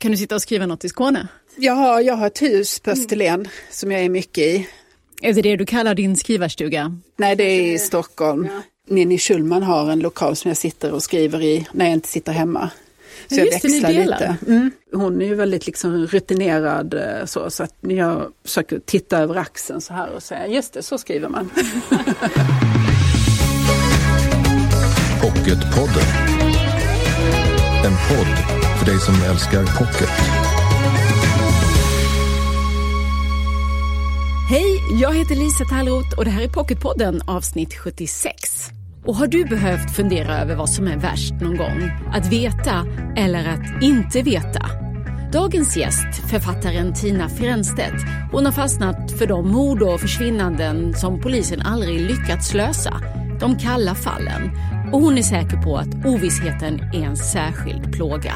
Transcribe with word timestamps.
Kan 0.00 0.10
du 0.10 0.16
sitta 0.16 0.34
och 0.34 0.42
skriva 0.42 0.66
något 0.66 0.84
i 0.84 0.88
Skåne? 0.88 1.28
Ja, 1.56 2.00
jag 2.00 2.14
har 2.14 2.26
ett 2.26 2.42
hus 2.42 2.80
på 2.80 2.90
Österlen 2.90 3.48
som 3.70 3.92
jag 3.92 4.00
är 4.00 4.08
mycket 4.08 4.44
i. 4.44 4.68
Är 5.22 5.32
det 5.32 5.42
det 5.42 5.56
du 5.56 5.66
kallar 5.66 5.94
din 5.94 6.16
skrivarstuga? 6.16 6.98
Nej, 7.16 7.36
det 7.36 7.44
är 7.44 7.74
i 7.74 7.78
Stockholm. 7.78 8.44
Ja. 8.44 8.62
Ninni 8.94 9.18
Schulman 9.18 9.62
har 9.62 9.90
en 9.90 10.00
lokal 10.00 10.36
som 10.36 10.48
jag 10.48 10.58
sitter 10.58 10.92
och 10.92 11.02
skriver 11.02 11.42
i 11.42 11.66
när 11.72 11.84
jag 11.84 11.94
inte 11.94 12.08
sitter 12.08 12.32
hemma. 12.32 12.70
Så 13.28 13.34
ja, 13.34 13.44
jag 13.44 13.50
växlar 13.50 13.92
lite. 13.92 14.36
Mm. 14.46 14.70
Hon 14.92 15.22
är 15.22 15.26
ju 15.26 15.34
väldigt 15.34 15.66
liksom 15.66 16.06
rutinerad 16.06 16.94
eh, 16.94 17.24
så, 17.24 17.50
så 17.50 17.62
att 17.62 17.74
jag 17.80 18.32
försöker 18.44 18.78
titta 18.78 19.18
över 19.18 19.34
axeln 19.36 19.80
så 19.80 19.94
här 19.94 20.10
och 20.10 20.22
säga 20.22 20.46
just 20.46 20.72
det, 20.72 20.82
så 20.82 20.98
skriver 20.98 21.28
man. 21.28 21.50
Pocketpodden. 25.22 26.04
En 27.84 27.92
podd 28.08 28.57
för 28.78 28.86
dig 28.86 28.98
som 29.00 29.14
älskar 29.14 29.78
pocket. 29.78 30.08
Hej, 34.50 35.00
jag 35.00 35.14
heter 35.14 35.34
Lisa 35.34 35.64
Tallroth 35.64 36.18
och 36.18 36.24
det 36.24 36.30
här 36.30 36.42
är 36.42 36.48
Pocketpodden 36.48 37.22
avsnitt 37.26 37.74
76. 37.74 38.70
Och 39.04 39.16
har 39.16 39.26
du 39.26 39.44
behövt 39.44 39.90
fundera 39.96 40.38
över 40.38 40.54
vad 40.56 40.70
som 40.70 40.86
är 40.86 40.96
värst 40.96 41.32
någon 41.40 41.56
gång? 41.56 41.90
Att 42.12 42.32
veta 42.32 42.86
eller 43.16 43.48
att 43.48 43.82
inte 43.82 44.22
veta? 44.22 44.70
Dagens 45.32 45.76
gäst, 45.76 46.30
författaren 46.30 46.94
Tina 46.94 47.28
Fränstedt, 47.28 48.02
hon 48.32 48.44
har 48.44 48.52
fastnat 48.52 49.18
för 49.18 49.26
de 49.26 49.48
mord 49.48 49.82
och 49.82 50.00
försvinnanden 50.00 50.94
som 50.94 51.20
polisen 51.20 51.62
aldrig 51.62 52.00
lyckats 52.00 52.54
lösa. 52.54 53.00
De 53.40 53.58
kalla 53.58 53.94
fallen. 53.94 54.50
Och 54.92 55.00
hon 55.00 55.18
är 55.18 55.22
säker 55.22 55.56
på 55.56 55.76
att 55.76 56.06
ovissheten 56.06 56.80
är 56.94 57.02
en 57.02 57.16
särskild 57.16 57.92
plåga. 57.92 58.34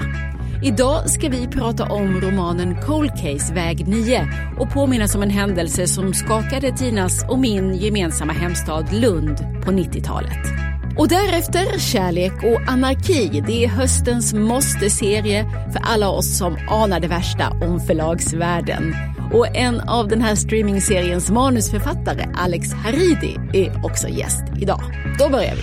Idag 0.64 1.10
ska 1.10 1.28
vi 1.28 1.46
prata 1.46 1.92
om 1.92 2.20
romanen 2.20 2.76
Cold 2.86 3.10
Case 3.10 3.54
väg 3.54 3.88
9 3.88 4.28
och 4.58 4.70
påminnas 4.70 5.14
om 5.14 5.22
en 5.22 5.30
händelse 5.30 5.86
som 5.86 6.14
skakade 6.14 6.76
Tinas 6.76 7.24
och 7.28 7.38
min 7.38 7.74
gemensamma 7.74 8.32
hemstad 8.32 8.92
Lund 8.92 9.36
på 9.64 9.72
90-talet. 9.72 10.71
Och 10.98 11.08
därefter 11.08 11.78
kärlek 11.78 12.32
och 12.32 12.72
anarki. 12.72 13.42
Det 13.46 13.64
är 13.64 13.68
höstens 13.68 14.34
måste-serie 14.34 15.44
för 15.72 15.80
alla 15.80 16.08
oss 16.08 16.38
som 16.38 16.56
anar 16.70 17.00
det 17.00 17.08
värsta 17.08 17.50
om 17.50 17.80
förlagsvärlden. 17.80 18.94
Och 19.32 19.56
en 19.56 19.80
av 19.80 20.08
den 20.08 20.22
här 20.22 20.34
streamingseriens 20.34 21.30
manusförfattare, 21.30 22.28
Alex 22.34 22.72
Haridi, 22.72 23.36
är 23.52 23.86
också 23.86 24.08
gäst 24.08 24.42
idag. 24.60 24.80
Då 25.18 25.28
börjar 25.28 25.54
vi. 25.54 25.62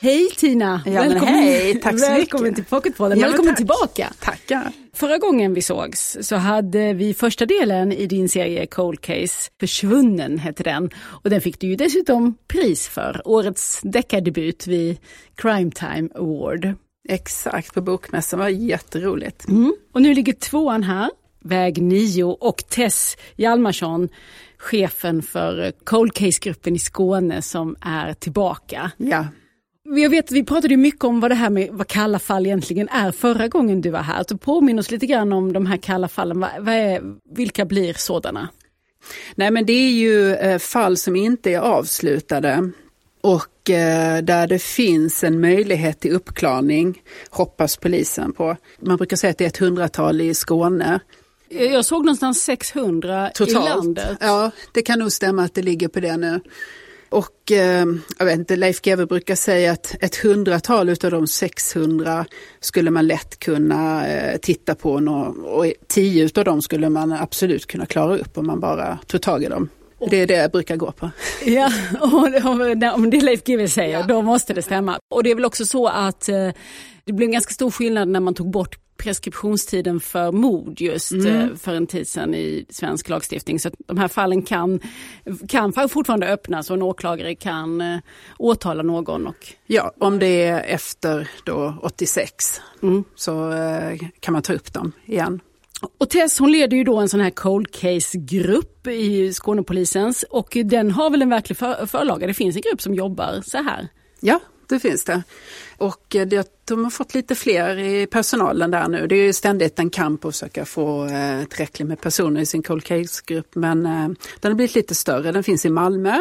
Hej 0.00 0.28
Tina! 0.36 0.82
Ja, 0.86 0.92
Välkommen. 0.92 1.34
Hej, 1.34 1.80
tack 1.80 2.00
så 2.00 2.06
Välkommen 2.10 2.42
mycket. 2.44 2.56
till 2.56 2.64
Pocketpodden. 2.64 3.18
Ja, 3.18 3.26
Välkommen 3.26 3.48
tack. 3.50 3.56
tillbaka! 3.56 4.12
Tackar! 4.20 4.72
Förra 4.98 5.18
gången 5.18 5.54
vi 5.54 5.62
sågs 5.62 6.18
så 6.20 6.36
hade 6.36 6.92
vi 6.92 7.14
första 7.14 7.46
delen 7.46 7.92
i 7.92 8.06
din 8.06 8.28
serie 8.28 8.66
Cold 8.66 9.00
Case, 9.00 9.50
Försvunnen 9.60 10.38
hette 10.38 10.62
den. 10.62 10.90
Och 10.96 11.30
den 11.30 11.40
fick 11.40 11.60
du 11.60 11.66
ju 11.66 11.76
dessutom 11.76 12.34
pris 12.48 12.88
för, 12.88 13.22
årets 13.24 13.80
deckardebut 13.82 14.66
vid 14.66 14.98
Crime 15.34 15.70
Time 15.70 16.08
Award. 16.14 16.74
Exakt, 17.08 17.74
på 17.74 17.80
Bokmässan, 17.80 18.38
var 18.38 18.48
jätteroligt. 18.48 19.48
Mm. 19.48 19.74
Och 19.92 20.02
nu 20.02 20.14
ligger 20.14 20.32
tvåan 20.32 20.82
här, 20.82 21.10
Väg 21.44 21.82
9 21.82 22.24
och 22.24 22.56
Tess 22.56 23.16
Hjalmarsson 23.36 24.08
chefen 24.56 25.22
för 25.22 25.72
Cold 25.84 26.14
Case-gruppen 26.14 26.76
i 26.76 26.78
Skåne 26.78 27.42
som 27.42 27.76
är 27.80 28.14
tillbaka. 28.14 28.90
Ja. 28.96 29.26
Jag 29.96 30.10
vet, 30.10 30.30
vi 30.30 30.44
pratade 30.44 30.76
mycket 30.76 31.04
om 31.04 31.20
vad 31.20 31.30
det 31.30 31.34
här 31.34 31.50
med 31.50 31.68
vad 31.72 31.88
kalla 31.88 32.18
fall 32.18 32.46
egentligen 32.46 32.88
är 32.88 33.12
förra 33.12 33.48
gången 33.48 33.80
du 33.80 33.90
var 33.90 34.02
här. 34.02 34.24
Så 34.28 34.38
påminn 34.38 34.78
oss 34.78 34.90
lite 34.90 35.06
grann 35.06 35.32
om 35.32 35.52
de 35.52 35.66
här 35.66 35.76
kalla 35.76 36.08
fallen. 36.08 36.40
Vad, 36.40 36.74
är, 36.74 37.02
vilka 37.34 37.64
blir 37.64 37.94
sådana? 37.94 38.48
Nej 39.34 39.50
men 39.50 39.66
det 39.66 39.72
är 39.72 39.90
ju 39.90 40.34
eh, 40.34 40.58
fall 40.58 40.96
som 40.96 41.16
inte 41.16 41.50
är 41.50 41.58
avslutade 41.58 42.70
och 43.20 43.70
eh, 43.70 44.22
där 44.22 44.46
det 44.46 44.62
finns 44.62 45.24
en 45.24 45.40
möjlighet 45.40 46.00
till 46.00 46.12
uppklarning, 46.12 47.02
hoppas 47.30 47.76
polisen 47.76 48.32
på. 48.32 48.56
Man 48.80 48.96
brukar 48.96 49.16
säga 49.16 49.30
att 49.30 49.38
det 49.38 49.44
är 49.44 49.48
ett 49.48 49.58
hundratal 49.58 50.20
i 50.20 50.34
Skåne. 50.34 51.00
Jag 51.48 51.84
såg 51.84 52.04
någonstans 52.04 52.42
600 52.42 53.30
Totalt. 53.34 53.66
i 53.66 53.68
landet. 53.68 54.18
Ja, 54.20 54.50
det 54.72 54.82
kan 54.82 54.98
nog 54.98 55.12
stämma 55.12 55.44
att 55.44 55.54
det 55.54 55.62
ligger 55.62 55.88
på 55.88 56.00
det 56.00 56.16
nu. 56.16 56.40
Och 57.10 57.52
eh, 57.52 57.86
jag 58.18 58.26
vet 58.26 58.38
inte, 58.38 58.56
Leif 58.56 58.80
GW 58.80 59.06
brukar 59.06 59.34
säga 59.34 59.72
att 59.72 59.96
ett 60.00 60.16
hundratal 60.16 60.90
av 60.90 61.10
de 61.10 61.26
600 61.26 62.26
skulle 62.60 62.90
man 62.90 63.06
lätt 63.06 63.38
kunna 63.38 64.06
eh, 64.08 64.38
titta 64.38 64.74
på 64.74 64.92
och 65.44 65.72
tio 65.88 66.30
av 66.36 66.44
dem 66.44 66.62
skulle 66.62 66.88
man 66.88 67.12
absolut 67.12 67.66
kunna 67.66 67.86
klara 67.86 68.18
upp 68.18 68.38
om 68.38 68.46
man 68.46 68.60
bara 68.60 68.98
tog 69.06 69.22
tag 69.22 69.44
i 69.44 69.46
dem. 69.46 69.68
Det 70.10 70.20
är 70.20 70.26
det 70.26 70.34
jag 70.34 70.50
brukar 70.50 70.76
gå 70.76 70.92
på. 70.92 71.10
Ja, 71.44 71.72
och 72.00 72.94
om 72.94 73.10
det 73.10 73.20
Leif 73.20 73.44
GW 73.44 73.68
säger, 73.68 73.98
ja. 73.98 74.06
då 74.06 74.22
måste 74.22 74.54
det 74.54 74.62
stämma. 74.62 74.98
Och 75.08 75.22
det 75.22 75.30
är 75.30 75.34
väl 75.34 75.44
också 75.44 75.64
så 75.64 75.86
att 75.86 76.28
eh, 76.28 76.48
det 77.04 77.12
blev 77.12 77.26
en 77.26 77.32
ganska 77.32 77.52
stor 77.52 77.70
skillnad 77.70 78.08
när 78.08 78.20
man 78.20 78.34
tog 78.34 78.50
bort 78.50 78.78
preskriptionstiden 78.96 80.00
för 80.00 80.32
mord 80.32 80.80
just 80.80 81.12
mm. 81.12 81.26
Eh, 81.26 81.56
för 81.56 81.74
en 81.74 81.86
tid 81.86 82.08
sedan 82.08 82.34
i 82.34 82.66
svensk 82.70 83.08
lagstiftning. 83.08 83.60
Så 83.60 83.70
de 83.86 83.98
här 83.98 84.08
fallen 84.08 84.42
kan, 84.42 84.80
kan 85.48 85.72
fortfarande 85.72 86.28
öppnas 86.28 86.70
och 86.70 86.76
en 86.76 86.82
åklagare 86.82 87.34
kan 87.34 87.80
eh, 87.80 87.98
åtala 88.38 88.82
någon. 88.82 89.26
Och... 89.26 89.54
Ja, 89.66 89.92
om 89.98 90.18
det 90.18 90.44
är 90.44 90.62
efter 90.62 91.30
då 91.44 91.74
86 91.82 92.60
mm. 92.82 93.04
så 93.14 93.52
kan 94.20 94.32
man 94.32 94.42
ta 94.42 94.52
upp 94.52 94.72
dem 94.72 94.92
igen. 95.06 95.40
Och 95.98 96.10
Tess 96.10 96.38
hon 96.38 96.52
leder 96.52 96.76
ju 96.76 96.84
då 96.84 96.96
en 96.98 97.08
sån 97.08 97.20
här 97.20 97.30
cold 97.30 97.72
case-grupp 97.72 98.86
i 98.86 99.32
Skånepolisens 99.32 100.24
och 100.30 100.56
den 100.64 100.90
har 100.90 101.10
väl 101.10 101.22
en 101.22 101.28
verklig 101.28 101.58
för 101.58 101.86
förlaga. 101.86 102.26
Det 102.26 102.34
finns 102.34 102.56
en 102.56 102.62
grupp 102.62 102.82
som 102.82 102.94
jobbar 102.94 103.40
så 103.44 103.58
här. 103.58 103.88
Ja, 104.20 104.40
det 104.68 104.80
finns 104.80 105.04
det. 105.04 105.22
Och 105.78 106.16
eh, 106.16 106.42
de 106.64 106.84
har 106.84 106.90
fått 106.90 107.14
lite 107.14 107.34
fler 107.34 107.78
i 107.78 108.06
personalen 108.06 108.70
där 108.70 108.88
nu. 108.88 109.06
Det 109.06 109.14
är 109.16 109.24
ju 109.24 109.32
ständigt 109.32 109.78
en 109.78 109.90
kamp 109.90 110.24
att 110.24 110.34
försöka 110.34 110.64
få 110.64 111.04
eh, 111.04 111.44
tillräckligt 111.44 111.88
med 111.88 112.00
personer 112.00 112.40
i 112.40 112.46
sin 112.46 112.62
cold 112.62 112.84
case-grupp. 112.84 113.54
Men 113.54 113.86
eh, 113.86 114.08
den 114.40 114.52
har 114.52 114.54
blivit 114.54 114.74
lite 114.74 114.94
större. 114.94 115.32
Den 115.32 115.44
finns 115.44 115.64
i 115.64 115.70
Malmö. 115.70 116.18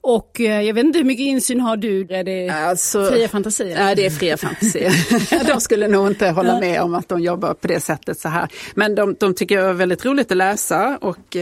Och 0.00 0.40
jag 0.40 0.74
vet 0.74 0.84
inte 0.84 0.98
hur 0.98 1.06
mycket 1.06 1.24
insyn 1.24 1.60
har 1.60 1.76
du? 1.76 2.06
Är 2.10 2.24
det 2.24 2.48
alltså, 2.48 3.06
fria 3.06 3.28
fantasier? 3.28 3.76
Nej, 3.78 3.96
det 3.96 4.06
är 4.06 4.10
fria 4.10 4.36
fantasier. 4.36 4.92
de 5.54 5.60
skulle 5.60 5.88
nog 5.88 6.06
inte 6.06 6.28
hålla 6.28 6.60
med 6.60 6.82
om 6.82 6.94
att 6.94 7.08
de 7.08 7.20
jobbar 7.20 7.54
på 7.54 7.68
det 7.68 7.80
sättet 7.80 8.18
så 8.18 8.28
här. 8.28 8.48
Men 8.74 8.94
de, 8.94 9.16
de 9.20 9.34
tycker 9.34 9.54
jag 9.54 9.68
är 9.68 9.72
väldigt 9.72 10.04
roligt 10.04 10.30
att 10.30 10.36
läsa 10.36 10.98
och 11.00 11.36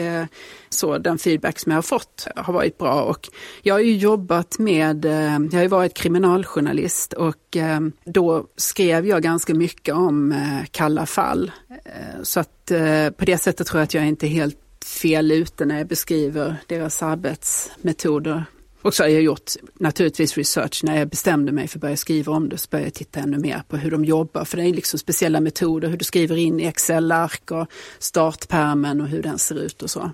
så 0.70 0.98
den 0.98 1.18
feedback 1.18 1.58
som 1.58 1.72
jag 1.72 1.76
har 1.76 1.82
fått 1.82 2.26
har 2.36 2.52
varit 2.52 2.78
bra. 2.78 3.02
Och 3.02 3.28
jag 3.62 3.74
har 3.74 3.80
ju 3.80 3.96
jobbat 3.96 4.58
med, 4.58 5.04
eh, 5.04 5.12
jag 5.12 5.54
har 5.54 5.62
ju 5.62 5.68
varit 5.68 5.94
kriminaljournalist 5.94 7.12
och 7.12 7.56
eh, 7.56 7.80
då 8.04 8.46
skrev 8.56 9.06
jag 9.06 9.22
ganska 9.22 9.54
mycket 9.54 9.94
om 9.94 10.32
eh, 10.32 10.66
kalla 10.70 11.06
fall. 11.06 11.52
Så 12.22 12.40
att 12.40 12.72
på 13.16 13.24
det 13.24 13.38
sättet 13.38 13.66
tror 13.66 13.80
jag 13.80 13.84
att 13.84 13.94
jag 13.94 14.06
inte 14.06 14.26
är 14.26 14.28
helt 14.28 14.58
fel 14.84 15.32
ute 15.32 15.64
när 15.64 15.78
jag 15.78 15.86
beskriver 15.86 16.56
deras 16.66 17.02
arbetsmetoder. 17.02 18.44
Och 18.82 18.94
så 18.94 19.02
har 19.02 19.08
jag 19.08 19.22
gjort 19.22 19.52
naturligtvis 19.74 20.36
research 20.36 20.80
när 20.84 20.98
jag 20.98 21.08
bestämde 21.08 21.52
mig 21.52 21.68
för 21.68 21.78
att 21.78 21.80
börja 21.80 21.96
skriva 21.96 22.32
om 22.32 22.48
det, 22.48 22.58
så 22.58 22.68
började 22.70 22.86
jag 22.86 22.94
titta 22.94 23.20
ännu 23.20 23.38
mer 23.38 23.62
på 23.68 23.76
hur 23.76 23.90
de 23.90 24.04
jobbar. 24.04 24.44
För 24.44 24.56
det 24.56 24.62
är 24.62 24.72
liksom 24.72 24.98
speciella 24.98 25.40
metoder, 25.40 25.88
hur 25.88 25.96
du 25.96 26.04
skriver 26.04 26.36
in 26.36 26.60
i 26.60 26.64
Excel-ark 26.64 27.50
och 27.50 27.66
startpermen 27.98 29.00
och 29.00 29.08
hur 29.08 29.22
den 29.22 29.38
ser 29.38 29.54
ut 29.54 29.82
och 29.82 29.90
så. 29.90 30.10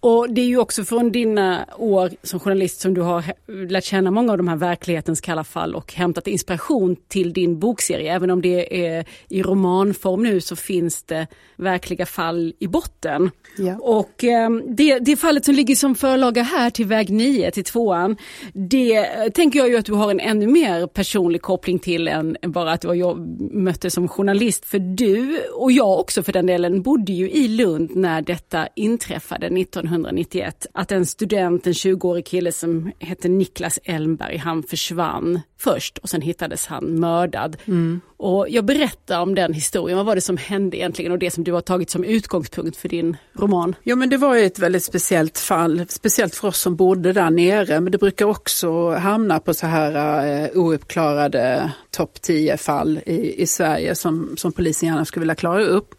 Och 0.00 0.30
det 0.30 0.40
är 0.40 0.46
ju 0.46 0.58
också 0.58 0.84
från 0.84 1.12
dina 1.12 1.66
år 1.76 2.10
som 2.22 2.40
journalist 2.40 2.80
som 2.80 2.94
du 2.94 3.00
har 3.00 3.24
lärt 3.68 3.84
känna 3.84 4.10
många 4.10 4.32
av 4.32 4.38
de 4.38 4.48
här 4.48 4.56
verklighetens 4.56 5.20
kalla 5.20 5.44
fall 5.44 5.74
och 5.74 5.94
hämtat 5.94 6.26
inspiration 6.26 6.96
till 7.08 7.32
din 7.32 7.58
bokserie. 7.58 8.14
Även 8.14 8.30
om 8.30 8.42
det 8.42 8.86
är 8.86 9.04
i 9.28 9.42
romanform 9.42 10.22
nu 10.22 10.40
så 10.40 10.56
finns 10.56 11.02
det 11.02 11.26
verkliga 11.56 12.06
fall 12.06 12.54
i 12.58 12.66
botten. 12.66 13.30
Ja. 13.58 13.76
Och 13.80 14.24
eh, 14.24 14.50
det, 14.50 14.98
det 14.98 15.16
fallet 15.16 15.44
som 15.44 15.54
ligger 15.54 15.74
som 15.74 15.94
förlaga 15.94 16.42
här 16.42 16.70
till 16.70 16.86
väg 16.86 17.10
9, 17.10 17.50
till 17.50 17.64
tvåan, 17.64 18.16
det 18.52 19.04
tänker 19.30 19.58
jag 19.58 19.68
ju 19.68 19.76
att 19.76 19.86
du 19.86 19.92
har 19.92 20.10
en 20.10 20.20
ännu 20.20 20.46
mer 20.46 20.86
personlig 20.86 21.42
koppling 21.42 21.78
till 21.78 22.08
än 22.08 22.36
bara 22.42 22.72
att 22.72 22.80
du 22.80 22.88
har 22.88 23.14
mött 23.54 23.92
som 23.92 24.08
journalist. 24.08 24.64
För 24.64 24.78
du, 24.78 25.40
och 25.54 25.72
jag 25.72 26.00
också 26.00 26.22
för 26.22 26.32
den 26.32 26.46
delen, 26.46 26.82
bodde 26.82 27.12
ju 27.12 27.30
i 27.30 27.48
Lund 27.48 27.96
när 27.96 28.22
detta 28.22 28.68
inträffade 28.74 29.50
1991 29.60 30.66
att 30.74 30.92
en 30.92 31.06
student, 31.06 31.66
en 31.66 31.72
20-årig 31.72 32.26
kille 32.26 32.52
som 32.52 32.92
hette 32.98 33.28
Niklas 33.28 33.78
Elmberg, 33.84 34.36
han 34.36 34.62
försvann 34.62 35.40
först 35.60 35.98
och 35.98 36.08
sen 36.08 36.22
hittades 36.22 36.66
han 36.66 36.84
mördad. 36.84 37.56
Mm. 37.64 38.00
Och 38.16 38.46
jag 38.48 38.64
berättar 38.64 39.20
om 39.20 39.34
den 39.34 39.52
historien, 39.52 39.96
vad 39.96 40.06
var 40.06 40.14
det 40.14 40.20
som 40.20 40.36
hände 40.36 40.76
egentligen 40.76 41.12
och 41.12 41.18
det 41.18 41.30
som 41.30 41.44
du 41.44 41.52
har 41.52 41.60
tagit 41.60 41.90
som 41.90 42.04
utgångspunkt 42.04 42.76
för 42.76 42.88
din 42.88 43.16
roman? 43.32 43.74
Ja 43.82 43.96
men 43.96 44.10
det 44.10 44.16
var 44.16 44.34
ju 44.34 44.44
ett 44.44 44.58
väldigt 44.58 44.84
speciellt 44.84 45.38
fall, 45.38 45.84
speciellt 45.88 46.34
för 46.34 46.48
oss 46.48 46.58
som 46.58 46.76
bodde 46.76 47.12
där 47.12 47.30
nere 47.30 47.80
men 47.80 47.92
det 47.92 47.98
brukar 47.98 48.26
också 48.26 48.90
hamna 48.90 49.40
på 49.40 49.54
så 49.54 49.66
här 49.66 50.50
uh, 50.54 50.58
ouppklarade 50.58 51.72
topp 51.90 52.22
10 52.22 52.56
fall 52.56 53.00
i, 53.06 53.42
i 53.42 53.46
Sverige 53.46 53.94
som, 53.94 54.36
som 54.36 54.52
polisen 54.52 54.88
gärna 54.88 55.04
skulle 55.04 55.20
vilja 55.20 55.34
klara 55.34 55.64
upp. 55.64 55.94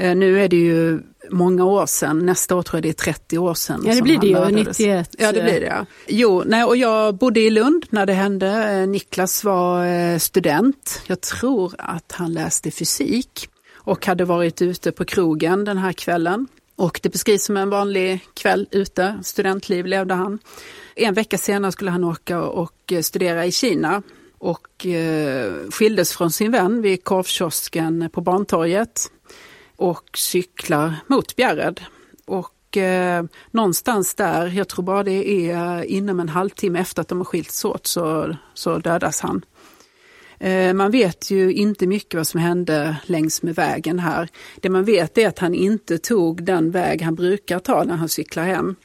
Uh, 0.00 0.14
nu 0.14 0.40
är 0.44 0.48
det 0.48 0.56
ju 0.56 1.00
många 1.30 1.64
år 1.64 1.86
sedan, 1.86 2.26
nästa 2.26 2.56
år 2.56 2.62
tror 2.62 2.76
jag 2.76 2.82
det 2.82 2.88
är 2.88 3.12
30 3.12 3.38
år 3.38 3.54
sedan. 3.54 3.82
Ja 3.86 3.94
det 3.94 4.02
blir 4.02 4.18
det 4.18 4.26
ju, 4.26 4.50
91. 4.50 5.10
Ja 5.18 5.32
det 5.32 5.42
blir 5.42 5.60
det 5.60 5.66
ja. 5.66 5.86
Jo, 6.08 6.42
nej, 6.46 6.64
och 6.64 6.76
jag 6.76 7.14
bodde 7.14 7.40
i 7.40 7.50
Lund 7.50 7.86
när 7.90 8.06
det 8.06 8.12
hände. 8.12 8.48
Eh, 8.48 8.88
Niklas 8.88 9.44
var 9.44 9.86
eh, 9.86 10.18
student. 10.18 11.02
Jag 11.06 11.20
tror 11.20 11.74
att 11.78 12.12
han 12.12 12.32
läste 12.32 12.70
fysik 12.70 13.48
och 13.74 14.06
hade 14.06 14.24
varit 14.24 14.62
ute 14.62 14.92
på 14.92 15.04
krogen 15.04 15.64
den 15.64 15.78
här 15.78 15.92
kvällen. 15.92 16.46
Och 16.76 17.00
det 17.02 17.08
beskrivs 17.08 17.44
som 17.44 17.56
en 17.56 17.70
vanlig 17.70 18.20
kväll 18.34 18.68
ute, 18.70 19.20
studentliv 19.22 19.86
levde 19.86 20.14
han. 20.14 20.38
En 20.94 21.14
vecka 21.14 21.38
senare 21.38 21.72
skulle 21.72 21.90
han 21.90 22.04
åka 22.04 22.42
och 22.42 22.92
eh, 22.92 23.00
studera 23.00 23.46
i 23.46 23.52
Kina 23.52 24.02
och 24.38 24.86
skildes 25.70 26.12
från 26.12 26.30
sin 26.30 26.50
vän 26.50 26.82
vid 26.82 27.04
korvkiosken 27.04 28.10
på 28.12 28.20
Barntorget 28.20 29.10
och 29.76 30.10
cyklar 30.14 30.94
mot 31.06 31.36
Bjärred. 31.36 31.80
Och 32.24 32.76
eh, 32.76 33.24
någonstans 33.50 34.14
där, 34.14 34.46
jag 34.46 34.68
tror 34.68 34.84
bara 34.84 35.02
det 35.02 35.50
är 35.50 35.82
inom 35.82 36.20
en 36.20 36.28
halvtimme 36.28 36.80
efter 36.80 37.02
att 37.02 37.08
de 37.08 37.18
har 37.18 37.24
skilts 37.24 37.64
åt, 37.64 37.86
så, 37.86 38.36
så 38.54 38.78
dödas 38.78 39.20
han. 39.20 39.44
Eh, 40.38 40.74
man 40.74 40.90
vet 40.90 41.30
ju 41.30 41.52
inte 41.52 41.86
mycket 41.86 42.14
vad 42.14 42.26
som 42.26 42.40
hände 42.40 42.96
längs 43.04 43.42
med 43.42 43.54
vägen 43.54 43.98
här. 43.98 44.28
Det 44.60 44.68
man 44.68 44.84
vet 44.84 45.18
är 45.18 45.28
att 45.28 45.38
han 45.38 45.54
inte 45.54 45.98
tog 45.98 46.44
den 46.44 46.70
väg 46.70 47.02
han 47.02 47.14
brukar 47.14 47.58
ta 47.58 47.84
när 47.84 47.96
han 47.96 48.08
cyklar 48.08 48.44
hem. 48.44 48.76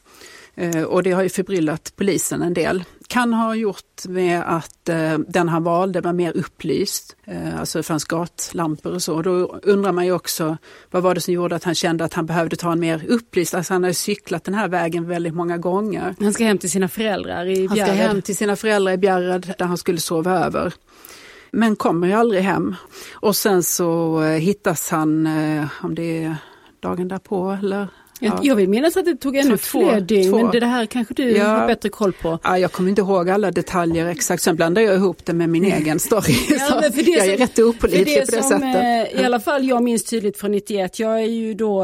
Eh, 0.54 0.82
och 0.82 1.02
det 1.02 1.12
har 1.12 1.22
ju 1.22 1.28
förbryllat 1.28 1.92
polisen 1.96 2.42
en 2.42 2.54
del. 2.54 2.84
Kan 3.06 3.32
ha 3.32 3.54
gjort 3.54 4.06
med 4.08 4.42
att 4.46 4.88
eh, 4.88 5.18
den 5.18 5.48
han 5.48 5.64
valde 5.64 6.00
var 6.00 6.12
mer 6.12 6.36
upplyst. 6.36 7.16
Eh, 7.24 7.60
alltså 7.60 7.78
det 7.78 7.82
fanns 7.82 8.04
gatlampor 8.04 8.92
och 8.94 9.02
så. 9.02 9.22
Då 9.22 9.60
undrar 9.62 9.92
man 9.92 10.06
ju 10.06 10.12
också 10.12 10.56
vad 10.90 11.02
var 11.02 11.14
det 11.14 11.20
som 11.20 11.34
gjorde 11.34 11.56
att 11.56 11.64
han 11.64 11.74
kände 11.74 12.04
att 12.04 12.14
han 12.14 12.26
behövde 12.26 12.56
ta 12.56 12.72
en 12.72 12.80
mer 12.80 13.04
upplyst, 13.08 13.54
alltså 13.54 13.74
han 13.74 13.84
har 13.84 13.92
cyklat 13.92 14.44
den 14.44 14.54
här 14.54 14.68
vägen 14.68 15.08
väldigt 15.08 15.34
många 15.34 15.58
gånger. 15.58 16.14
Han 16.20 16.32
ska 16.32 16.44
hem 16.44 16.58
till 16.58 16.70
sina 16.70 16.88
föräldrar 16.88 17.46
i 17.46 17.54
Bjärred. 17.54 17.68
Han 17.68 17.78
ska 17.78 18.06
hem 18.06 18.22
till 18.22 18.36
sina 18.36 18.56
föräldrar 18.56 18.92
i 18.92 18.96
Bjärred 18.96 19.54
där 19.58 19.66
han 19.66 19.78
skulle 19.78 20.00
sova 20.00 20.44
över 20.44 20.72
men 21.50 21.76
kommer 21.76 22.06
ju 22.06 22.12
aldrig 22.12 22.42
hem. 22.42 22.74
Och 23.12 23.36
sen 23.36 23.62
så 23.62 24.20
hittas 24.20 24.90
han, 24.90 25.28
om 25.82 25.94
det 25.94 26.24
är 26.24 26.36
dagen 26.80 27.08
därpå 27.08 27.50
eller 27.50 27.88
Ja. 28.22 28.38
Jag 28.42 28.56
vill 28.56 28.68
minnas 28.68 28.96
att 28.96 29.04
det 29.04 29.16
tog 29.16 29.36
ännu 29.36 29.56
fler 29.56 30.00
dygn, 30.00 30.30
två. 30.30 30.36
men 30.36 30.50
det 30.50 30.66
här 30.66 30.86
kanske 30.86 31.14
du 31.14 31.30
ja. 31.30 31.44
har 31.44 31.66
bättre 31.66 31.88
koll 31.88 32.12
på? 32.12 32.38
Ja, 32.42 32.58
jag 32.58 32.72
kommer 32.72 32.90
inte 32.90 33.02
ihåg 33.02 33.30
alla 33.30 33.50
detaljer 33.50 34.06
exakt, 34.06 34.42
sen 34.42 34.56
blandar 34.56 34.82
jag 34.82 34.94
ihop 34.94 35.24
det 35.24 35.32
med 35.32 35.48
min 35.48 35.64
egen 35.64 35.98
story. 35.98 36.34
Ja, 36.48 36.82
för 36.82 37.02
det 37.02 37.10
jag 37.10 37.22
som, 37.22 37.32
är 37.32 37.36
rätt 37.36 37.58
opålitlig 37.58 38.24
på 38.26 38.36
det 38.36 38.42
som, 38.42 38.60
sättet. 38.60 39.12
Eh, 39.14 39.20
I 39.20 39.24
alla 39.24 39.40
fall 39.40 39.68
jag 39.68 39.82
minns 39.82 40.04
tydligt 40.04 40.38
från 40.38 40.50
91, 40.50 40.98
jag 40.98 41.20
är 41.20 41.26
ju 41.26 41.54
då 41.54 41.82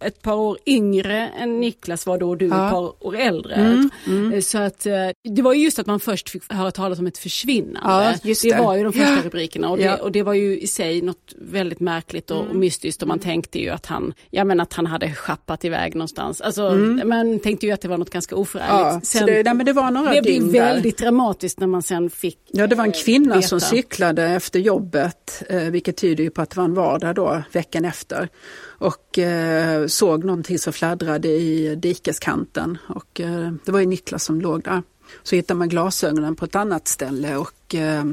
ett 0.00 0.22
par 0.22 0.34
år 0.34 0.58
yngre 0.66 1.28
än 1.28 1.60
Niklas 1.60 2.06
var 2.06 2.18
då 2.18 2.30
och 2.30 2.36
du 2.36 2.46
ja. 2.46 2.66
ett 2.66 2.72
par 2.72 3.06
år 3.06 3.16
äldre. 3.16 3.54
Mm, 3.54 3.90
mm. 4.06 4.32
Eh, 4.32 4.40
så 4.40 4.58
att 4.58 4.86
eh, 4.86 5.08
det 5.34 5.42
var 5.42 5.54
just 5.54 5.78
att 5.78 5.86
man 5.86 6.00
först 6.00 6.30
fick 6.30 6.52
höra 6.52 6.70
talas 6.70 6.98
om 6.98 7.06
ett 7.06 7.18
försvinnande. 7.18 7.80
Ja, 7.82 8.14
det. 8.22 8.42
det. 8.42 8.62
var 8.62 8.76
ju 8.76 8.84
de 8.84 8.92
första 8.92 9.16
ja. 9.16 9.22
rubrikerna 9.24 9.70
och 9.70 9.78
det, 9.78 9.94
och 9.94 10.12
det 10.12 10.22
var 10.22 10.34
ju 10.34 10.60
i 10.60 10.66
sig 10.66 11.02
något 11.02 11.34
väldigt 11.36 11.80
märkligt 11.80 12.30
och, 12.30 12.40
mm. 12.40 12.50
och 12.50 12.56
mystiskt 12.56 13.02
och 13.02 13.08
man 13.08 13.18
tänkte 13.18 13.58
ju 13.58 13.70
att 13.70 13.86
han, 13.86 14.14
ja 14.30 14.44
men 14.44 14.60
att 14.60 14.72
han 14.72 14.86
hade 14.86 15.14
schappat 15.14 15.64
iväg 15.64 15.94
någonstans. 15.94 16.40
Alltså 16.40 16.62
mm. 16.62 17.08
man 17.08 17.40
tänkte 17.40 17.66
ju 17.66 17.72
att 17.72 17.80
det 17.80 17.88
var 17.88 17.98
något 17.98 18.10
ganska 18.10 18.36
oförargligt. 18.36 19.14
Ja, 19.14 19.26
det, 19.26 19.42
nej, 19.42 19.54
men 19.54 19.66
det 19.66 19.72
var 19.72 19.90
några 19.90 20.14
Det 20.14 20.22
blev 20.22 20.42
väldigt 20.42 20.98
dramatiskt 20.98 21.60
när 21.60 21.66
man 21.66 21.82
sen 21.82 22.10
fick 22.10 22.38
Ja 22.52 22.66
det 22.66 22.76
var 22.76 22.84
en 22.84 22.90
eh, 22.90 23.04
kvinna 23.04 23.34
veta. 23.34 23.48
som 23.48 23.60
cyklade 23.60 24.24
efter 24.24 24.60
jobbet, 24.60 25.42
vilket 25.70 25.96
tyder 25.96 26.24
ju 26.24 26.30
på 26.30 26.42
att 26.42 26.50
det 26.50 26.56
var 26.56 26.64
en 26.64 26.74
vardag 26.74 27.14
då 27.14 27.42
veckan 27.52 27.84
efter 27.84 28.28
och 28.78 29.18
eh, 29.18 29.86
såg 29.86 30.24
någonting 30.24 30.58
som 30.58 30.72
fladdrade 30.72 31.28
i 31.28 31.76
dikeskanten 31.76 32.78
och 32.88 33.20
eh, 33.20 33.52
det 33.64 33.72
var 33.72 33.80
ju 33.80 33.86
Niklas 33.86 34.24
som 34.24 34.40
låg 34.40 34.62
där. 34.62 34.82
Så 35.22 35.36
hittade 35.36 35.58
man 35.58 35.68
glasögonen 35.68 36.36
på 36.36 36.44
ett 36.44 36.56
annat 36.56 36.88
ställe 36.88 37.36
och 37.36 37.74
eh, 37.74 38.04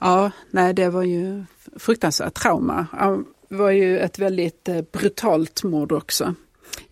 ja, 0.00 0.30
nej 0.50 0.74
det 0.74 0.88
var 0.88 1.02
ju 1.02 1.44
fruktansvärt 1.76 2.34
trauma. 2.34 2.86
Det 3.48 3.56
var 3.56 3.70
ju 3.70 3.98
ett 3.98 4.18
väldigt 4.18 4.68
eh, 4.68 4.82
brutalt 4.92 5.62
mord 5.62 5.92
också. 5.92 6.34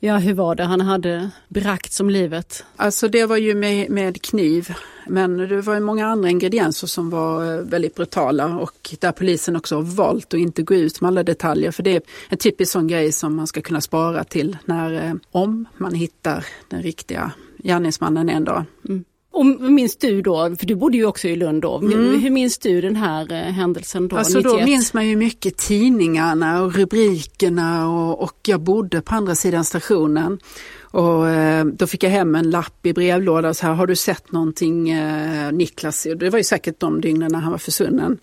Ja, 0.00 0.16
hur 0.16 0.34
var 0.34 0.54
det? 0.54 0.64
Han 0.64 0.80
hade 0.80 1.30
brakt 1.48 1.92
som 1.92 2.10
livet? 2.10 2.64
Alltså 2.76 3.08
det 3.08 3.26
var 3.26 3.36
ju 3.36 3.54
med, 3.54 3.90
med 3.90 4.22
kniv. 4.22 4.74
Men 5.06 5.36
det 5.36 5.60
var 5.60 5.74
ju 5.74 5.80
många 5.80 6.06
andra 6.06 6.30
ingredienser 6.30 6.86
som 6.86 7.10
var 7.10 7.54
eh, 7.54 7.60
väldigt 7.60 7.94
brutala 7.94 8.58
och 8.58 8.94
där 9.00 9.12
polisen 9.12 9.56
också 9.56 9.74
har 9.74 9.82
valt 9.82 10.34
att 10.34 10.40
inte 10.40 10.62
gå 10.62 10.74
ut 10.74 11.00
med 11.00 11.08
alla 11.08 11.22
detaljer. 11.22 11.70
För 11.70 11.82
det 11.82 11.96
är 11.96 12.02
en 12.28 12.38
typisk 12.38 12.72
sån 12.72 12.86
grej 12.86 13.12
som 13.12 13.36
man 13.36 13.46
ska 13.46 13.60
kunna 13.60 13.80
spara 13.80 14.24
till 14.24 14.56
när, 14.64 15.04
eh, 15.04 15.14
om 15.30 15.66
man 15.76 15.94
hittar 15.94 16.46
den 16.68 16.82
riktiga 16.82 17.32
gärningsmannen 17.58 18.28
en 18.28 18.44
dag. 18.44 18.64
Mm. 18.88 19.04
Och 19.34 19.46
minns 19.46 19.96
du 19.96 20.22
då, 20.22 20.56
för 20.58 20.66
du 20.66 20.74
bodde 20.74 20.96
ju 20.96 21.06
också 21.06 21.28
i 21.28 21.36
Lund 21.36 21.62
då, 21.62 21.78
mm. 21.78 22.20
hur 22.20 22.30
minns 22.30 22.58
du 22.58 22.80
den 22.80 22.96
här 22.96 23.32
eh, 23.32 23.38
händelsen 23.38 24.08
då? 24.08 24.16
Alltså 24.16 24.38
91? 24.38 24.52
då 24.52 24.64
minns 24.64 24.94
man 24.94 25.08
ju 25.08 25.16
mycket 25.16 25.56
tidningarna 25.56 26.62
och 26.62 26.74
rubrikerna 26.74 27.88
och, 27.88 28.22
och 28.22 28.36
jag 28.46 28.60
bodde 28.60 29.02
på 29.02 29.14
andra 29.14 29.34
sidan 29.34 29.64
stationen. 29.64 30.38
Och 30.80 31.28
eh, 31.28 31.64
då 31.64 31.86
fick 31.86 32.02
jag 32.02 32.10
hem 32.10 32.34
en 32.34 32.50
lapp 32.50 32.86
i 32.86 32.92
brevlådan, 32.92 33.54
så 33.54 33.66
här, 33.66 33.74
har 33.74 33.86
du 33.86 33.96
sett 33.96 34.32
någonting 34.32 34.90
eh, 34.90 35.52
Niklas? 35.52 36.06
Det 36.16 36.30
var 36.30 36.38
ju 36.38 36.44
säkert 36.44 36.80
de 36.80 37.00
dygnen 37.00 37.32
när 37.32 37.38
han 37.38 37.50
var 37.50 37.58
försvunnen. 37.58 38.18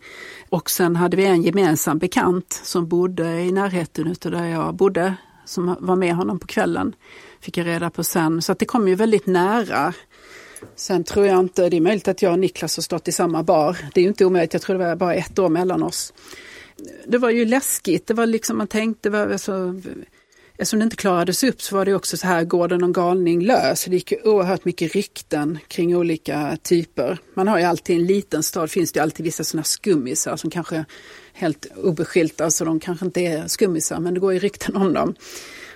Och 0.50 0.70
sen 0.70 0.96
hade 0.96 1.18
vi 1.18 1.26
en 1.26 1.42
gemensam 1.42 1.98
bekant 1.98 2.62
som 2.64 2.88
bodde 2.88 3.42
i 3.42 3.52
närheten 3.52 4.08
utav 4.08 4.32
där 4.32 4.46
jag 4.46 4.76
bodde, 4.76 5.16
som 5.46 5.76
var 5.80 5.96
med 5.96 6.16
honom 6.16 6.40
på 6.40 6.48
kvällen. 6.48 6.94
Fick 7.42 7.58
jag 7.58 7.68
reda 7.68 7.90
på 7.90 8.04
sen, 8.04 8.42
så 8.42 8.52
att 8.52 8.60
det 8.60 8.66
kom 8.66 8.88
ju 8.88 8.96
väldigt 8.96 9.26
nära. 9.26 9.94
Sen 10.76 11.04
tror 11.04 11.26
jag 11.26 11.40
inte, 11.40 11.70
det 11.70 11.78
är 11.78 11.82
möjligt 11.82 12.08
att 12.08 12.22
jag 12.22 12.32
och 12.32 12.40
Niklas 12.40 12.78
har 12.78 12.82
stått 12.82 13.08
i 13.08 13.12
samma 13.12 13.44
bar. 13.44 13.78
Det 13.94 14.00
är 14.00 14.04
ju 14.04 14.08
inte 14.08 14.26
omöjligt, 14.26 14.54
jag 14.54 14.62
tror 14.62 14.78
det 14.78 14.86
var 14.86 14.96
bara 14.96 15.16
ett 15.16 15.40
år 15.40 15.50
mellan 15.50 15.84
oss. 15.84 16.14
Det 17.06 17.18
var 17.18 17.30
ju 17.30 17.46
läskigt, 17.46 18.08
det 18.08 18.14
var 18.14 18.26
liksom 18.26 18.58
man 18.58 18.68
tänkte, 18.68 19.10
det 19.10 19.18
var 19.18 19.28
alltså, 19.28 19.82
eftersom 20.52 20.80
det 20.80 20.84
inte 20.84 20.96
klarades 20.96 21.44
upp 21.44 21.62
så 21.62 21.76
var 21.76 21.86
det 21.86 21.94
också 21.94 22.18
så 22.18 22.28
här, 22.28 22.44
går 22.44 22.68
det 22.68 22.78
någon 22.78 22.94
galning 22.94 23.42
lös? 23.42 23.86
Det 23.86 23.92
gick 23.92 24.12
ju 24.12 24.22
oerhört 24.22 24.66
mycket 24.66 24.96
rykten 24.96 25.60
kring 25.68 25.96
olika 25.96 26.58
typer. 26.64 27.18
Man 27.34 27.48
har 27.48 27.60
ju 27.60 27.64
alltid 27.64 27.96
i 27.96 28.00
en 28.00 28.06
liten 28.06 28.44
stad 28.44 28.72
finns 28.72 28.92
det 28.92 29.00
alltid 29.00 29.24
vissa 29.24 29.44
sådana 29.44 29.64
skummisar 29.64 30.38
som 30.38 30.50
kanske 30.50 30.86
helt 31.34 31.66
obeskyllt, 31.78 32.42
alltså 32.42 32.66
de 32.66 32.80
kanske 32.80 33.06
inte 33.06 33.22
är 33.22 33.48
skummisar 33.48 34.00
men 34.00 34.14
det 34.14 34.20
går 34.20 34.34
ju 34.34 34.40
rykten 34.40 34.76
om 34.76 34.94
dem. 34.94 35.16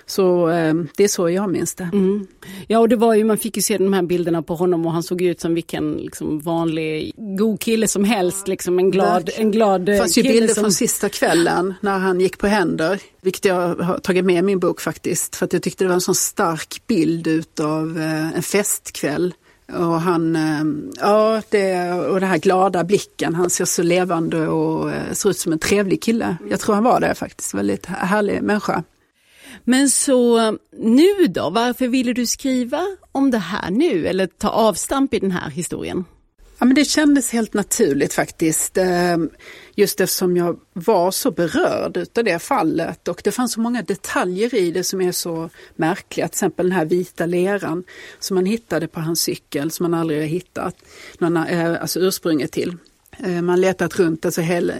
Så 0.08 0.48
eh, 0.48 0.74
det 0.96 1.04
är 1.04 1.08
så 1.08 1.30
jag 1.30 1.50
minns 1.50 1.74
det. 1.74 1.90
Mm. 1.92 2.26
Ja 2.66 2.78
och 2.78 2.88
det 2.88 2.96
var 2.96 3.14
ju, 3.14 3.24
man 3.24 3.38
fick 3.38 3.56
ju 3.56 3.62
se 3.62 3.78
de 3.78 3.92
här 3.92 4.02
bilderna 4.02 4.42
på 4.42 4.54
honom 4.54 4.86
och 4.86 4.92
han 4.92 5.02
såg 5.02 5.22
ut 5.22 5.40
som 5.40 5.54
vilken 5.54 5.92
liksom, 5.92 6.40
vanlig 6.40 7.12
god 7.16 7.60
kille 7.60 7.88
som 7.88 8.04
helst. 8.04 8.48
Liksom, 8.48 8.78
en 8.78 8.90
glad, 8.90 9.30
en 9.36 9.50
glad 9.50 9.80
Det 9.80 9.98
fanns 9.98 10.18
ju 10.18 10.22
bilder 10.22 10.54
som... 10.54 10.62
från 10.62 10.72
sista 10.72 11.08
kvällen 11.08 11.74
när 11.80 11.98
han 11.98 12.20
gick 12.20 12.38
på 12.38 12.46
händer. 12.46 13.00
Vilket 13.22 13.44
jag 13.44 13.74
har 13.74 13.98
tagit 13.98 14.24
med 14.24 14.36
i 14.36 14.42
min 14.42 14.58
bok 14.58 14.80
faktiskt. 14.80 15.36
För 15.36 15.44
att 15.46 15.52
jag 15.52 15.62
tyckte 15.62 15.84
det 15.84 15.88
var 15.88 15.94
en 15.94 16.00
sån 16.00 16.14
stark 16.14 16.82
bild 16.86 17.26
utav 17.26 17.98
eh, 17.98 18.36
en 18.36 18.42
festkväll. 18.42 19.34
Och 19.72 20.00
han, 20.00 20.36
eh, 20.36 20.64
ja, 21.00 21.42
det, 21.50 21.92
och 21.92 22.20
den 22.20 22.28
här 22.28 22.38
glada 22.38 22.84
blicken, 22.84 23.34
han 23.34 23.50
ser 23.50 23.64
så 23.64 23.82
levande 23.82 24.48
och 24.48 24.90
ser 25.12 25.30
ut 25.30 25.38
som 25.38 25.52
en 25.52 25.58
trevlig 25.58 26.02
kille. 26.02 26.36
Jag 26.50 26.60
tror 26.60 26.74
han 26.74 26.84
var 26.84 27.00
det 27.00 27.14
faktiskt, 27.14 27.54
väldigt 27.54 27.86
härlig 27.86 28.42
människa. 28.42 28.82
Men 29.68 29.88
så 29.88 30.50
nu 30.78 31.26
då, 31.28 31.50
varför 31.50 31.88
ville 31.88 32.12
du 32.12 32.26
skriva 32.26 32.86
om 33.12 33.30
det 33.30 33.38
här 33.38 33.70
nu 33.70 34.06
eller 34.06 34.26
ta 34.26 34.48
avstamp 34.48 35.14
i 35.14 35.18
den 35.18 35.30
här 35.30 35.50
historien? 35.50 36.04
Ja, 36.58 36.64
men 36.64 36.74
det 36.74 36.84
kändes 36.84 37.32
helt 37.32 37.54
naturligt 37.54 38.14
faktiskt. 38.14 38.78
Ehm, 38.78 39.30
just 39.74 40.00
eftersom 40.00 40.36
jag 40.36 40.60
var 40.72 41.10
så 41.10 41.30
berörd 41.30 41.96
av 42.18 42.24
det 42.24 42.38
fallet 42.38 43.08
och 43.08 43.20
det 43.24 43.32
fanns 43.32 43.52
så 43.52 43.60
många 43.60 43.82
detaljer 43.82 44.54
i 44.54 44.70
det 44.70 44.84
som 44.84 45.00
är 45.00 45.12
så 45.12 45.50
märkliga. 45.74 46.28
Till 46.28 46.34
exempel 46.34 46.66
den 46.66 46.78
här 46.78 46.84
vita 46.84 47.26
leran 47.26 47.84
som 48.18 48.34
man 48.34 48.46
hittade 48.46 48.88
på 48.88 49.00
hans 49.00 49.20
cykel 49.20 49.70
som 49.70 49.90
man 49.90 50.00
aldrig 50.00 50.20
har 50.20 50.26
hittat 50.26 50.76
någon, 51.18 51.36
eh, 51.36 51.80
alltså 51.80 52.00
ursprunget 52.00 52.52
till. 52.52 52.76
Eh, 53.18 53.42
man 53.42 53.60
letat 53.60 53.98
runt, 53.98 54.24
alltså, 54.24 54.40
hela, 54.40 54.74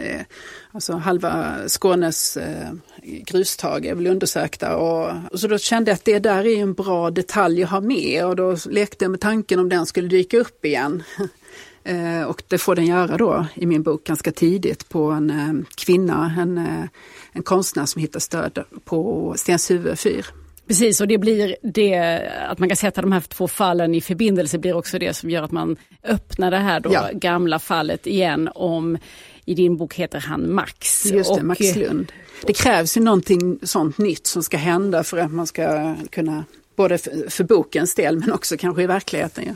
alltså 0.77 0.93
halva 0.93 1.57
Skånes 1.69 2.37
eh, 2.37 2.73
grustag 3.03 3.87
är 3.87 3.95
väl 3.95 4.07
undersökta. 4.07 4.77
Och, 4.77 5.13
och, 5.31 5.41
så 5.41 5.49
då 5.49 5.59
kände 5.59 5.91
jag 5.91 5.95
att 5.97 6.05
det 6.05 6.19
där 6.19 6.47
är 6.47 6.63
en 6.63 6.75
bra 6.75 7.11
detalj 7.11 7.63
att 7.63 7.71
ha 7.71 7.81
med 7.81 8.27
och 8.27 8.37
då 8.37 8.57
lekte 8.67 9.05
jag 9.05 9.11
med 9.11 9.21
tanken 9.21 9.59
om 9.59 9.69
den 9.69 9.87
skulle 9.87 10.09
dyka 10.09 10.39
upp 10.39 10.65
igen. 10.65 11.03
eh, 11.85 12.23
och 12.23 12.43
det 12.49 12.59
får 12.59 12.77
den 12.77 12.87
göra 12.87 13.17
då 13.17 13.47
i 13.55 13.67
min 13.67 13.83
bok 13.83 14.05
ganska 14.05 14.33
tidigt 14.33 14.89
på 14.89 15.05
en 15.11 15.31
eh, 15.31 15.67
kvinna, 15.77 16.35
en, 16.39 16.59
eh, 16.59 16.85
en 17.33 17.43
konstnär 17.43 17.87
som 17.87 18.01
hittar 18.01 18.21
stöd 18.21 18.65
på 18.85 19.33
Stenshuvud 19.37 19.99
fyr. 19.99 20.27
Precis, 20.67 21.01
och 21.01 21.09
det 21.09 21.19
blir 21.19 21.57
det, 21.63 22.21
att 22.49 22.59
man 22.59 22.69
kan 22.69 22.77
sätta 22.77 23.01
de 23.01 23.13
här 23.13 23.21
två 23.21 23.49
fallen 23.49 23.95
i 23.95 24.01
förbindelse 24.01 24.59
blir 24.59 24.77
också 24.77 24.99
det 24.99 25.15
som 25.15 25.31
gör 25.31 25.43
att 25.43 25.53
man 25.53 25.77
öppnar 26.05 26.51
det 26.51 26.57
här 26.57 26.81
då 26.81 26.93
ja. 26.93 27.09
gamla 27.13 27.59
fallet 27.59 28.07
igen 28.07 28.51
om, 28.55 28.99
i 29.45 29.55
din 29.55 29.77
bok 29.77 29.95
heter 29.95 30.19
han 30.19 30.53
Max. 30.53 31.07
Just 31.07 31.35
det, 31.35 31.41
och, 31.41 31.45
Max 31.45 31.77
Lund. 31.77 32.13
Det 32.47 32.53
krävs 32.53 32.97
ju 32.97 33.01
någonting 33.01 33.59
sånt 33.63 33.99
nytt 33.99 34.27
som 34.27 34.43
ska 34.43 34.57
hända 34.57 35.05
för 35.05 35.19
att 35.19 35.33
man 35.33 35.47
ska 35.47 35.95
kunna, 36.11 36.45
både 36.77 36.99
för, 36.99 37.31
för 37.31 37.45
bokens 37.45 37.95
del 37.95 38.19
men 38.19 38.33
också 38.33 38.57
kanske 38.57 38.83
i 38.83 38.87
verkligheten. 38.87 39.45
Ja. 39.47 39.55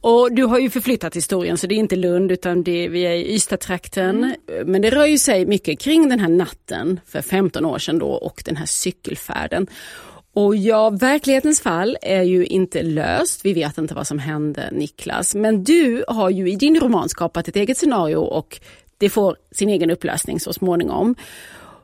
Och 0.00 0.32
du 0.32 0.44
har 0.44 0.58
ju 0.58 0.70
förflyttat 0.70 1.16
historien 1.16 1.58
så 1.58 1.66
det 1.66 1.74
är 1.74 1.76
inte 1.76 1.96
Lund 1.96 2.32
utan 2.32 2.62
det 2.62 2.88
vi 2.88 3.02
är 3.02 3.14
i 3.14 3.34
Ystadtrakten. 3.34 4.34
Mm. 4.48 4.72
Men 4.72 4.82
det 4.82 4.90
rör 4.90 5.06
ju 5.06 5.18
sig 5.18 5.46
mycket 5.46 5.80
kring 5.80 6.08
den 6.08 6.20
här 6.20 6.28
natten 6.28 7.00
för 7.06 7.22
15 7.22 7.64
år 7.64 7.78
sedan 7.78 7.98
då 7.98 8.08
och 8.08 8.42
den 8.44 8.56
här 8.56 8.66
cykelfärden. 8.66 9.66
Och 10.38 10.56
ja, 10.56 10.90
verklighetens 10.90 11.60
fall 11.60 11.96
är 12.02 12.22
ju 12.22 12.46
inte 12.46 12.82
löst. 12.82 13.44
Vi 13.44 13.52
vet 13.52 13.78
inte 13.78 13.94
vad 13.94 14.06
som 14.06 14.18
hände 14.18 14.68
Niklas. 14.72 15.34
Men 15.34 15.64
du 15.64 16.04
har 16.08 16.30
ju 16.30 16.50
i 16.50 16.56
din 16.56 16.80
roman 16.80 17.08
skapat 17.08 17.48
ett 17.48 17.56
eget 17.56 17.78
scenario 17.78 18.16
och 18.16 18.60
det 18.98 19.10
får 19.10 19.36
sin 19.50 19.68
egen 19.68 19.90
upplösning 19.90 20.40
så 20.40 20.52
småningom. 20.52 21.14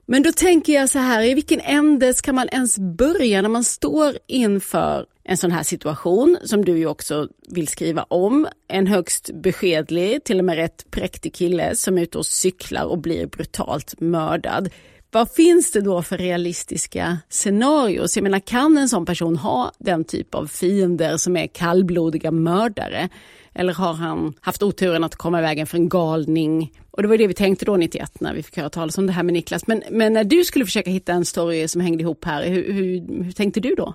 Men 0.06 0.22
då 0.22 0.32
tänker 0.32 0.72
jag 0.72 0.90
så 0.90 0.98
här, 0.98 1.22
i 1.22 1.34
vilken 1.34 1.60
ände 1.60 2.14
ska 2.14 2.32
man 2.32 2.48
ens 2.48 2.78
börja 2.78 3.42
när 3.42 3.48
man 3.48 3.64
står 3.64 4.18
inför 4.26 5.06
en 5.24 5.36
sån 5.36 5.52
här 5.52 5.62
situation 5.62 6.38
som 6.44 6.64
du 6.64 6.78
ju 6.78 6.86
också 6.86 7.28
vill 7.48 7.68
skriva 7.68 8.02
om. 8.02 8.48
En 8.68 8.86
högst 8.86 9.30
beskedlig, 9.34 10.24
till 10.24 10.38
och 10.38 10.44
med 10.44 10.56
rätt 10.56 10.90
präktig 10.90 11.34
kille 11.34 11.76
som 11.76 11.98
är 11.98 12.02
ute 12.02 12.18
och 12.18 12.26
cyklar 12.26 12.84
och 12.84 12.98
blir 12.98 13.26
brutalt 13.26 14.00
mördad. 14.00 14.68
Vad 15.14 15.30
finns 15.30 15.72
det 15.72 15.80
då 15.80 16.02
för 16.02 16.18
realistiska 16.18 17.18
scenarier? 17.28 18.06
Jag 18.14 18.22
menar, 18.22 18.38
kan 18.40 18.78
en 18.78 18.88
sån 18.88 19.06
person 19.06 19.36
ha 19.36 19.72
den 19.78 20.04
typ 20.04 20.34
av 20.34 20.46
fiender 20.46 21.16
som 21.16 21.36
är 21.36 21.46
kallblodiga 21.46 22.30
mördare? 22.30 23.08
Eller 23.52 23.74
har 23.74 23.92
han 23.92 24.34
haft 24.40 24.62
oturen 24.62 25.04
att 25.04 25.16
komma 25.16 25.38
i 25.38 25.42
vägen 25.42 25.66
för 25.66 25.78
en 25.78 25.88
galning? 25.88 26.72
Och 26.90 27.02
det 27.02 27.08
var 27.08 27.18
det 27.18 27.26
vi 27.26 27.34
tänkte 27.34 27.64
då 27.64 27.76
91 27.76 28.20
när 28.20 28.34
vi 28.34 28.42
fick 28.42 28.56
höra 28.56 28.70
talas 28.70 28.98
om 28.98 29.06
det 29.06 29.12
här 29.12 29.22
med 29.22 29.32
Niklas. 29.32 29.66
Men, 29.66 29.82
men 29.90 30.12
när 30.12 30.24
du 30.24 30.44
skulle 30.44 30.64
försöka 30.64 30.90
hitta 30.90 31.12
en 31.12 31.24
story 31.24 31.68
som 31.68 31.80
hängde 31.80 32.02
ihop 32.02 32.24
här, 32.24 32.46
hur, 32.46 32.72
hur, 32.72 33.24
hur 33.24 33.32
tänkte 33.32 33.60
du 33.60 33.74
då? 33.74 33.94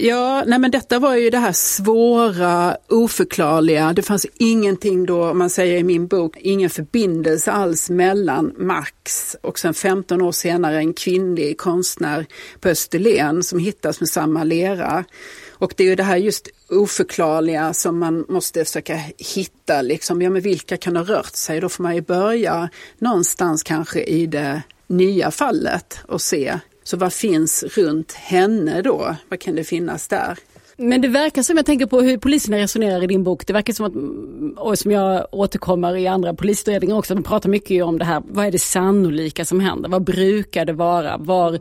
Ja, 0.00 0.44
nej 0.46 0.58
men 0.58 0.70
detta 0.70 0.98
var 0.98 1.16
ju 1.16 1.30
det 1.30 1.38
här 1.38 1.52
svåra, 1.52 2.76
oförklarliga. 2.88 3.92
Det 3.92 4.02
fanns 4.02 4.26
ingenting 4.38 5.06
då, 5.06 5.30
om 5.30 5.38
man 5.38 5.50
säger 5.50 5.78
i 5.78 5.84
min 5.84 6.06
bok, 6.06 6.36
ingen 6.36 6.70
förbindelse 6.70 7.52
alls 7.52 7.90
mellan 7.90 8.54
Max 8.58 9.36
och 9.42 9.58
sen 9.58 9.74
15 9.74 10.22
år 10.22 10.32
senare 10.32 10.76
en 10.76 10.92
kvinnlig 10.92 11.58
konstnär 11.58 12.26
på 12.60 12.68
Österlen 12.68 13.42
som 13.42 13.58
hittas 13.58 14.00
med 14.00 14.08
samma 14.08 14.44
lera. 14.44 15.04
Och 15.50 15.72
det 15.76 15.84
är 15.84 15.88
ju 15.88 15.94
det 15.94 16.02
här 16.02 16.16
just 16.16 16.48
oförklarliga 16.70 17.74
som 17.74 17.98
man 17.98 18.24
måste 18.28 18.64
försöka 18.64 19.00
hitta, 19.34 19.82
liksom, 19.82 20.22
ja 20.22 20.30
men 20.30 20.42
vilka 20.42 20.76
kan 20.76 20.96
ha 20.96 21.04
rört 21.04 21.36
sig? 21.36 21.60
Då 21.60 21.68
får 21.68 21.82
man 21.82 21.94
ju 21.94 22.00
börja 22.00 22.68
någonstans 22.98 23.62
kanske 23.62 24.02
i 24.02 24.26
det 24.26 24.62
nya 24.86 25.30
fallet 25.30 25.98
och 26.06 26.22
se 26.22 26.58
så 26.88 26.96
vad 26.96 27.12
finns 27.12 27.64
runt 27.76 28.12
henne 28.12 28.82
då? 28.82 29.16
Vad 29.28 29.40
kan 29.40 29.54
det 29.54 29.64
finnas 29.64 30.08
där? 30.08 30.38
Men 30.76 31.00
det 31.00 31.08
verkar 31.08 31.42
som, 31.42 31.56
jag 31.56 31.66
tänker 31.66 31.86
på 31.86 32.00
hur 32.00 32.18
poliserna 32.18 32.58
resonerar 32.58 33.02
i 33.02 33.06
din 33.06 33.24
bok, 33.24 33.46
det 33.46 33.52
verkar 33.52 33.72
som 33.72 33.86
att, 33.86 34.58
och 34.58 34.78
som 34.78 34.90
jag 34.90 35.26
återkommer 35.32 35.96
i 35.96 36.06
andra 36.06 36.34
polisutredningar 36.34 36.96
också, 36.96 37.14
de 37.14 37.22
pratar 37.22 37.48
mycket 37.48 37.84
om 37.84 37.98
det 37.98 38.04
här, 38.04 38.22
vad 38.28 38.46
är 38.46 38.50
det 38.50 38.58
sannolika 38.58 39.44
som 39.44 39.60
händer? 39.60 39.88
Vad 39.88 40.04
brukar 40.04 40.64
det 40.64 40.72
vara? 40.72 41.16
Var 41.16 41.58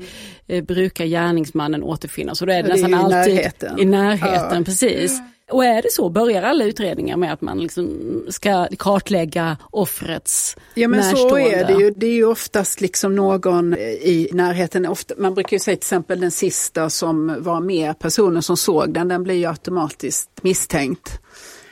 eh, 0.47 0.63
brukar 0.63 1.05
gärningsmannen 1.05 1.83
återfinnas? 1.83 2.41
Och 2.41 2.47
då 2.47 2.53
är 2.53 2.63
det, 2.63 2.69
det 2.69 2.73
nästan 2.73 2.93
är 2.93 2.97
alltid 2.97 3.35
närheten. 3.35 3.79
i 3.79 3.85
närheten, 3.85 4.57
ja. 4.57 4.63
precis. 4.63 5.21
Och 5.51 5.65
är 5.65 5.81
det 5.81 5.91
så, 5.91 6.09
börjar 6.09 6.43
alla 6.43 6.65
utredningar 6.65 7.17
med 7.17 7.33
att 7.33 7.41
man 7.41 7.59
liksom 7.59 7.89
ska 8.29 8.67
kartlägga 8.77 9.57
offrets 9.71 10.55
Ja 10.73 10.87
men 10.87 10.99
närstående? 10.99 11.29
så 11.29 11.37
är 11.37 11.65
det 11.65 11.83
ju. 11.83 11.91
Det 11.91 12.07
är 12.07 12.13
ju 12.13 12.25
oftast 12.25 12.81
liksom 12.81 13.15
någon 13.15 13.73
i 13.73 14.29
närheten. 14.33 14.85
Ofta, 14.85 15.13
man 15.17 15.33
brukar 15.33 15.55
ju 15.55 15.59
säga 15.59 15.75
till 15.75 15.79
exempel 15.79 16.19
den 16.19 16.31
sista 16.31 16.89
som 16.89 17.43
var 17.43 17.59
med, 17.61 17.99
personen 17.99 18.43
som 18.43 18.57
såg 18.57 18.93
den, 18.93 19.07
den 19.07 19.23
blir 19.23 19.35
ju 19.35 19.45
automatiskt 19.45 20.29
misstänkt. 20.41 21.19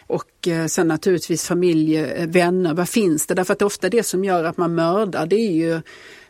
Och 0.07 0.47
eh, 0.47 0.65
sen 0.65 0.87
naturligtvis 0.87 1.47
familj, 1.47 1.97
eh, 1.97 2.27
vänner, 2.27 2.73
vad 2.73 2.89
finns 2.89 3.27
det? 3.27 3.33
Därför 3.33 3.53
att 3.53 3.61
ofta 3.61 3.89
det 3.89 4.03
som 4.03 4.23
gör 4.23 4.43
att 4.43 4.57
man 4.57 4.75
mördar 4.75 5.25
det 5.25 5.35
är 5.35 5.51
ju 5.51 5.81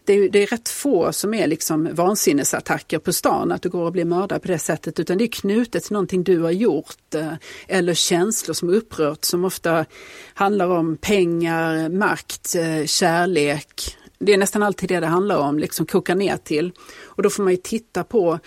det 0.05 0.13
är, 0.13 0.29
det 0.29 0.43
är 0.43 0.47
rätt 0.47 0.69
få 0.69 1.11
som 1.11 1.33
är 1.33 1.47
liksom 1.47 1.89
vansinnesattacker 1.93 2.99
på 2.99 3.13
stan, 3.13 3.51
att 3.51 3.61
du 3.61 3.69
går 3.69 3.85
och 3.85 3.91
blir 3.91 4.05
mördad 4.05 4.41
på 4.41 4.47
det 4.47 4.59
sättet, 4.59 4.99
utan 4.99 5.17
det 5.17 5.23
är 5.23 5.27
knutet 5.27 5.83
till 5.83 5.93
någonting 5.93 6.23
du 6.23 6.39
har 6.39 6.51
gjort 6.51 7.15
eh, 7.15 7.33
eller 7.67 7.93
känslor 7.93 8.53
som 8.53 8.69
upprört 8.69 9.25
som 9.25 9.45
ofta 9.45 9.85
handlar 10.33 10.67
om 10.67 10.97
pengar, 10.97 11.89
makt, 11.89 12.55
eh, 12.55 12.85
kärlek. 12.85 13.97
Det 14.19 14.33
är 14.33 14.37
nästan 14.37 14.63
alltid 14.63 14.89
det 14.89 14.99
det 14.99 15.07
handlar 15.07 15.37
om, 15.37 15.59
liksom 15.59 15.85
koka 15.85 16.15
ner 16.15 16.37
till. 16.37 16.71
Och 17.03 17.23
då 17.23 17.29
får 17.29 17.43
man 17.43 17.53
ju 17.53 17.57
titta 17.57 18.03
på 18.03 18.39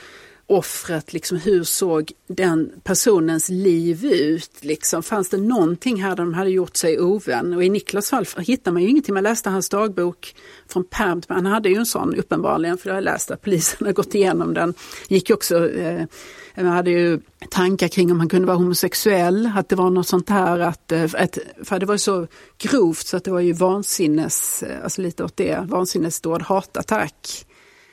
offret, 0.51 1.13
liksom, 1.13 1.39
hur 1.39 1.65
såg 1.65 2.13
den 2.27 2.73
personens 2.85 3.49
liv 3.49 4.05
ut? 4.05 4.51
Liksom? 4.61 5.03
Fanns 5.03 5.29
det 5.29 5.37
någonting 5.37 6.03
här 6.03 6.11
där 6.11 6.17
de 6.17 6.35
hade 6.35 6.51
gjort 6.51 6.77
sig 6.77 7.01
ovän? 7.01 7.55
Och 7.55 7.65
i 7.65 7.69
Niklas 7.69 8.11
fall 8.11 8.27
hittar 8.39 8.73
man 8.73 8.83
ju 8.83 8.89
ingenting. 8.89 9.15
Man 9.15 9.23
läste 9.23 9.51
hans 9.51 9.69
dagbok 9.69 10.35
från 10.69 10.85
pärm. 10.85 11.23
Han 11.29 11.47
hade 11.47 11.69
ju 11.69 11.77
en 11.77 11.87
sån 11.87 12.15
uppenbarligen, 12.15 12.79
för 12.79 12.89
jag 12.91 12.95
har 12.95 13.01
läst 13.01 13.31
att 13.31 13.43
polisen 13.43 13.87
har 13.87 13.93
gått 13.93 14.15
igenom 14.15 14.55
den. 14.55 14.75
Gick 15.09 15.31
också, 15.31 15.71
eh, 15.71 16.05
man 16.57 16.67
hade 16.67 16.91
ju 16.91 17.21
tankar 17.51 17.89
kring 17.89 18.13
om 18.13 18.19
han 18.19 18.29
kunde 18.29 18.47
vara 18.47 18.57
homosexuell, 18.57 19.51
att 19.57 19.69
det 19.69 19.77
var 19.77 19.91
något 19.91 20.09
sånt 20.09 20.29
här, 20.29 20.59
att, 20.59 20.93
eh, 20.93 21.05
att 21.15 21.39
för 21.65 21.79
det 21.79 21.87
var 21.87 21.97
så 21.97 22.27
grovt 22.59 23.07
så 23.07 23.17
att 23.17 23.25
det 23.25 23.31
var 23.31 23.41
ju 23.41 23.53
vansinnes, 23.53 24.63
eh, 24.63 24.85
alltså 24.85 25.03
lite 25.03 25.25
åt 25.25 25.37
det, 25.37 25.67
vansinnesdåd, 25.69 26.43
hatattack 26.43 27.47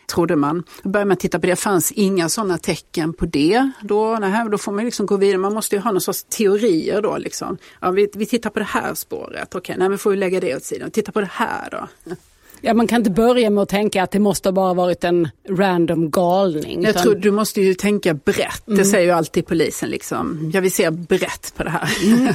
trodde 0.07 0.35
man. 0.35 0.63
Då 0.83 0.89
började 0.89 1.07
man 1.07 1.17
titta 1.17 1.39
på 1.39 1.45
det, 1.45 1.51
det 1.51 1.55
fanns 1.55 1.91
inga 1.91 2.29
sådana 2.29 2.57
tecken 2.57 3.13
på 3.13 3.25
det. 3.25 3.69
Då, 3.81 4.17
nej, 4.19 4.49
då 4.51 4.57
får 4.57 4.71
man 4.71 4.85
liksom 4.85 5.05
gå 5.05 5.17
vidare, 5.17 5.37
man 5.37 5.53
måste 5.53 5.75
ju 5.75 5.81
ha 5.81 5.91
någon 5.91 6.01
sorts 6.01 6.23
teorier 6.23 7.01
då. 7.01 7.17
Liksom. 7.17 7.57
Ja, 7.81 7.91
vi, 7.91 8.09
vi 8.13 8.25
tittar 8.25 8.49
på 8.49 8.59
det 8.59 8.65
här 8.65 8.93
spåret, 8.93 9.55
okej, 9.55 9.75
nej, 9.79 9.89
men 9.89 9.97
får 9.97 10.09
vi 10.09 10.17
lägga 10.17 10.39
det 10.39 10.55
åt 10.55 10.63
sidan. 10.63 10.91
Titta 10.91 11.11
på 11.11 11.21
det 11.21 11.29
här 11.31 11.69
då. 11.71 11.87
Ja, 12.61 12.73
man 12.73 12.87
kan 12.87 12.97
inte 12.97 13.09
börja 13.09 13.49
med 13.49 13.61
att 13.61 13.69
tänka 13.69 14.03
att 14.03 14.11
det 14.11 14.19
måste 14.19 14.51
bara 14.51 14.73
varit 14.73 15.03
en 15.03 15.29
random 15.49 16.11
galning. 16.11 16.83
Jag 16.83 16.89
utan... 16.89 17.03
tror 17.03 17.15
du 17.15 17.31
måste 17.31 17.61
ju 17.61 17.73
tänka 17.73 18.13
brett, 18.13 18.67
mm. 18.67 18.77
det 18.77 18.85
säger 18.85 19.05
ju 19.05 19.11
alltid 19.11 19.47
polisen. 19.47 19.89
Liksom. 19.89 20.51
Jag 20.53 20.61
vill 20.61 20.71
se 20.71 20.91
brett 20.91 21.53
på 21.57 21.63
det 21.63 21.69
här. 21.69 21.89
Mm. 22.03 22.33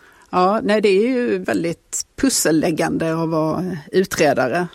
ja, 0.30 0.60
nej, 0.62 0.80
det 0.80 0.88
är 0.88 1.08
ju 1.08 1.38
väldigt 1.38 2.06
pusselläggande 2.16 3.22
att 3.22 3.28
vara 3.28 3.76
utredare. 3.92 4.68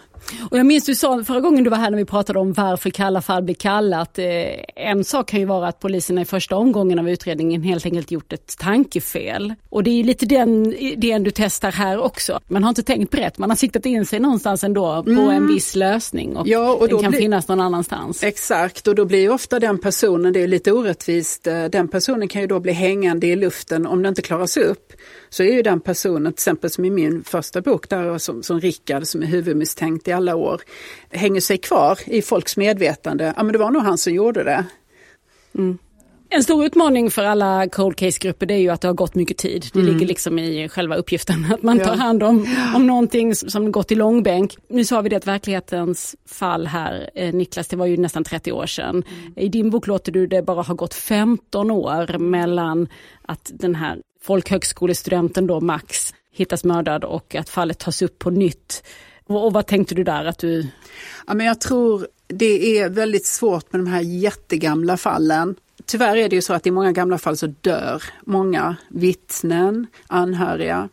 Och 0.49 0.57
jag 0.57 0.65
minns 0.65 0.85
du 0.85 0.95
sa 0.95 1.23
förra 1.23 1.39
gången 1.39 1.63
du 1.63 1.69
var 1.69 1.77
här 1.77 1.89
när 1.89 1.97
vi 1.97 2.05
pratade 2.05 2.39
om 2.39 2.53
varför 2.53 2.89
kalla 2.89 3.21
fall 3.21 3.43
blir 3.43 3.55
kalla, 3.55 4.01
att 4.01 4.19
eh, 4.19 4.25
en 4.75 5.03
sak 5.03 5.27
kan 5.27 5.39
ju 5.39 5.45
vara 5.45 5.67
att 5.67 5.79
polisen 5.79 6.17
i 6.17 6.25
första 6.25 6.55
omgången 6.55 6.99
av 6.99 7.09
utredningen 7.09 7.63
helt 7.63 7.85
enkelt 7.85 8.11
gjort 8.11 8.33
ett 8.33 8.57
tankefel. 8.57 9.53
Och 9.69 9.83
det 9.83 9.99
är 9.99 10.03
lite 10.03 10.25
den 10.25 10.73
idén 10.73 11.23
du 11.23 11.31
testar 11.31 11.71
här 11.71 11.99
också. 11.99 12.39
Man 12.47 12.63
har 12.63 12.69
inte 12.69 12.83
tänkt 12.83 13.11
brett, 13.11 13.37
man 13.37 13.49
har 13.49 13.57
siktat 13.57 13.85
in 13.85 14.05
sig 14.05 14.19
någonstans 14.19 14.63
ändå 14.63 15.03
på 15.03 15.09
mm. 15.09 15.29
en 15.29 15.47
viss 15.47 15.75
lösning 15.75 16.37
och, 16.37 16.47
ja, 16.47 16.73
och 16.73 16.87
den 16.87 16.99
kan 16.99 17.11
blir... 17.11 17.19
finnas 17.19 17.47
någon 17.47 17.61
annanstans. 17.61 18.23
Exakt, 18.23 18.87
och 18.87 18.95
då 18.95 19.05
blir 19.05 19.19
ju 19.19 19.29
ofta 19.29 19.59
den 19.59 19.79
personen, 19.79 20.33
det 20.33 20.43
är 20.43 20.47
lite 20.47 20.71
orättvist, 20.71 21.47
eh, 21.47 21.65
den 21.65 21.87
personen 21.87 22.27
kan 22.27 22.41
ju 22.41 22.47
då 22.47 22.59
bli 22.59 22.71
hängande 22.71 23.27
i 23.27 23.35
luften 23.35 23.85
om 23.85 24.03
det 24.03 24.09
inte 24.09 24.21
klaras 24.21 24.57
upp 24.57 24.93
så 25.33 25.43
är 25.43 25.53
ju 25.53 25.61
den 25.61 25.79
personen, 25.79 26.33
till 26.33 26.33
exempel 26.33 26.69
som 26.69 26.85
i 26.85 26.89
min 26.89 27.23
första 27.23 27.61
bok, 27.61 27.89
där 27.89 28.17
som, 28.17 28.43
som 28.43 28.59
Rickard 28.59 29.07
som 29.07 29.21
är 29.21 29.25
huvudmisstänkt 29.25 30.07
i 30.07 30.12
alla 30.13 30.35
år, 30.35 30.61
hänger 31.09 31.41
sig 31.41 31.57
kvar 31.57 31.99
i 32.05 32.21
folks 32.21 32.57
medvetande. 32.57 33.33
Ja 33.37 33.43
men 33.43 33.53
det 33.53 33.59
var 33.59 33.71
nog 33.71 33.81
han 33.81 33.97
som 33.97 34.13
gjorde 34.13 34.43
det. 34.43 34.65
Mm. 35.55 35.77
En 36.35 36.43
stor 36.43 36.65
utmaning 36.65 37.11
för 37.11 37.23
alla 37.23 37.69
cold 37.69 37.95
case-grupper 37.95 38.45
det 38.45 38.53
är 38.53 38.57
ju 38.57 38.69
att 38.69 38.81
det 38.81 38.87
har 38.87 38.95
gått 38.95 39.15
mycket 39.15 39.37
tid. 39.37 39.65
Det 39.73 39.79
mm. 39.79 39.93
ligger 39.93 40.07
liksom 40.07 40.39
i 40.39 40.69
själva 40.69 40.95
uppgiften 40.95 41.45
att 41.53 41.63
man 41.63 41.79
tar 41.79 41.95
hand 41.95 42.23
om, 42.23 42.47
om 42.75 42.87
någonting 42.87 43.35
som 43.35 43.71
gått 43.71 43.91
i 43.91 43.95
långbänk. 43.95 44.55
Nu 44.69 44.85
sa 44.85 45.01
vi 45.01 45.09
det 45.09 45.15
att 45.15 45.27
verklighetens 45.27 46.15
fall 46.29 46.67
här, 46.67 47.09
eh, 47.15 47.33
Niklas, 47.33 47.67
det 47.67 47.75
var 47.75 47.85
ju 47.85 47.97
nästan 47.97 48.23
30 48.23 48.51
år 48.51 48.65
sedan. 48.65 48.89
Mm. 48.89 49.33
I 49.35 49.49
din 49.49 49.69
bok 49.69 49.87
låter 49.87 50.11
du 50.11 50.27
det 50.27 50.41
bara 50.41 50.61
ha 50.61 50.73
gått 50.73 50.93
15 50.93 51.71
år 51.71 52.17
mellan 52.17 52.87
att 53.21 53.51
den 53.53 53.75
här 53.75 53.97
folkhögskolestudenten 54.21 55.47
då 55.47 55.61
Max 55.61 56.13
hittas 56.31 56.63
mördad 56.63 57.03
och 57.03 57.35
att 57.35 57.49
fallet 57.49 57.79
tas 57.79 58.01
upp 58.01 58.19
på 58.19 58.29
nytt. 58.29 58.83
Och, 59.27 59.53
vad 59.53 59.65
tänkte 59.65 59.95
du 59.95 60.03
där? 60.03 60.25
att 60.25 60.37
du... 60.37 60.67
Ja, 61.27 61.33
men 61.33 61.45
jag 61.45 61.61
tror 61.61 62.07
det 62.27 62.79
är 62.79 62.89
väldigt 62.89 63.25
svårt 63.25 63.71
med 63.73 63.81
de 63.81 63.87
här 63.87 64.01
jättegamla 64.01 64.97
fallen. 64.97 65.55
Tyvärr 65.85 66.15
är 66.15 66.29
det 66.29 66.35
ju 66.35 66.41
så 66.41 66.53
att 66.53 66.67
i 66.67 66.71
många 66.71 66.91
gamla 66.91 67.17
fall 67.17 67.37
så 67.37 67.47
dör 67.47 68.03
många 68.21 68.75
vittnen, 68.89 69.87
anhöriga 70.07 70.89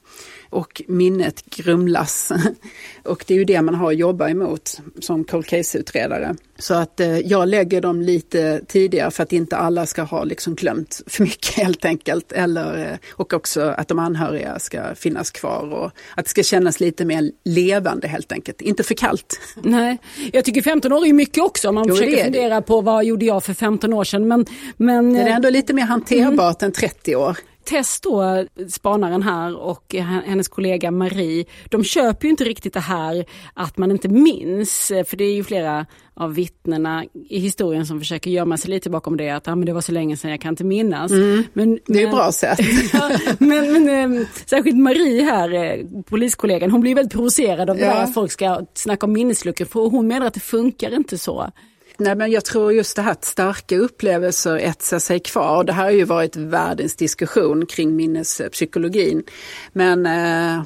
och 0.51 0.83
minnet 0.89 1.45
grumlas. 1.45 2.33
och 3.05 3.25
det 3.27 3.35
är 3.35 3.39
ju 3.39 3.45
det 3.45 3.63
man 3.63 3.75
har 3.75 3.93
att 3.93 3.99
jobba 3.99 4.29
emot 4.29 4.81
som 5.01 5.25
cold 5.25 5.47
case-utredare. 5.47 6.35
Så 6.59 6.75
att 6.75 7.01
eh, 7.01 7.19
jag 7.19 7.49
lägger 7.49 7.81
dem 7.81 8.03
lite 8.03 8.61
tidigare 8.67 9.11
för 9.11 9.23
att 9.23 9.33
inte 9.33 9.57
alla 9.57 9.87
ska 9.87 10.03
ha 10.03 10.25
liksom 10.25 10.55
glömt 10.55 11.03
för 11.07 11.23
mycket 11.23 11.55
helt 11.55 11.85
enkelt. 11.85 12.33
Eller, 12.33 12.91
eh, 12.93 12.99
och 13.13 13.33
också 13.33 13.61
att 13.61 13.89
de 13.89 13.99
anhöriga 13.99 14.59
ska 14.59 14.95
finnas 14.95 15.31
kvar 15.31 15.73
och 15.73 15.91
att 16.17 16.25
det 16.25 16.31
ska 16.31 16.43
kännas 16.43 16.81
lite 16.81 17.05
mer 17.05 17.31
levande 17.45 18.09
helt 18.09 18.33
enkelt. 18.33 18.61
Inte 18.61 18.83
för 18.83 18.95
kallt. 18.95 19.41
Nej, 19.63 19.99
jag 20.33 20.45
tycker 20.45 20.63
15 20.63 20.93
år 20.93 21.07
är 21.07 21.13
mycket 21.13 21.45
också. 21.45 21.73
Man 21.73 21.85
jo, 21.89 21.95
försöker 21.95 22.25
fundera 22.25 22.63
på 22.63 22.81
vad 22.81 23.05
gjorde 23.05 23.25
jag 23.25 23.45
för 23.45 23.55
15 23.55 23.93
år 23.93 24.05
sedan. 24.05 24.29
Men, 24.29 24.47
men, 24.77 25.15
det 25.15 25.21
är 25.21 25.29
ändå 25.29 25.51
lite 25.51 25.73
mer 25.73 25.83
hanterbart 25.83 26.63
mm. 26.63 26.69
än 26.69 26.73
30 26.73 27.17
år. 27.17 27.37
Tess 27.71 28.01
då, 28.01 28.47
spanaren 28.69 29.23
här 29.23 29.57
och 29.57 29.95
hennes 30.27 30.49
kollega 30.49 30.91
Marie, 30.91 31.45
de 31.69 31.85
köper 31.85 32.25
ju 32.25 32.31
inte 32.31 32.45
riktigt 32.45 32.75
det 32.75 32.81
här 32.81 33.25
att 33.55 33.79
man 33.79 33.91
inte 33.91 34.09
minns, 34.09 34.93
för 35.07 35.17
det 35.17 35.25
är 35.25 35.35
ju 35.35 35.45
flera 35.45 35.87
av 36.15 36.35
vittnena 36.35 37.05
i 37.29 37.39
historien 37.39 37.87
som 37.87 37.99
försöker 37.99 38.31
gömma 38.31 38.57
sig 38.57 38.71
lite 38.71 38.91
bakom 38.91 39.17
det 39.17 39.31
att 39.31 39.49
ah, 39.49 39.55
men 39.55 39.67
det 39.67 39.73
var 39.73 39.81
så 39.81 39.93
länge 39.93 40.17
sedan 40.17 40.31
jag 40.31 40.41
kan 40.41 40.53
inte 40.53 40.65
minnas. 40.65 41.11
Mm, 41.13 41.45
men, 41.53 41.79
det 41.87 41.99
är 41.99 42.07
men, 42.07 42.15
bra 42.15 42.33
sätt. 42.33 42.59
men, 43.39 43.85
men 43.85 44.19
äh, 44.19 44.27
särskilt 44.47 44.79
Marie 44.79 45.23
här, 45.23 45.55
äh, 45.55 46.03
poliskollegan, 46.03 46.71
hon 46.71 46.81
blir 46.81 46.95
väldigt 46.95 47.13
provocerad 47.13 47.71
av 47.71 47.79
ja. 47.79 47.93
att 47.93 48.15
folk 48.15 48.33
ska 48.33 48.67
snacka 48.75 49.07
om 49.07 49.13
minnesluckor 49.13 49.65
för 49.65 49.81
hon 49.81 50.07
menar 50.07 50.27
att 50.27 50.35
det 50.35 50.41
funkar 50.41 50.95
inte 50.95 51.19
så. 51.19 51.51
Nej, 52.01 52.15
men 52.15 52.31
jag 52.31 52.45
tror 52.45 52.73
just 52.73 52.97
det 52.97 53.03
här 53.03 53.13
att 53.13 53.25
starka 53.25 53.79
upplevelser 53.79 54.57
etsar 54.57 54.99
sig 54.99 55.21
kvar. 55.21 55.65
Det 55.65 55.73
här 55.73 55.85
har 55.85 55.91
ju 55.91 56.05
varit 56.05 56.37
världens 56.37 56.97
diskussion 56.97 57.67
kring 57.67 57.97
minnespsykologin. 57.97 59.23
Men 59.73 60.07
eh, 60.07 60.63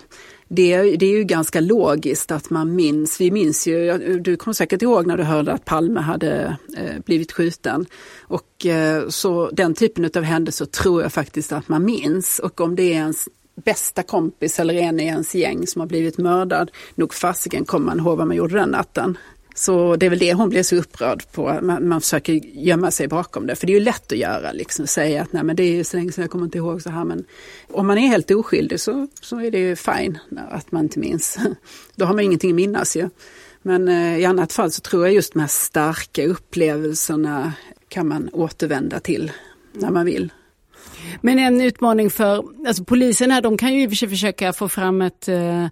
det, 0.49 0.97
det, 0.97 1.07
är 1.07 1.17
ju 1.17 1.25
ganska 1.25 1.61
logiskt 1.61 2.31
att 2.31 2.50
man 2.50 2.76
minns. 2.76 3.21
Vi 3.21 3.31
minns 3.31 3.67
ju, 3.67 3.99
du 4.19 4.37
kommer 4.37 4.55
säkert 4.55 4.83
ihåg 4.83 5.07
när 5.07 5.17
du 5.17 5.23
hörde 5.23 5.53
att 5.53 5.64
Palme 5.64 6.00
hade 6.00 6.57
eh, 6.76 7.00
blivit 7.05 7.33
skjuten. 7.33 7.87
Och 8.21 8.67
eh, 8.67 9.09
så 9.09 9.50
den 9.53 9.75
typen 9.75 10.11
av 10.17 10.23
händelser 10.23 10.67
tror 10.67 11.03
jag 11.03 11.12
faktiskt 11.12 11.53
att 11.53 11.69
man 11.69 11.85
minns. 11.85 12.38
Och 12.38 12.61
om 12.61 12.76
det 12.76 12.83
är 12.83 12.95
ens 12.95 13.29
bästa 13.64 14.03
kompis 14.03 14.61
eller 14.61 14.75
en 14.75 15.00
i 15.00 15.05
ens 15.05 15.35
gäng 15.35 15.67
som 15.67 15.81
har 15.81 15.87
blivit 15.87 16.19
mördad, 16.19 16.71
nog 16.95 17.14
fasiken 17.14 17.64
kommer 17.64 17.87
man 17.87 17.99
ihåg 17.99 18.19
vad 18.19 18.26
man 18.26 18.37
gjorde 18.37 18.55
den 18.55 18.69
natten. 18.69 19.19
Så 19.55 19.97
det 19.97 20.07
är 20.07 20.11
väl 20.11 20.19
det 20.19 20.35
hon 20.35 20.49
blir 20.49 20.63
så 20.63 20.77
upprörd 20.77 21.33
på, 21.33 21.59
man, 21.63 21.89
man 21.89 22.01
försöker 22.01 22.33
gömma 22.43 22.91
sig 22.91 23.09
bakom 23.09 23.47
det. 23.47 23.57
För 23.57 23.67
det 23.67 23.73
är 23.73 23.79
ju 23.79 23.85
lätt 23.85 24.13
att 24.13 24.19
göra, 24.19 24.53
liksom 24.53 24.87
säga 24.87 25.23
att 25.23 25.33
nej 25.33 25.45
men 25.45 25.57
det 25.57 25.63
är 25.63 25.73
ju 25.73 25.85
så 25.85 25.97
länge 25.97 26.13
sedan 26.13 26.23
jag 26.23 26.31
kommer 26.31 26.45
inte 26.45 26.59
ihåg 26.59 26.83
så 26.83 26.91
här. 26.91 27.05
Men 27.05 27.25
om 27.71 27.87
man 27.87 27.99
är 27.99 28.09
helt 28.09 28.31
oskyldig 28.31 28.81
så, 28.81 29.09
så 29.21 29.41
är 29.41 29.51
det 29.51 29.59
ju 29.59 29.77
fine 29.77 30.19
att 30.51 30.73
man 30.73 30.85
inte 30.85 30.99
minns. 30.99 31.39
Då 31.97 32.05
har 32.05 32.15
man 32.15 32.25
ingenting 32.25 32.51
att 32.51 32.57
minnas 32.57 32.97
ju. 32.97 33.09
Men 33.63 33.89
eh, 33.89 34.19
i 34.19 34.25
annat 34.25 34.53
fall 34.53 34.73
så 34.73 34.81
tror 34.81 35.07
jag 35.07 35.15
just 35.15 35.33
de 35.33 35.41
här 35.41 35.47
starka 35.47 36.27
upplevelserna 36.27 37.53
kan 37.89 38.09
man 38.09 38.29
återvända 38.33 39.01
till 39.01 39.33
när 39.73 39.91
man 39.91 40.07
vill. 40.07 40.33
Men 41.21 41.39
en 41.39 41.61
utmaning 41.61 42.11
för 42.11 42.45
alltså 42.67 42.85
polisen 42.85 43.31
här, 43.31 43.41
de 43.41 43.57
kan 43.57 43.75
ju 43.75 43.83
i 43.83 43.87
och 43.87 43.91
för 43.91 43.97
sig 43.97 44.09
försöka 44.09 44.53
få 44.53 44.69
fram 44.69 45.03
ett 45.03 45.29
eh, 45.29 45.67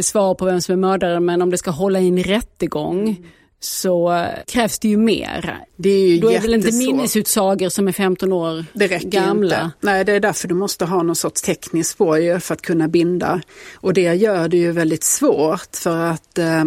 svar 0.00 0.34
på 0.34 0.44
vem 0.44 0.60
som 0.60 0.72
är 0.72 0.76
mördaren, 0.76 1.24
men 1.24 1.42
om 1.42 1.50
det 1.50 1.58
ska 1.58 1.70
hålla 1.70 2.00
i 2.00 2.08
en 2.08 2.22
rättegång 2.22 3.02
mm. 3.02 3.16
så 3.60 4.26
krävs 4.46 4.78
det 4.78 4.88
ju 4.88 4.96
mer. 4.96 5.58
Det 5.76 5.90
är 5.90 6.08
ju 6.08 6.20
Då 6.20 6.30
är 6.30 6.40
väl 6.40 6.54
inte 6.54 6.72
minnesutsagor 6.72 7.68
som 7.68 7.88
är 7.88 7.92
15 7.92 8.32
år 8.32 8.64
det 8.72 8.86
räcker 8.86 9.08
gamla? 9.08 9.62
Inte. 9.64 9.70
Nej, 9.80 10.04
det 10.04 10.12
är 10.12 10.20
därför 10.20 10.48
du 10.48 10.54
måste 10.54 10.84
ha 10.84 11.02
någon 11.02 11.16
sorts 11.16 11.42
tekniskt 11.42 11.90
spår 11.90 12.38
för 12.38 12.54
att 12.54 12.62
kunna 12.62 12.88
binda. 12.88 13.40
Och 13.74 13.94
det 13.94 14.14
gör 14.14 14.48
det 14.48 14.56
ju 14.56 14.72
väldigt 14.72 15.04
svårt 15.04 15.76
för 15.76 15.96
att 15.96 16.38
eh, 16.38 16.64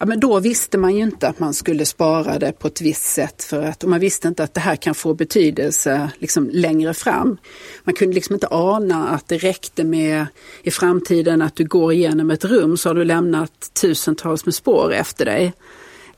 Ja, 0.00 0.06
men 0.06 0.20
då 0.20 0.40
visste 0.40 0.78
man 0.78 0.96
ju 0.96 1.02
inte 1.02 1.28
att 1.28 1.38
man 1.38 1.54
skulle 1.54 1.86
spara 1.86 2.38
det 2.38 2.52
på 2.52 2.68
ett 2.68 2.80
visst 2.80 3.04
sätt 3.04 3.42
för 3.42 3.62
att 3.62 3.84
man 3.84 4.00
visste 4.00 4.28
inte 4.28 4.44
att 4.44 4.54
det 4.54 4.60
här 4.60 4.76
kan 4.76 4.94
få 4.94 5.14
betydelse 5.14 6.10
liksom 6.18 6.50
längre 6.52 6.94
fram. 6.94 7.36
Man 7.84 7.94
kunde 7.94 8.14
liksom 8.14 8.34
inte 8.34 8.48
ana 8.50 9.08
att 9.08 9.28
det 9.28 9.38
räckte 9.38 9.84
med 9.84 10.26
i 10.62 10.70
framtiden 10.70 11.42
att 11.42 11.56
du 11.56 11.64
går 11.64 11.92
igenom 11.92 12.30
ett 12.30 12.44
rum 12.44 12.76
så 12.76 12.88
har 12.88 12.94
du 12.94 13.04
lämnat 13.04 13.70
tusentals 13.80 14.44
med 14.44 14.54
spår 14.54 14.92
efter 14.92 15.24
dig. 15.24 15.52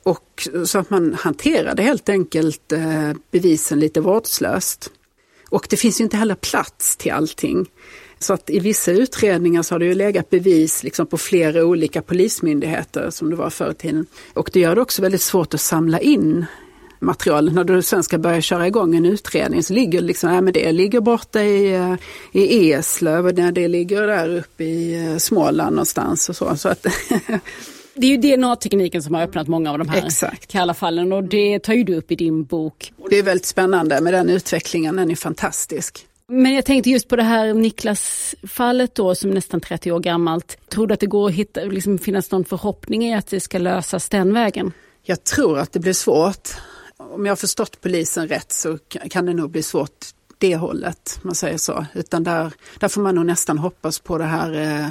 Och 0.03 0.49
så 0.65 0.79
att 0.79 0.91
man 0.91 1.15
hanterade 1.15 1.83
helt 1.83 2.09
enkelt 2.09 2.73
eh, 2.73 3.13
bevisen 3.31 3.81
lite 3.81 4.01
vårdslöst. 4.01 4.91
Och 5.49 5.67
det 5.71 5.77
finns 5.77 6.01
ju 6.01 6.05
inte 6.05 6.17
heller 6.17 6.35
plats 6.35 6.97
till 6.97 7.13
allting. 7.13 7.67
Så 8.19 8.33
att 8.33 8.51
i 8.51 8.59
vissa 8.59 8.91
utredningar 8.91 9.63
så 9.63 9.75
har 9.75 9.79
det 9.79 9.87
ju 9.87 9.95
legat 9.95 10.31
bevis 10.31 10.83
liksom 10.83 11.07
på 11.07 11.19
flera 11.19 11.65
olika 11.65 12.03
polismyndigheter 12.03 13.11
som 13.11 13.31
det 13.31 13.37
var 13.37 13.51
förr 13.51 13.71
i 13.71 13.75
tiden. 13.75 14.07
Och 14.35 14.51
det 14.53 14.61
gör 14.61 14.75
det 14.75 14.83
också 14.83 15.03
väldigt 15.03 15.23
svårt 15.23 15.55
att 15.55 15.61
samla 15.61 16.01
in 16.01 16.47
material. 17.05 17.53
När 17.53 17.65
du 17.65 17.83
sen 17.83 18.03
ska 18.03 18.19
börja 18.19 18.41
köra 18.41 18.67
igång 18.67 18.97
en 18.97 19.07
utredning 19.07 19.63
så 19.63 19.73
ligger 19.73 20.01
liksom, 20.01 20.33
ja, 20.33 20.41
men 20.41 20.53
det 20.53 20.73
ligger 20.73 21.01
borta 21.01 21.43
i, 21.43 21.75
eh, 21.75 21.95
i 22.33 22.73
Eslöv 22.73 23.27
och 23.27 23.35
det 23.35 23.69
ligger 23.69 24.07
där 24.07 24.37
uppe 24.37 24.65
i 24.65 25.07
eh, 25.07 25.17
Småland 25.17 25.75
någonstans 25.75 26.29
och 26.29 26.37
så. 26.37 26.57
så 26.57 26.69
att 26.69 26.83
det 27.95 28.07
är 28.07 28.11
ju 28.11 28.17
DNA-tekniken 28.17 29.03
som 29.03 29.15
har 29.15 29.23
öppnat 29.23 29.49
många 29.49 29.73
av 29.73 29.79
de 29.79 29.89
här 29.89 30.07
Exakt. 30.07 30.47
kalla 30.47 30.75
fallen 30.75 31.13
och 31.13 31.25
det 31.25 31.59
tar 31.59 31.75
ju 31.75 31.85
du 31.85 31.97
upp 31.97 32.13
i 32.13 32.15
din 32.15 32.45
bok. 32.45 32.93
Det 33.11 33.19
är 33.19 33.23
väldigt 33.23 33.47
spännande 33.47 34.01
med 34.01 34.15
den 34.15 34.31
utvecklingen, 34.31 34.97
den 34.97 35.11
är 35.11 35.17
fantastisk. 35.17 36.07
Men 36.29 36.55
jag 36.55 36.65
tänkte 36.65 36.91
just 36.91 37.09
på 37.09 37.17
det 37.17 37.23
här 37.23 37.55
Niklas-fallet 37.55 38.95
då 38.95 39.15
som 39.15 39.31
är 39.31 39.35
nästan 39.35 39.61
30 39.61 39.93
år 39.93 40.01
gammalt. 40.01 40.59
Tror 40.69 40.87
du 40.87 40.95
att 40.95 41.01
det 41.01 41.07
går 41.07 41.29
att 41.29 41.35
hitta, 41.35 41.61
liksom 41.61 41.99
finnas 41.99 42.31
någon 42.31 42.45
förhoppning 42.45 43.05
i 43.05 43.15
att 43.15 43.27
det 43.27 43.41
ska 43.41 43.59
lösas 43.59 44.09
den 44.09 44.35
vägen? 44.35 44.73
Jag 45.03 45.25
tror 45.25 45.59
att 45.59 45.73
det 45.73 45.81
blir 45.81 45.93
svårt. 45.93 46.49
Om 46.97 47.27
jag 47.27 47.31
har 47.31 47.37
förstått 47.37 47.81
polisen 47.81 48.29
rätt 48.29 48.53
så 48.53 48.79
kan 49.11 49.27
det 49.27 49.35
nog 49.35 49.51
bli 49.51 49.63
svårt 49.63 50.07
det 50.39 50.57
hållet, 50.57 51.19
man 51.23 51.35
säger 51.35 51.59
så. 51.59 51.87
Utan 51.95 52.25
där, 52.25 52.53
där 52.79 52.89
får 52.89 53.01
man 53.01 53.15
nog 53.15 53.27
nästan 53.27 53.59
hoppas 53.59 53.99
på 53.99 54.19
det 54.19 54.25
här 54.25 54.53
eh, 54.53 54.89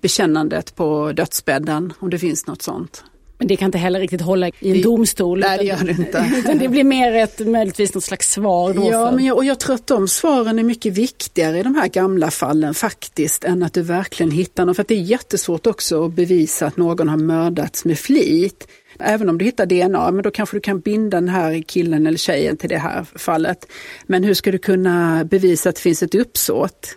bekännandet 0.00 0.74
på 0.74 1.12
dödsbädden, 1.12 1.92
om 1.98 2.10
det 2.10 2.18
finns 2.18 2.46
något 2.46 2.62
sånt. 2.62 3.04
Men 3.42 3.46
det 3.48 3.56
kan 3.56 3.66
inte 3.66 3.78
heller 3.78 4.00
riktigt 4.00 4.20
hålla 4.20 4.48
i 4.48 4.70
en 4.70 4.82
domstol. 4.82 5.40
Nej, 5.40 5.58
det 5.58 5.64
gör 5.64 5.84
det 5.84 5.90
inte. 5.90 6.42
Det 6.60 6.68
blir 6.68 6.84
mer 6.84 7.14
ett, 7.14 7.46
möjligtvis 7.46 7.94
något 7.94 8.04
slags 8.04 8.32
svar. 8.32 8.74
Då 8.74 8.88
ja, 8.90 9.06
för... 9.06 9.16
men 9.16 9.24
jag, 9.24 9.36
och 9.36 9.44
jag 9.44 9.60
tror 9.60 9.74
att 9.74 9.86
de 9.86 10.08
svaren 10.08 10.58
är 10.58 10.62
mycket 10.62 10.92
viktigare 10.92 11.58
i 11.58 11.62
de 11.62 11.74
här 11.74 11.88
gamla 11.88 12.30
fallen 12.30 12.74
faktiskt, 12.74 13.44
än 13.44 13.62
att 13.62 13.72
du 13.72 13.82
verkligen 13.82 14.30
hittar 14.30 14.66
någon. 14.66 14.74
För 14.74 14.84
det 14.88 14.94
är 14.94 15.00
jättesvårt 15.00 15.66
också 15.66 16.04
att 16.04 16.12
bevisa 16.12 16.66
att 16.66 16.76
någon 16.76 17.08
har 17.08 17.16
mördats 17.16 17.84
med 17.84 17.98
flit. 17.98 18.68
Även 18.98 19.28
om 19.28 19.38
du 19.38 19.44
hittar 19.44 19.66
DNA, 19.66 20.10
men 20.10 20.22
då 20.22 20.30
kanske 20.30 20.56
du 20.56 20.60
kan 20.60 20.80
binda 20.80 21.16
den 21.16 21.28
här 21.28 21.62
killen 21.62 22.06
eller 22.06 22.18
tjejen 22.18 22.56
till 22.56 22.68
det 22.68 22.78
här 22.78 23.06
fallet. 23.14 23.66
Men 24.06 24.24
hur 24.24 24.34
ska 24.34 24.52
du 24.52 24.58
kunna 24.58 25.24
bevisa 25.24 25.68
att 25.68 25.74
det 25.74 25.82
finns 25.82 26.02
ett 26.02 26.14
uppsåt? 26.14 26.96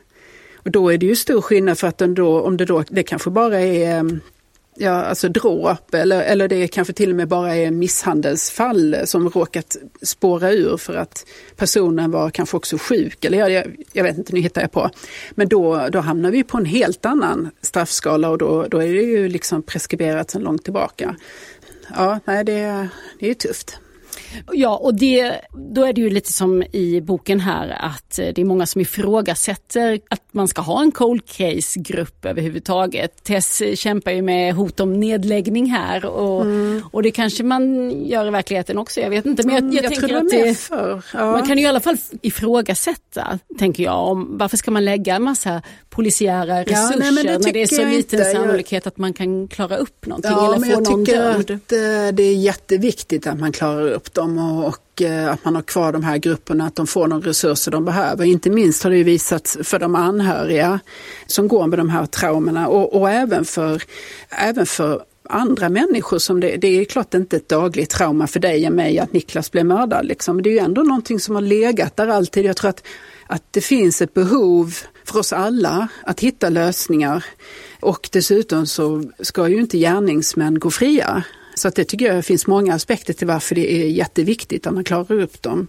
Och 0.55 0.71
då 0.71 0.93
är 0.93 0.97
det 0.97 1.05
ju 1.05 1.15
stor 1.15 1.41
skillnad 1.41 1.77
för 1.77 1.87
att 1.87 1.97
då, 1.97 2.41
om 2.41 2.57
det 2.57 2.65
då, 2.65 2.83
det 2.89 3.03
kanske 3.03 3.29
bara 3.29 3.59
är 3.59 4.19
ja, 4.75 4.91
alltså 4.91 5.29
dråp 5.29 5.93
eller, 5.93 6.21
eller 6.21 6.47
det 6.47 6.67
kanske 6.67 6.93
till 6.93 7.09
och 7.09 7.15
med 7.15 7.27
bara 7.27 7.55
är 7.55 7.71
misshandelsfall 7.71 8.97
som 9.05 9.29
råkat 9.29 9.77
spåra 10.01 10.51
ur 10.51 10.77
för 10.77 10.95
att 10.95 11.25
personen 11.55 12.11
var 12.11 12.29
kanske 12.29 12.57
också 12.57 12.77
sjuk. 12.77 13.25
Eller 13.25 13.49
jag, 13.49 13.75
jag 13.93 14.03
vet 14.03 14.17
inte, 14.17 14.33
nu 14.33 14.39
hittar 14.39 14.61
jag 14.61 14.71
på. 14.71 14.89
Men 15.31 15.47
då, 15.47 15.87
då 15.91 15.99
hamnar 15.99 16.31
vi 16.31 16.43
på 16.43 16.57
en 16.57 16.65
helt 16.65 17.05
annan 17.05 17.49
straffskala 17.61 18.29
och 18.29 18.37
då, 18.37 18.67
då 18.67 18.77
är 18.77 18.93
det 18.93 19.01
ju 19.01 19.29
liksom 19.29 19.63
preskriberat 19.63 20.31
sedan 20.31 20.41
långt 20.41 20.63
tillbaka. 20.63 21.15
Ja, 21.95 22.19
nej, 22.25 22.43
det, 22.43 22.87
det 23.19 23.29
är 23.29 23.33
tufft. 23.33 23.79
Ja, 24.51 24.77
och 24.77 24.95
det, 24.95 25.41
då 25.73 25.83
är 25.83 25.93
det 25.93 26.01
ju 26.01 26.09
lite 26.09 26.33
som 26.33 26.63
i 26.63 27.01
boken 27.01 27.39
här 27.39 27.77
att 27.79 28.15
det 28.15 28.37
är 28.37 28.45
många 28.45 28.65
som 28.65 28.81
ifrågasätter 28.81 29.99
att 30.09 30.21
man 30.31 30.47
ska 30.47 30.61
ha 30.61 30.81
en 30.81 30.91
cold 30.91 31.25
case-grupp 31.25 32.25
överhuvudtaget. 32.25 33.23
Tess 33.23 33.61
kämpar 33.75 34.11
ju 34.11 34.21
med 34.21 34.53
hot 34.53 34.79
om 34.79 34.99
nedläggning 34.99 35.65
här 35.65 36.05
och, 36.05 36.41
mm. 36.41 36.83
och 36.91 37.03
det 37.03 37.11
kanske 37.11 37.43
man 37.43 37.91
gör 38.05 38.27
i 38.27 38.29
verkligheten 38.29 38.77
också, 38.77 38.99
jag 38.99 39.09
vet 39.09 39.25
inte. 39.25 39.47
Men 39.47 39.55
jag, 39.55 39.73
jag, 39.73 39.83
jag 39.83 39.93
tänker 39.93 40.15
att 40.15 40.29
det, 40.29 40.69
ja. 41.13 41.31
man 41.31 41.47
kan 41.47 41.57
ju 41.57 41.63
i 41.63 41.67
alla 41.67 41.79
fall 41.79 41.97
ifrågasätta, 42.21 43.39
tänker 43.57 43.83
jag, 43.83 44.07
om 44.07 44.37
varför 44.37 44.57
ska 44.57 44.71
man 44.71 44.85
lägga 44.85 45.15
en 45.15 45.23
massa 45.23 45.61
polisiära 45.95 46.61
resurser 46.61 46.73
Ja, 46.73 46.93
nej, 46.99 47.11
men 47.11 47.25
det 47.25 47.39
när 47.39 47.53
det 47.53 47.61
är 47.61 47.67
så 47.67 47.85
liten 47.85 48.19
inte. 48.19 48.31
Sannolikhet 48.31 48.87
att 48.87 48.97
man 48.97 49.13
kan 49.13 49.47
klara 49.47 49.77
upp 49.77 50.05
någonting 50.05 50.31
Ja, 50.31 50.45
eller 50.45 50.59
men 50.59 50.69
få 50.69 50.75
jag 50.75 50.83
någon 50.83 51.05
tycker 51.05 51.21
att 51.21 51.49
eh, 51.49 52.15
det 52.15 52.23
är 52.23 52.35
jätteviktigt 52.35 53.27
att 53.27 53.39
man 53.39 53.51
klarar 53.51 53.91
upp 53.91 54.13
dem 54.13 54.37
och, 54.37 54.67
och 54.67 55.01
eh, 55.01 55.31
att 55.31 55.45
man 55.45 55.55
har 55.55 55.61
kvar 55.61 55.91
de 55.91 56.03
här 56.03 56.17
grupperna, 56.17 56.67
att 56.67 56.75
de 56.75 56.87
får 56.87 57.07
de 57.07 57.21
resurser 57.21 57.71
de 57.71 57.85
behöver. 57.85 58.25
Inte 58.25 58.49
minst 58.49 58.83
har 58.83 58.91
det 58.91 59.03
visats 59.03 59.57
för 59.63 59.79
de 59.79 59.95
anhöriga 59.95 60.79
som 61.27 61.47
går 61.47 61.67
med 61.67 61.79
de 61.79 61.89
här 61.89 62.05
traumorna 62.05 62.67
och, 62.67 63.01
och 63.01 63.09
även, 63.09 63.45
för, 63.45 63.83
även 64.29 64.65
för 64.65 65.01
andra 65.29 65.69
människor 65.69 66.19
som 66.19 66.39
det, 66.39 66.57
det 66.57 66.67
är 66.67 66.85
klart 66.85 67.13
inte 67.13 67.35
ett 67.35 67.49
dagligt 67.49 67.89
trauma 67.89 68.27
för 68.27 68.39
dig 68.39 68.67
och 68.67 68.73
mig 68.73 68.99
att 68.99 69.13
Niklas 69.13 69.51
blev 69.51 69.65
mördad. 69.65 70.05
Liksom. 70.05 70.35
Men 70.35 70.43
Det 70.43 70.49
är 70.49 70.51
ju 70.51 70.59
ändå 70.59 70.83
någonting 70.83 71.19
som 71.19 71.35
har 71.35 71.41
legat 71.41 71.97
där 71.97 72.07
alltid. 72.07 72.45
Jag 72.45 72.57
tror 72.57 72.69
att, 72.69 72.83
att 73.27 73.43
det 73.51 73.61
finns 73.61 74.01
ett 74.01 74.13
behov 74.13 74.75
för 75.05 75.19
oss 75.19 75.33
alla 75.33 75.87
att 76.03 76.19
hitta 76.19 76.49
lösningar. 76.49 77.25
Och 77.79 78.09
dessutom 78.11 78.65
så 78.65 79.03
ska 79.19 79.47
ju 79.47 79.59
inte 79.59 79.77
gärningsmän 79.77 80.59
gå 80.59 80.71
fria. 80.71 81.23
Så 81.55 81.67
att 81.67 81.75
det 81.75 81.83
tycker 81.83 82.13
jag 82.13 82.25
finns 82.25 82.47
många 82.47 82.73
aspekter 82.73 83.13
till 83.13 83.27
varför 83.27 83.55
det 83.55 83.73
är 83.73 83.87
jätteviktigt 83.87 84.67
att 84.67 84.73
man 84.73 84.83
klarar 84.83 85.19
upp 85.19 85.41
dem. 85.41 85.67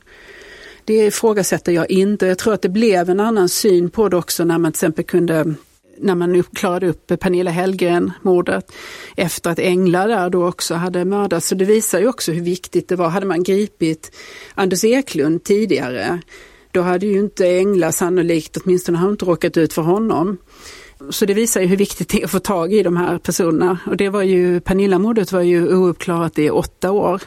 Det 0.84 1.06
ifrågasätter 1.06 1.72
jag 1.72 1.90
inte. 1.90 2.26
Jag 2.26 2.38
tror 2.38 2.54
att 2.54 2.62
det 2.62 2.68
blev 2.68 3.10
en 3.10 3.20
annan 3.20 3.48
syn 3.48 3.90
på 3.90 4.08
det 4.08 4.16
också 4.16 4.44
när 4.44 4.58
man 4.58 4.72
till 4.72 4.76
exempel 4.76 5.04
kunde 5.04 5.54
när 5.98 6.14
man 6.14 6.42
klarade 6.42 6.88
upp 6.88 7.06
Pernilla 7.20 7.50
Hellgren-mordet 7.50 8.72
efter 9.16 9.50
att 9.50 9.58
Engla 9.58 10.06
där 10.06 10.30
då 10.30 10.48
också 10.48 10.74
hade 10.74 11.04
mördats. 11.04 11.46
Så 11.48 11.54
det 11.54 11.64
visar 11.64 12.00
ju 12.00 12.08
också 12.08 12.32
hur 12.32 12.42
viktigt 12.42 12.88
det 12.88 12.96
var. 12.96 13.08
Hade 13.08 13.26
man 13.26 13.42
gripit 13.42 14.16
Anders 14.54 14.84
Eklund 14.84 15.44
tidigare, 15.44 16.20
då 16.70 16.80
hade 16.80 17.06
ju 17.06 17.18
inte 17.18 17.46
Engla 17.46 17.92
sannolikt, 17.92 18.56
åtminstone 18.56 18.98
har 18.98 19.10
inte 19.10 19.24
råkat 19.24 19.56
ut 19.56 19.72
för 19.72 19.82
honom. 19.82 20.38
Så 21.10 21.26
det 21.26 21.34
visar 21.34 21.60
ju 21.60 21.66
hur 21.66 21.76
viktigt 21.76 22.08
det 22.08 22.20
är 22.20 22.24
att 22.24 22.30
få 22.30 22.38
tag 22.38 22.72
i 22.72 22.82
de 22.82 22.96
här 22.96 23.18
personerna. 23.18 23.78
Och 23.86 23.96
det 23.96 24.08
var 24.08 24.22
ju, 24.22 24.60
Pernilla-mordet 24.60 25.32
var 25.32 25.40
ju 25.40 25.74
ouppklarat 25.76 26.38
i 26.38 26.50
åtta 26.50 26.90
år. 26.90 27.22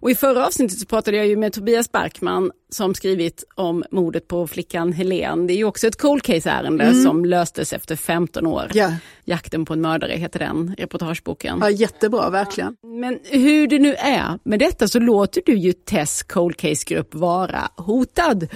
Och 0.00 0.10
i 0.10 0.14
förra 0.14 0.46
avsnittet 0.46 0.78
så 0.78 0.86
pratade 0.86 1.16
jag 1.16 1.26
ju 1.26 1.36
med 1.36 1.52
Tobias 1.52 1.92
Barkman 1.92 2.50
som 2.70 2.94
skrivit 2.94 3.44
om 3.54 3.84
mordet 3.90 4.28
på 4.28 4.46
flickan 4.46 4.92
Helen. 4.92 5.46
Det 5.46 5.52
är 5.52 5.56
ju 5.56 5.64
också 5.64 5.86
ett 5.86 5.96
cold 5.96 6.22
case-ärende 6.22 6.94
som 7.02 7.24
löstes 7.24 7.72
efter 7.72 7.96
15 7.96 8.46
år. 8.46 8.70
Ja, 8.74 8.92
Jakten 9.24 9.64
på 9.64 9.72
en 9.72 9.80
mördare 9.80 10.12
heter 10.12 10.38
den 10.38 10.74
reportageboken. 10.78 11.58
ja 11.60 11.70
jättebra 11.70 12.30
verkligen. 12.30 12.76
Men 12.82 13.18
hur 13.24 13.66
det 13.66 13.78
nu 13.78 13.94
är 13.94 14.38
med 14.44 14.58
detta 14.58 14.88
så 14.88 14.98
låter 14.98 15.42
du 15.46 15.54
ju 15.56 15.72
Tess 15.72 16.22
cold 16.22 16.56
case-grupp 16.56 17.14
vara 17.14 17.68
hotad. 17.76 18.48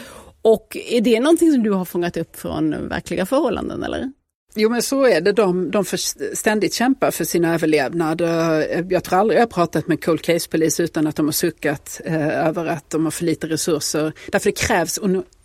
Och 0.43 0.77
är 0.91 1.01
det 1.01 1.21
någonting 1.21 1.53
som 1.53 1.63
du 1.63 1.71
har 1.71 1.85
fångat 1.85 2.17
upp 2.17 2.37
från 2.37 2.89
verkliga 2.89 3.27
förhållanden 3.27 3.83
eller? 3.83 4.13
Jo 4.55 4.71
men 4.71 4.83
så 4.83 5.07
är 5.07 5.21
det, 5.21 5.33
de, 5.33 5.71
de 5.71 5.85
för, 5.85 5.97
ständigt 6.35 6.75
kämpar 6.75 7.11
för 7.11 7.25
sin 7.25 7.45
överlevnad. 7.45 8.21
Jag 8.89 9.05
tror 9.05 9.19
aldrig 9.19 9.39
jag 9.39 9.43
har 9.43 9.51
pratat 9.51 9.87
med 9.87 10.05
cold 10.05 10.23
case-polis 10.23 10.81
utan 10.81 11.07
att 11.07 11.17
de 11.17 11.27
har 11.27 11.33
suckat 11.33 12.01
eh, 12.05 12.47
över 12.47 12.67
att 12.67 12.91
de 12.91 13.05
har 13.05 13.11
för 13.11 13.25
lite 13.25 13.47
resurser. 13.47 14.13
Därför 14.33 14.51
det 14.51 14.59
krävs 14.59 14.99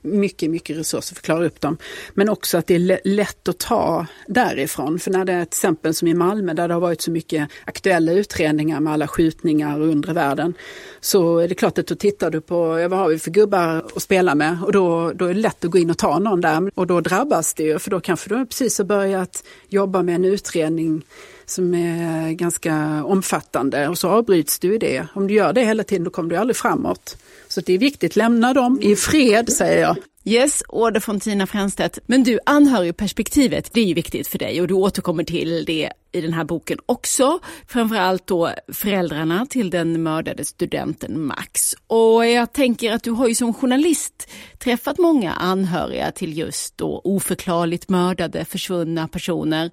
mycket, 0.06 0.52
mycket 0.52 0.78
resurser 0.78 1.16
för 1.16 1.20
att 1.20 1.26
klara 1.26 1.46
upp 1.46 1.62
dem. 1.62 1.78
Men 2.14 2.30
också 2.30 2.58
att 2.58 2.68
det 2.68 2.76
är 2.76 3.00
lätt 3.04 3.48
att 3.48 3.58
ta 3.58 4.06
därifrån. 4.28 5.00
För 5.00 5.12
när 5.12 5.26
det 5.26 5.34
är 5.34 5.46
till 5.46 5.58
exempel 5.58 5.94
som 5.94 6.08
i 6.08 6.14
Malmö 6.14 6.54
där 6.54 6.68
det 6.68 6.74
har 6.74 6.82
varit 6.82 7.02
så 7.02 7.12
mycket 7.12 7.50
aktuella 7.66 8.12
utredningar 8.12 8.80
med 8.80 8.94
alla 8.94 9.08
skjutningar 9.08 9.80
och 9.80 9.88
undre 9.88 10.14
världen. 10.14 10.54
Så 11.00 11.38
är 11.38 11.48
det 11.48 11.56
klart 11.56 11.78
att 11.78 11.88
då 11.88 11.96
tittar 11.96 12.32
du 12.32 12.42
på, 12.42 12.80
ja, 12.80 12.88
vad 12.88 13.00
har 13.00 13.10
vi 13.10 13.20
för 13.20 13.32
gubbar 13.32 13.86
att 13.96 14.02
spela 14.02 14.36
med? 14.36 14.64
Och 14.64 14.72
då, 14.72 15.12
då 15.16 15.26
är 15.26 15.34
det 15.34 15.40
lätt 15.40 15.66
att 15.66 15.72
gå 15.72 15.78
in 15.78 15.90
och 15.90 15.98
ta 15.98 16.20
någon 16.20 16.42
där. 16.42 16.72
Och 16.76 16.88
då 16.88 17.02
drabbas 17.02 17.54
det 17.54 17.64
ju, 17.64 17.80
för 17.80 17.92
då 17.92 18.00
kanske 18.00 18.30
du 18.30 18.46
precis 18.46 18.78
har 18.78 18.86
börjat 18.86 19.44
jobba 19.68 20.04
med 20.04 20.16
en 20.16 20.26
utredning 20.26 21.04
som 21.46 21.74
är 21.74 22.32
ganska 22.32 23.04
omfattande 23.06 23.88
och 23.88 23.98
så 23.98 24.10
avbryts 24.10 24.60
du 24.60 24.76
i 24.76 24.78
det. 24.78 25.08
Om 25.14 25.28
du 25.28 25.34
gör 25.34 25.54
det 25.54 25.66
hela 25.66 25.84
tiden 25.84 26.04
då 26.04 26.10
kommer 26.10 26.30
du 26.30 26.36
aldrig 26.36 26.58
framåt. 26.58 27.18
Så 27.48 27.62
det 27.62 27.74
är 27.74 27.78
viktigt, 27.78 28.16
lämna 28.16 28.54
dem 28.54 28.80
i 28.82 28.96
fred 28.96 29.54
säger 29.54 29.82
jag. 29.82 29.98
Yes, 30.28 30.64
order 30.68 31.00
från 31.00 31.20
Tina 31.20 31.48
Fränstedt. 31.48 32.00
Men 32.06 32.24
du, 32.24 32.40
anhörigperspektivet, 32.46 33.74
det 33.74 33.82
är 33.82 33.86
ju 33.86 33.94
viktigt 33.94 34.28
för 34.28 34.38
dig 34.38 34.62
och 34.62 34.68
du 34.68 34.74
återkommer 34.74 35.24
till 35.24 35.66
det 35.66 35.92
i 36.12 36.22
den 36.22 36.34
här 36.34 36.44
boken 36.44 36.80
också. 36.86 37.40
Framförallt 37.68 38.28
då 38.28 38.52
föräldrarna 38.74 39.46
till 39.46 39.70
den 39.70 40.04
mördade 40.04 40.46
studenten 40.46 41.22
Max. 41.22 41.76
Och 41.88 42.26
jag 42.26 42.54
tänker 42.54 42.92
att 42.92 43.04
du 43.04 43.12
har 43.12 43.28
ju 43.28 43.36
som 43.36 43.54
journalist 43.54 44.30
träffat 44.60 44.98
många 44.98 45.34
anhöriga 45.34 46.12
till 46.12 46.38
just 46.38 46.78
då 46.78 47.02
oförklarligt 47.04 47.90
mördade, 47.90 48.46
försvunna 48.46 49.08
personer. 49.08 49.72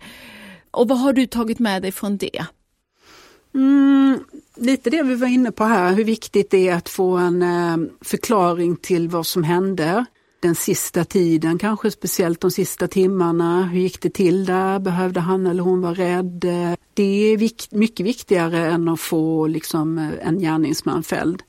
Och 0.72 0.88
vad 0.88 0.98
har 0.98 1.12
du 1.12 1.26
tagit 1.26 1.58
med 1.58 1.82
dig 1.82 1.92
från 1.92 2.16
det? 2.16 2.46
Mm, 3.54 4.18
lite 4.56 4.90
det 4.90 5.02
vi 5.02 5.14
var 5.14 5.26
inne 5.26 5.52
på 5.52 5.64
här, 5.64 5.92
hur 5.92 6.04
viktigt 6.04 6.50
det 6.50 6.68
är 6.68 6.74
att 6.74 6.88
få 6.88 7.16
en 7.16 7.42
eh, 7.42 7.76
förklaring 8.00 8.76
till 8.76 9.08
vad 9.08 9.26
som 9.26 9.42
hände 9.42 10.04
den 10.42 10.54
sista 10.54 11.04
tiden, 11.04 11.58
kanske 11.58 11.90
speciellt 11.90 12.40
de 12.40 12.50
sista 12.50 12.88
timmarna. 12.88 13.64
Hur 13.64 13.80
gick 13.80 14.00
det 14.00 14.11
till 14.11 14.44
där? 14.44 14.78
Behövde 14.78 15.20
han 15.20 15.46
eller 15.46 15.62
hon 15.62 15.80
vara 15.80 15.94
rädd? 15.94 16.44
Det 16.94 17.32
är 17.32 17.37
vikt, 17.37 17.72
mycket 17.72 18.06
viktigare 18.06 18.66
än 18.66 18.88
att 18.88 19.00
få 19.00 19.46
liksom, 19.46 19.98
eh, 19.98 20.28
en 20.28 20.38
gärningsman 20.38 21.02
fälld. 21.02 21.42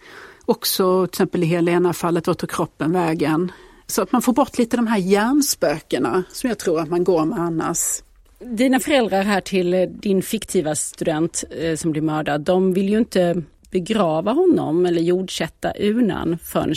Också 0.45 1.07
till 1.07 1.13
exempel 1.13 1.43
i 1.43 1.45
Helena-fallet, 1.45 2.27
vart 2.27 2.37
tog 2.37 2.49
kroppen 2.49 2.91
vägen? 2.91 3.51
Så 3.87 4.01
att 4.01 4.11
man 4.11 4.21
får 4.21 4.33
bort 4.33 4.57
lite 4.57 4.77
de 4.77 4.87
här 4.87 4.97
hjärnspökena 4.97 6.23
som 6.31 6.49
jag 6.49 6.59
tror 6.59 6.79
att 6.79 6.89
man 6.89 7.03
går 7.03 7.25
med 7.25 7.39
annars. 7.39 8.01
Dina 8.45 8.79
föräldrar 8.79 9.23
här 9.23 9.41
till 9.41 9.73
eh, 9.73 9.81
din 9.81 10.21
fiktiva 10.21 10.75
student 10.75 11.43
eh, 11.59 11.75
som 11.75 11.91
blir 11.91 12.01
mördad, 12.01 12.41
de 12.41 12.73
vill 12.73 12.89
ju 12.89 12.97
inte 12.97 13.43
begrava 13.73 14.31
honom 14.31 14.85
eller 14.85 15.01
jordsätta 15.01 15.73
urnan 15.79 16.37
förrän 16.43 16.75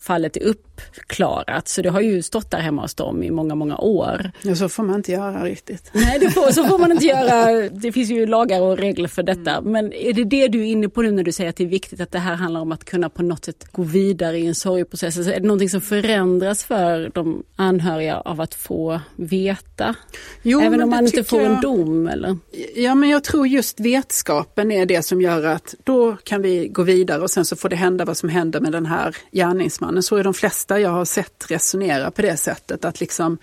fallet 0.00 0.36
är 0.36 0.44
uppklarat. 0.44 1.68
Så 1.68 1.82
det 1.82 1.88
har 1.90 2.00
ju 2.00 2.22
stått 2.22 2.50
där 2.50 2.58
hemma 2.58 2.82
hos 2.82 2.94
dem 2.94 3.22
i 3.22 3.30
många, 3.30 3.54
många 3.54 3.76
år. 3.78 4.30
Ja, 4.42 4.54
så 4.56 4.68
får 4.68 4.82
man 4.82 4.94
inte 4.96 5.12
göra 5.12 5.44
riktigt. 5.44 5.90
Nej, 5.92 6.18
det 6.20 6.30
får, 6.30 6.52
så 6.52 6.64
får 6.64 6.78
man 6.78 6.92
inte 6.92 7.06
göra. 7.06 7.68
Det 7.72 7.92
finns 7.92 8.10
ju 8.10 8.26
lagar 8.26 8.60
och 8.62 8.76
regler 8.78 9.08
för 9.08 9.22
detta. 9.22 9.60
Men 9.60 9.92
är 9.92 10.12
det 10.12 10.24
det 10.24 10.48
du 10.48 10.60
är 10.60 10.64
inne 10.64 10.88
på 10.88 11.02
nu 11.02 11.10
när 11.10 11.22
du 11.22 11.32
säger 11.32 11.50
att 11.50 11.56
det 11.56 11.64
är 11.64 11.68
viktigt 11.68 12.00
att 12.00 12.10
det 12.12 12.18
här 12.18 12.34
handlar 12.34 12.60
om 12.60 12.72
att 12.72 12.84
kunna 12.84 13.08
på 13.08 13.22
något 13.22 13.44
sätt 13.44 13.64
gå 13.72 13.82
vidare 13.82 14.38
i 14.38 14.46
en 14.46 14.54
sorgprocess? 14.54 15.16
Alltså 15.16 15.32
är 15.32 15.40
det 15.40 15.46
någonting 15.46 15.68
som 15.70 15.80
förändras 15.80 16.64
för 16.64 17.10
de 17.14 17.42
anhöriga 17.56 18.16
av 18.20 18.40
att 18.40 18.54
få 18.54 19.00
veta? 19.16 19.94
Jo, 20.42 20.60
Även 20.60 20.82
om 20.82 20.90
man 20.90 21.04
inte 21.06 21.24
får 21.24 21.40
en 21.40 21.52
jag- 21.52 21.62
dom 21.62 22.08
eller? 22.08 22.36
Ja, 22.76 22.94
men 22.94 23.08
jag 23.08 23.24
tror 23.24 23.46
just 23.46 23.80
vetskapen 23.80 24.72
är 24.72 24.86
det 24.86 25.02
som 25.02 25.20
gör 25.22 25.44
att 25.44 25.74
då 25.84 26.16
kan 26.16 26.37
vi 26.42 26.68
gå 26.68 26.82
vidare 26.82 27.22
och 27.22 27.30
sen 27.30 27.44
så 27.44 27.56
får 27.56 27.68
det 27.68 27.76
hända 27.76 28.04
vad 28.04 28.16
som 28.16 28.28
händer 28.28 28.60
med 28.60 28.72
den 28.72 28.86
här 28.86 29.16
gärningsmannen. 29.32 30.02
Så 30.02 30.16
är 30.16 30.24
de 30.24 30.34
flesta 30.34 30.80
jag 30.80 30.90
har 30.90 31.04
sett 31.04 31.50
resonera 31.50 32.10
på 32.10 32.22
det 32.22 32.36
sättet 32.36 32.84
att 32.84 33.00
liksom, 33.00 33.38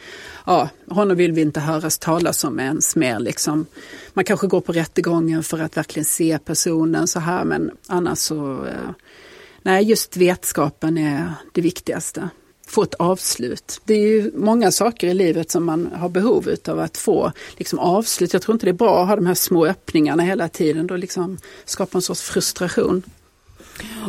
ja, 0.46 0.70
honom 0.90 1.18
vill 1.18 1.32
vi 1.32 1.42
inte 1.42 1.60
höras 1.60 2.00
talas 2.00 2.44
om 2.44 2.60
ens 2.60 2.96
mer 2.96 3.20
liksom. 3.20 3.66
Man 4.14 4.26
kanske 4.26 4.48
går 4.48 4.62
på 4.62 4.72
rättegången 4.72 5.44
för 5.44 5.60
att 5.60 5.78
verkligen 5.78 6.06
se 6.06 6.40
personen 6.46 7.08
så 7.08 7.20
här, 7.20 7.46
men 7.46 7.72
annars 7.88 8.18
så, 8.18 8.66
eh, 8.66 8.90
nej, 9.62 9.84
just 9.84 10.18
vetskapen 10.18 10.98
är 10.98 11.34
det 11.54 11.62
viktigaste 11.62 12.30
få 12.76 12.84
ett 12.84 12.94
avslut. 12.94 13.82
Det 13.84 13.94
är 13.94 14.08
ju 14.08 14.32
många 14.36 14.72
saker 14.72 15.08
i 15.08 15.14
livet 15.14 15.52
som 15.52 15.66
man 15.66 15.92
har 15.94 16.10
behov 16.10 16.56
av 16.68 16.80
att 16.80 16.98
få 16.98 17.32
liksom 17.58 17.80
avslut. 17.80 18.34
Jag 18.34 18.42
tror 18.42 18.56
inte 18.56 18.66
det 18.66 18.72
är 18.72 18.74
bra 18.74 19.02
att 19.02 19.08
ha 19.08 19.16
de 19.16 19.26
här 19.26 19.34
små 19.34 19.66
öppningarna 19.66 20.24
hela 20.24 20.50
tiden. 20.50 20.88
Då 20.88 20.96
liksom 20.96 21.38
skapar 21.66 21.98
en 22.00 22.02
sorts 22.02 22.22
frustration. 22.22 23.04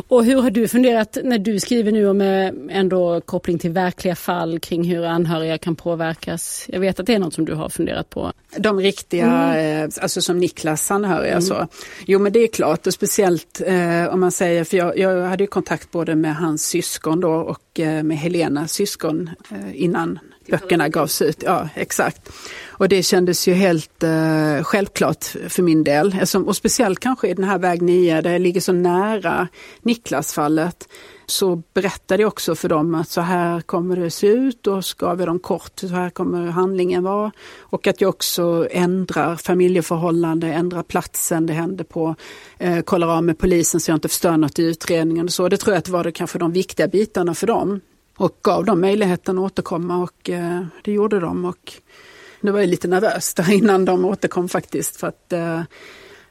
Och 0.07 0.25
hur 0.25 0.41
har 0.41 0.49
du 0.49 0.67
funderat 0.67 1.17
när 1.23 1.39
du 1.39 1.59
skriver 1.59 1.91
nu 1.91 2.07
om 2.07 2.21
eh, 2.21 2.51
ändå 2.69 3.21
koppling 3.21 3.59
till 3.59 3.71
verkliga 3.71 4.15
fall 4.15 4.59
kring 4.59 4.83
hur 4.83 5.05
anhöriga 5.05 5.57
kan 5.57 5.75
påverkas? 5.75 6.65
Jag 6.67 6.79
vet 6.79 6.99
att 6.99 7.05
det 7.05 7.13
är 7.13 7.19
något 7.19 7.33
som 7.33 7.45
du 7.45 7.53
har 7.53 7.69
funderat 7.69 8.09
på. 8.09 8.31
De 8.57 8.79
riktiga, 8.79 9.61
eh, 9.61 9.89
alltså 10.01 10.21
som 10.21 10.37
Niklas 10.37 10.91
anhöriga 10.91 11.41
så. 11.41 11.67
Jo 12.05 12.19
men 12.19 12.33
det 12.33 12.39
är 12.39 12.47
klart 12.47 12.87
och 12.87 12.93
speciellt 12.93 13.61
eh, 13.65 14.13
om 14.13 14.19
man 14.19 14.31
säger, 14.31 14.63
för 14.63 14.77
jag, 14.77 14.97
jag 14.97 15.21
hade 15.21 15.43
ju 15.43 15.47
kontakt 15.47 15.91
både 15.91 16.15
med 16.15 16.35
hans 16.35 16.65
syskon 16.65 17.19
då 17.19 17.31
och 17.31 17.79
eh, 17.79 18.03
med 18.03 18.17
Helenas 18.17 18.71
syskon 18.71 19.29
eh, 19.51 19.83
innan 19.83 20.19
böckerna 20.47 20.89
gavs 20.89 21.21
ut. 21.21 21.43
Ja, 21.45 21.69
exakt. 21.75 22.29
Och 22.67 22.89
det 22.89 23.03
kändes 23.03 23.47
ju 23.47 23.53
helt 23.53 24.03
eh, 24.03 24.63
självklart 24.63 25.23
för 25.47 25.63
min 25.63 25.83
del. 25.83 26.15
Och 26.45 26.55
speciellt 26.55 26.99
kanske 26.99 27.27
i 27.27 27.33
den 27.33 27.43
här 27.43 27.57
väg 27.57 27.81
9 27.81 28.21
där 28.21 28.31
jag 28.31 28.41
ligger 28.41 28.61
så 28.61 28.71
nära 28.71 29.47
Niklas-fallet 29.81 30.87
så 31.29 31.61
berättade 31.73 32.23
jag 32.23 32.27
också 32.27 32.55
för 32.55 32.69
dem 32.69 32.95
att 32.95 33.09
så 33.09 33.21
här 33.21 33.61
kommer 33.61 33.95
det 33.95 34.11
se 34.11 34.27
ut 34.27 34.67
och 34.67 34.85
ska 34.85 35.13
vi 35.13 35.25
dem 35.25 35.39
kort, 35.39 35.79
så 35.79 35.87
här 35.87 36.09
kommer 36.09 36.47
handlingen 36.47 37.03
vara. 37.03 37.31
Och 37.59 37.87
att 37.87 38.01
jag 38.01 38.09
också 38.09 38.67
ändrar 38.71 39.35
familjeförhållande, 39.35 40.47
ändrar 40.47 40.83
platsen 40.83 41.45
det 41.45 41.53
hände 41.53 41.83
på, 41.83 42.15
eh, 42.57 42.81
kollar 42.81 43.07
av 43.07 43.23
med 43.23 43.37
polisen 43.37 43.79
så 43.79 43.91
jag 43.91 43.97
inte 43.97 44.07
förstör 44.07 44.37
något 44.37 44.59
i 44.59 44.63
utredningen 44.63 45.25
och 45.25 45.33
så. 45.33 45.49
Det 45.49 45.57
tror 45.57 45.73
jag 45.73 45.79
att 45.79 45.89
var 45.89 46.03
det 46.03 46.11
kanske 46.11 46.39
de 46.39 46.51
viktiga 46.51 46.87
bitarna 46.87 47.33
för 47.33 47.47
dem. 47.47 47.81
Och 48.17 48.39
gav 48.43 48.65
dem 48.65 48.81
möjligheten 48.81 49.37
att 49.37 49.43
återkomma 49.43 49.97
och 49.97 50.29
eh, 50.29 50.65
det 50.83 50.91
gjorde 50.91 51.19
de. 51.19 51.45
Och 51.45 51.73
Nu 52.41 52.51
var 52.51 52.59
jag 52.59 52.69
lite 52.69 52.87
nervös 52.87 53.33
där 53.33 53.51
innan 53.51 53.85
de 53.85 54.05
återkom 54.05 54.49
faktiskt. 54.49 54.95
För 54.95 55.07
att, 55.07 55.33
eh, 55.33 55.61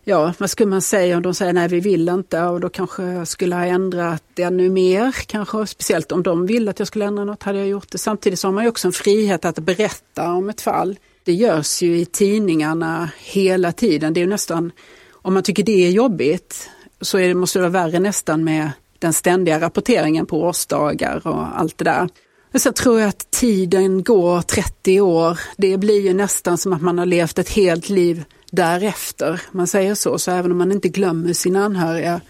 ja, 0.05 0.33
vad 0.39 0.51
skulle 0.51 0.71
man 0.71 0.83
säga 0.83 1.17
om 1.17 1.23
de 1.23 1.35
säger 1.35 1.53
nej 1.53 1.69
vi 1.69 1.81
vill 1.81 2.09
inte 2.09 2.43
och 2.43 2.61
då 2.61 2.69
kanske 2.69 3.03
jag 3.03 3.29
skulle 3.29 3.55
ha 3.55 3.65
ändrat 3.65 4.39
ännu 4.39 4.71
mer. 4.71 5.17
Kanske 5.27 5.67
speciellt 5.67 6.13
om 6.13 6.23
de 6.23 6.47
ville 6.47 6.71
att 6.71 6.79
jag 6.79 6.89
skulle 6.89 7.05
ändra 7.05 7.25
något 7.25 7.43
hade 7.43 7.59
jag 7.59 7.69
gjort 7.69 7.91
det. 7.91 7.99
Samtidigt 7.99 8.39
så 8.39 8.49
har 8.49 8.53
man 8.53 8.65
ju 8.65 8.71
också 8.71 8.89
en 8.89 8.93
frihet 8.93 9.45
att 9.45 9.59
berätta 9.59 10.33
om 10.33 10.49
ett 10.49 10.61
fall. 10.61 10.99
Det 11.25 11.33
görs 11.33 11.83
ju 11.83 11.99
i 11.99 12.05
tidningarna 12.05 13.11
hela 13.19 13.73
tiden. 13.73 14.15
Det 14.15 14.23
är 14.23 14.27
nästan, 14.27 14.73
om 15.13 15.35
man 15.35 15.43
tycker 15.43 15.63
det 15.63 15.87
är 15.87 15.91
jobbigt 15.91 16.71
så 17.01 17.19
är 17.19 17.29
det, 17.29 17.35
måste 17.35 17.59
det 17.59 17.69
vara 17.69 17.87
värre 17.87 17.99
nästan 17.99 18.45
med 18.45 18.71
den 18.99 19.13
ständiga 19.13 19.61
rapporteringen 19.61 20.27
på 20.27 20.41
årsdagar 20.41 21.27
och 21.27 21.59
allt 21.61 21.79
det 21.79 21.85
där. 21.85 22.09
Men 22.51 22.61
sen 22.61 22.75
tror 22.75 23.01
jag 23.01 23.09
att 23.09 23.31
tiden 23.31 24.03
går 24.03 24.43
30 24.43 25.01
år. 25.01 25.41
Det 25.57 25.77
blir 25.77 26.01
ju 26.01 26.15
nästan 26.15 26.59
som 26.59 26.73
att 26.73 26.83
man 26.83 26.99
har 26.99 27.07
levt 27.07 27.39
ett 27.39 27.49
helt 27.49 27.89
liv 27.89 28.25
därefter. 28.51 29.43
Man 29.51 29.67
säger 29.67 29.95
så, 29.95 30.19
så 30.19 30.31
även 30.31 30.53
om 30.53 30.59
man 30.59 30.73
inte 30.73 30.89
glömmer 30.89 31.33
sina 31.33 31.65
anhöriga 31.65 32.21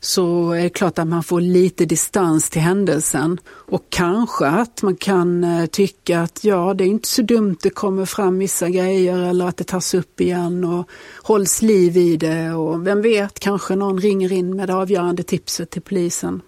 så 0.00 0.52
är 0.52 0.62
det 0.62 0.68
klart 0.68 0.98
att 0.98 1.08
man 1.08 1.22
får 1.22 1.40
lite 1.40 1.84
distans 1.84 2.50
till 2.50 2.62
händelsen. 2.62 3.40
Och 3.46 3.86
kanske 3.90 4.46
att 4.46 4.82
man 4.82 4.96
kan 4.96 5.44
eh, 5.44 5.66
tycka 5.66 6.20
att 6.20 6.44
ja, 6.44 6.74
det 6.74 6.84
är 6.84 6.88
inte 6.88 7.08
så 7.08 7.22
dumt, 7.22 7.56
det 7.62 7.70
kommer 7.70 8.04
fram 8.04 8.38
vissa 8.38 8.68
grejer 8.68 9.18
eller 9.18 9.48
att 9.48 9.56
det 9.56 9.64
tas 9.64 9.94
upp 9.94 10.20
igen 10.20 10.64
och 10.64 10.90
hålls 11.22 11.62
liv 11.62 11.96
i 11.96 12.16
det 12.16 12.52
och 12.52 12.86
vem 12.86 13.02
vet, 13.02 13.40
kanske 13.40 13.76
någon 13.76 14.00
ringer 14.00 14.32
in 14.32 14.56
med 14.56 14.68
det 14.68 14.74
avgörande 14.74 15.22
tipset 15.22 15.70
till 15.70 15.82
polisen. 15.82 16.42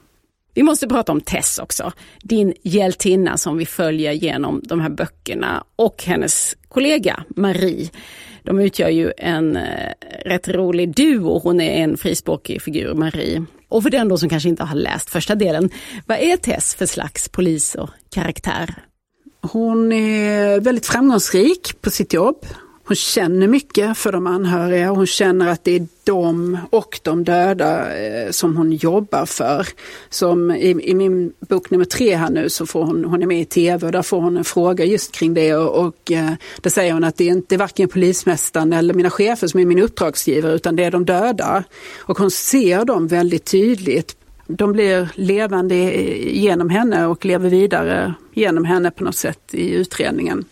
Vi 0.55 0.63
måste 0.63 0.89
prata 0.89 1.13
om 1.13 1.21
Tess 1.21 1.59
också, 1.59 1.93
din 2.23 2.55
hjältinna 2.63 3.37
som 3.37 3.57
vi 3.57 3.67
följer 3.67 4.13
genom 4.13 4.61
de 4.65 4.81
här 4.81 4.91
böckerna 4.91 5.65
och 5.77 6.03
hennes 6.05 6.57
kollega 6.69 7.25
Marie. 7.37 7.91
De 8.49 8.61
utgör 8.61 8.89
ju 8.89 9.13
en 9.17 9.57
eh, 9.57 9.93
rätt 10.25 10.49
rolig 10.49 10.95
duo. 10.95 11.39
Hon 11.39 11.61
är 11.61 11.85
en 11.85 11.97
frispråkig 11.97 12.63
figur, 12.63 12.95
Marie. 12.95 13.45
Och 13.69 13.83
för 13.83 13.91
den 13.91 14.09
då 14.09 14.19
som 14.19 14.29
kanske 14.29 14.49
inte 14.49 14.65
har 14.65 14.77
läst 14.77 15.11
första 15.11 15.35
delen, 15.35 15.71
vad 16.07 16.19
är 16.19 16.37
Tess 16.37 16.75
för 16.75 16.87
slags 16.87 17.29
polis 17.29 17.75
och 17.75 17.91
karaktär? 18.11 18.75
Hon 19.43 19.93
är 19.93 20.61
väldigt 20.61 20.87
framgångsrik 20.87 21.81
på 21.81 21.91
sitt 21.91 22.13
jobb. 22.13 22.47
Hon 22.89 22.97
känner 22.97 23.49
mycket 23.49 23.99
för 23.99 24.13
de 24.13 24.27
anhöriga. 24.27 24.91
Hon 24.91 25.07
känner 25.07 25.49
att 25.49 25.65
det 25.65 25.77
är 25.77 25.87
de 26.05 26.59
och 26.71 27.01
de 27.03 27.25
döda 27.25 27.99
eh, 27.99 28.31
som 28.31 28.57
hon 28.57 28.73
jobbar 28.73 29.27
för. 29.27 29.67
Som 30.11 30.51
i, 30.51 30.91
i, 30.91 30.95
min 30.95 31.33
bok 31.41 31.71
nummer 31.71 31.85
tre 31.85 32.15
här 32.15 32.31
nu 32.31 32.49
så 32.49 32.67
får 32.67 32.85
hon, 32.85 33.05
hon 33.05 33.23
är 33.23 33.27
med 33.27 33.41
i 33.41 33.45
tv 33.45 33.87
och 33.87 33.93
där 33.93 34.03
får 34.03 34.21
hon 34.21 34.37
en 34.37 34.45
fråga 34.45 34.85
just 34.85 35.13
kring 35.13 35.35
det 35.35 35.55
och, 35.55 35.87
och 35.87 36.13
eh, 36.13 36.31
där 36.61 36.71
säger 36.71 36.93
hon 36.93 37.05
att 37.05 37.17
det 37.17 37.25
är 37.25 37.33
inte 37.33 37.57
varken 37.57 37.89
polismästaren 37.89 38.73
eller 38.73 38.95
mina 38.95 39.11
chefer 39.11 39.47
som 39.47 39.61
är 39.61 39.65
min 39.65 39.79
uppdragsgivare 39.79 40.53
utan 40.53 40.77
det 40.77 40.85
är 40.85 40.91
de 40.91 41.05
döda. 41.05 41.65
Och 41.99 42.19
hon 42.19 42.31
ser 42.31 42.85
dem 42.85 43.07
väldigt 43.07 43.45
tydligt 43.45 44.17
de 44.47 44.73
blir 44.73 45.09
levande 45.15 45.75
genom 46.31 46.71
henne 46.71 47.07
och 47.07 47.25
lever 47.25 47.51
vidare 47.51 48.15
genom 48.33 48.65
henne 48.65 48.91
på 48.91 49.05
något 49.05 49.17
sätt 49.17 49.55
i 49.55 49.75
utredningen. 49.75 50.45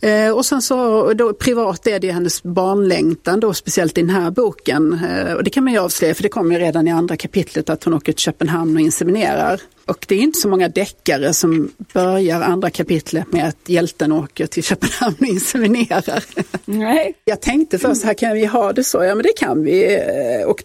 Eh, 0.00 0.30
och 0.30 0.46
sen 0.46 0.62
så 0.62 1.12
då, 1.12 1.32
privat 1.32 1.86
är 1.86 1.98
det 1.98 2.12
hennes 2.12 2.42
barnlängtan 2.42 3.40
då, 3.40 3.54
speciellt 3.54 3.98
i 3.98 4.00
den 4.00 4.10
här 4.10 4.30
boken. 4.30 5.00
Eh, 5.04 5.32
och 5.32 5.44
det 5.44 5.50
kan 5.50 5.64
man 5.64 5.72
ju 5.72 5.78
avslöja 5.78 6.14
för 6.14 6.22
det 6.22 6.28
kommer 6.28 6.54
ju 6.54 6.60
redan 6.60 6.88
i 6.88 6.90
andra 6.90 7.16
kapitlet 7.16 7.70
att 7.70 7.84
hon 7.84 7.94
åker 7.94 8.12
till 8.12 8.22
Köpenhamn 8.22 8.76
och 8.76 8.80
inseminerar. 8.80 9.60
Och 9.86 10.04
det 10.08 10.14
är 10.14 10.18
inte 10.18 10.38
så 10.38 10.48
många 10.48 10.68
deckare 10.68 11.34
som 11.34 11.70
börjar 11.92 12.40
andra 12.40 12.70
kapitlet 12.70 13.32
med 13.32 13.48
att 13.48 13.68
hjälten 13.68 14.12
åker 14.12 14.46
till 14.46 14.62
Köpenhamn 14.62 15.16
och 15.20 15.26
inseminerar. 15.26 16.24
Nej. 16.64 17.14
Jag 17.24 17.40
tänkte 17.40 17.78
först, 17.78 18.04
här 18.04 18.14
kan 18.14 18.32
vi 18.32 18.46
ha 18.46 18.72
det 18.72 18.84
så? 18.84 19.04
Ja 19.04 19.14
men 19.14 19.22
det 19.22 19.36
kan 19.36 19.62
vi. 19.62 19.94
Eh, 19.94 20.48
och 20.48 20.64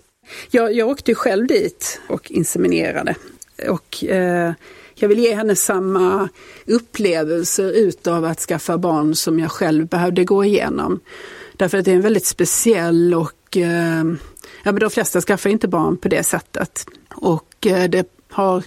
jag, 0.52 0.74
jag 0.74 0.90
åkte 0.90 1.16
själv 1.16 1.48
dit 1.48 2.02
och 2.08 2.32
inseminerade. 2.32 3.16
Och 3.70 4.04
eh, 4.04 4.54
jag 4.96 5.10
vill 5.10 5.20
ge 5.20 5.36
henne 5.36 5.56
samma 5.56 6.30
upplevelser 6.66 7.72
utav 7.72 8.26
att 8.26 8.40
skaffa 8.40 8.78
barn 8.78 9.16
som 9.16 9.40
jag 9.40 9.52
själv 9.52 9.88
behövde 9.88 10.24
gå 10.24 10.46
igenom. 10.46 11.00
Därför 11.58 11.78
att 11.78 11.86
det 11.86 11.92
är 11.92 11.96
en 11.96 12.02
väldigt 12.02 12.26
speciell 12.26 13.14
och 13.14 13.58
eh, 13.58 14.04
ja, 14.64 14.72
men 14.72 14.80
de 14.80 14.90
flesta 14.90 15.22
skaffar 15.22 15.50
inte 15.50 15.68
barn 15.68 15.98
på 15.98 16.08
det 16.08 16.24
sättet. 16.24 16.86
Och 17.16 17.68
eh, 17.68 17.90
det 17.90 18.08
har 18.30 18.64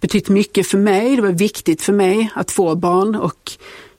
betytt 0.00 0.28
mycket 0.28 0.66
för 0.66 0.78
mig, 0.78 1.16
det 1.16 1.22
var 1.22 1.32
viktigt 1.32 1.82
för 1.82 1.92
mig 1.92 2.30
att 2.34 2.50
få 2.50 2.74
barn 2.74 3.14
och 3.14 3.52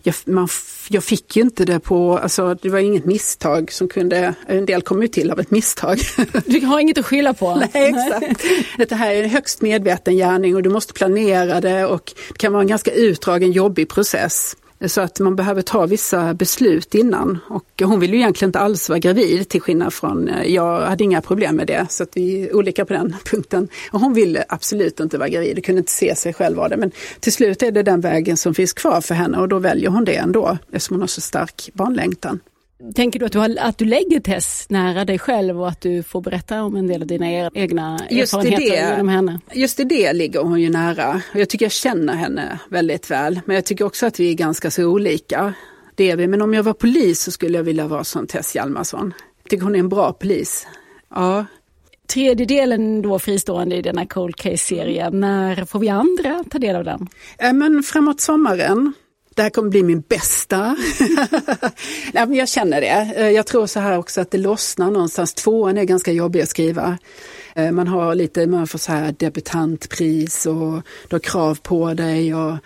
jag, 0.03 0.15
man, 0.25 0.47
jag 0.89 1.03
fick 1.03 1.35
ju 1.35 1.41
inte 1.41 1.65
det 1.65 1.79
på, 1.79 2.17
alltså 2.17 2.55
det 2.62 2.69
var 2.69 2.79
inget 2.79 3.05
misstag 3.05 3.71
som 3.71 3.88
kunde, 3.88 4.33
en 4.47 4.65
del 4.65 4.81
kom 4.81 5.01
ju 5.01 5.07
till 5.07 5.31
av 5.31 5.39
ett 5.39 5.51
misstag. 5.51 5.99
Du 6.45 6.65
har 6.65 6.79
inget 6.79 6.97
att 6.97 7.05
skylla 7.05 7.33
på? 7.33 7.55
Nej, 7.55 7.69
exakt. 7.73 8.43
Det 8.89 8.95
här 8.95 9.15
är 9.15 9.23
en 9.23 9.29
högst 9.29 9.62
medveten 9.62 10.15
gärning 10.15 10.55
och 10.55 10.63
du 10.63 10.69
måste 10.69 10.93
planera 10.93 11.62
det 11.62 11.85
och 11.85 12.13
det 12.27 12.38
kan 12.38 12.53
vara 12.53 12.62
en 12.62 12.67
ganska 12.67 12.91
utdragen, 12.91 13.51
jobbig 13.51 13.89
process. 13.89 14.55
Så 14.87 15.01
att 15.01 15.19
man 15.19 15.35
behöver 15.35 15.61
ta 15.61 15.85
vissa 15.85 16.33
beslut 16.33 16.95
innan. 16.95 17.39
Och 17.47 17.81
hon 17.83 17.99
ville 17.99 18.13
ju 18.13 18.19
egentligen 18.19 18.49
inte 18.49 18.59
alls 18.59 18.89
vara 18.89 18.99
gravid 18.99 19.49
till 19.49 19.61
skillnad 19.61 19.93
från, 19.93 20.27
eh, 20.27 20.53
jag 20.53 20.81
hade 20.81 21.03
inga 21.03 21.21
problem 21.21 21.55
med 21.55 21.67
det. 21.67 21.85
Så 21.89 22.03
att 22.03 22.09
vi 22.13 22.43
är 22.43 22.55
olika 22.55 22.85
på 22.85 22.93
den 22.93 23.15
punkten. 23.25 23.67
Och 23.91 23.99
hon 23.99 24.13
ville 24.13 24.43
absolut 24.49 24.99
inte 24.99 25.17
vara 25.17 25.29
gravid, 25.29 25.57
och 25.57 25.63
kunde 25.63 25.79
inte 25.79 25.91
se 25.91 26.15
sig 26.15 26.33
själv 26.33 26.57
vara 26.57 26.69
det. 26.69 26.77
Men 26.77 26.91
till 27.19 27.33
slut 27.33 27.63
är 27.63 27.71
det 27.71 27.83
den 27.83 28.01
vägen 28.01 28.37
som 28.37 28.53
finns 28.53 28.73
kvar 28.73 29.01
för 29.01 29.15
henne 29.15 29.37
och 29.37 29.47
då 29.47 29.59
väljer 29.59 29.89
hon 29.89 30.05
det 30.05 30.15
ändå 30.15 30.57
eftersom 30.71 30.95
hon 30.95 31.01
har 31.01 31.07
så 31.07 31.21
stark 31.21 31.69
barnlängtan. 31.73 32.39
Tänker 32.95 33.19
du 33.19 33.25
att 33.25 33.31
du, 33.31 33.39
har, 33.39 33.55
att 33.59 33.77
du 33.77 33.85
lägger 33.85 34.19
Tess 34.19 34.65
nära 34.69 35.05
dig 35.05 35.19
själv 35.19 35.61
och 35.61 35.67
att 35.67 35.81
du 35.81 36.03
får 36.03 36.21
berätta 36.21 36.63
om 36.63 36.75
en 36.75 36.87
del 36.87 37.01
av 37.01 37.07
dina 37.07 37.49
egna 37.53 37.99
just 38.09 38.33
erfarenheter 38.33 38.69
det, 38.69 38.91
genom 38.91 39.09
henne? 39.09 39.39
Just 39.53 39.79
i 39.79 39.83
det 39.83 40.13
ligger 40.13 40.39
hon 40.39 40.61
ju 40.61 40.69
nära. 40.69 41.21
Jag 41.33 41.49
tycker 41.49 41.65
jag 41.65 41.71
känner 41.71 42.13
henne 42.13 42.59
väldigt 42.69 43.11
väl. 43.11 43.41
Men 43.45 43.55
jag 43.55 43.65
tycker 43.65 43.85
också 43.85 44.05
att 44.05 44.19
vi 44.19 44.29
är 44.29 44.33
ganska 44.33 44.71
så 44.71 44.85
olika. 44.85 45.53
Det 45.95 46.11
är 46.11 46.15
vi. 46.15 46.27
Men 46.27 46.41
om 46.41 46.53
jag 46.53 46.63
var 46.63 46.73
polis 46.73 47.21
så 47.21 47.31
skulle 47.31 47.57
jag 47.57 47.63
vilja 47.63 47.87
vara 47.87 48.03
som 48.03 48.27
Tess 48.27 48.55
Hjalmarsson. 48.55 49.13
Jag 49.43 49.49
tycker 49.49 49.63
hon 49.63 49.75
är 49.75 49.79
en 49.79 49.89
bra 49.89 50.13
polis. 50.13 50.67
Ja. 51.09 51.45
Tredje 52.13 52.45
delen 52.45 53.01
då 53.01 53.19
fristående 53.19 53.75
i 53.75 53.81
denna 53.81 54.05
Cold 54.05 54.35
Case-serie, 54.35 55.09
när 55.09 55.65
får 55.65 55.79
vi 55.79 55.89
andra 55.89 56.43
ta 56.49 56.59
del 56.59 56.75
av 56.75 56.83
den? 56.83 57.07
Men 57.53 57.83
framåt 57.83 58.21
sommaren 58.21 58.93
det 59.39 59.43
här 59.43 59.49
kommer 59.49 59.69
bli 59.69 59.84
min 59.84 60.02
bästa. 60.02 60.58
Nej, 62.13 62.28
men 62.28 62.34
jag 62.34 62.49
känner 62.49 62.82
det. 62.82 63.13
Eh, 63.15 63.30
jag 63.30 63.45
tror 63.45 63.67
så 63.67 63.80
här 63.80 63.97
också 63.97 64.21
att 64.21 64.32
det 64.32 64.38
lossnar 64.38 64.91
någonstans. 64.91 65.34
Tvåan 65.34 65.78
är 65.78 65.84
ganska 65.84 66.12
jobbig 66.12 66.41
att 66.41 66.49
skriva. 66.49 66.97
Eh, 67.56 67.71
man 67.71 67.88
har 67.88 68.15
lite, 68.15 68.47
man 68.47 68.67
får 68.67 68.80
så 68.80 68.91
här 68.91 69.15
debutantpris 69.19 70.45
och 70.45 70.84
du 71.08 71.15
har 71.15 71.19
krav 71.19 71.60
på 71.62 71.93
dig. 71.93 72.36
Och... 72.36 72.58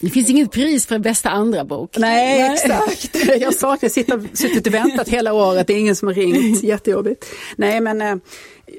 Det 0.00 0.10
finns 0.10 0.30
inget 0.30 0.52
pris 0.52 0.86
för 0.86 0.98
bästa 0.98 1.30
andra 1.30 1.64
bok. 1.64 1.98
Nej, 1.98 2.38
Nej. 2.38 2.54
exakt. 2.54 3.16
Jag 3.40 3.54
saknar, 3.54 3.88
sitta, 3.88 4.20
suttit 4.32 4.66
och 4.66 4.74
väntat 4.74 5.08
hela 5.08 5.32
året, 5.32 5.66
det 5.66 5.72
är 5.72 5.78
ingen 5.78 5.96
som 5.96 6.08
har 6.08 6.14
ringt, 6.14 6.62
jättejobbigt. 6.62 7.26
Nej 7.56 7.80
men 7.80 8.02
eh, 8.02 8.16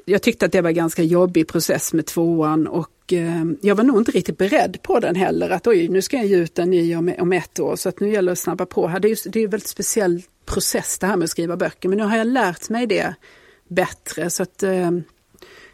jag 0.04 0.22
tyckte 0.22 0.46
att 0.46 0.52
det 0.52 0.60
var 0.60 0.70
en 0.70 0.76
ganska 0.76 1.02
jobbig 1.02 1.48
process 1.48 1.92
med 1.92 2.06
tvåan 2.06 2.66
och 2.66 2.88
eh, 3.12 3.44
jag 3.60 3.74
var 3.74 3.84
nog 3.84 3.98
inte 3.98 4.10
riktigt 4.10 4.38
beredd 4.38 4.82
på 4.82 5.00
den 5.00 5.14
heller. 5.16 5.50
Att 5.50 5.66
oj, 5.66 5.88
nu 5.88 6.02
ska 6.02 6.16
jag 6.16 6.26
ge 6.26 6.36
ut 6.36 6.58
en 6.58 6.70
ny 6.70 6.96
om, 6.96 7.14
om 7.18 7.32
ett 7.32 7.60
år 7.60 7.76
så 7.76 7.88
att 7.88 8.00
nu 8.00 8.12
gäller 8.12 8.26
det 8.26 8.32
att 8.32 8.38
snabba 8.38 8.66
på. 8.66 8.88
Det 9.02 9.08
är, 9.08 9.10
ju, 9.10 9.30
det 9.30 9.40
är 9.40 9.44
en 9.44 9.50
väldigt 9.50 9.68
speciell 9.68 10.22
process 10.46 10.98
det 10.98 11.06
här 11.06 11.16
med 11.16 11.24
att 11.24 11.30
skriva 11.30 11.56
böcker 11.56 11.88
men 11.88 11.98
nu 11.98 12.04
har 12.04 12.16
jag 12.16 12.26
lärt 12.26 12.68
mig 12.68 12.86
det 12.86 13.14
bättre 13.68 14.30
så 14.30 14.42
att 14.42 14.62
eh, 14.62 14.90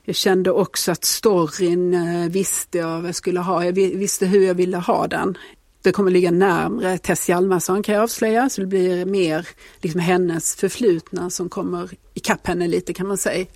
jag 0.04 0.16
kände 0.16 0.50
också 0.50 0.92
att 0.92 1.04
storyn 1.04 1.94
eh, 1.94 2.30
visste 2.30 2.78
jag 2.78 3.00
vad 3.00 3.08
jag 3.08 3.14
skulle 3.14 3.40
ha. 3.40 3.64
Jag 3.64 3.72
visste 3.72 4.26
hur 4.26 4.46
jag 4.46 4.54
ville 4.54 4.76
ha 4.76 5.06
den. 5.06 5.38
Det 5.82 5.92
kommer 5.92 6.10
ligga 6.10 6.30
närmre 6.30 6.98
Tess 6.98 7.28
Hjalmarsson 7.28 7.82
kan 7.82 7.94
jag 7.94 8.04
avslöja, 8.04 8.48
så 8.48 8.60
det 8.60 8.66
blir 8.66 9.04
mer 9.04 9.48
liksom 9.80 10.00
hennes 10.00 10.56
förflutna 10.56 11.30
som 11.30 11.48
kommer 11.48 11.90
ikapp 12.14 12.46
henne 12.46 12.68
lite 12.68 12.92
kan 12.92 13.06
man 13.06 13.16
säga. 13.16 13.46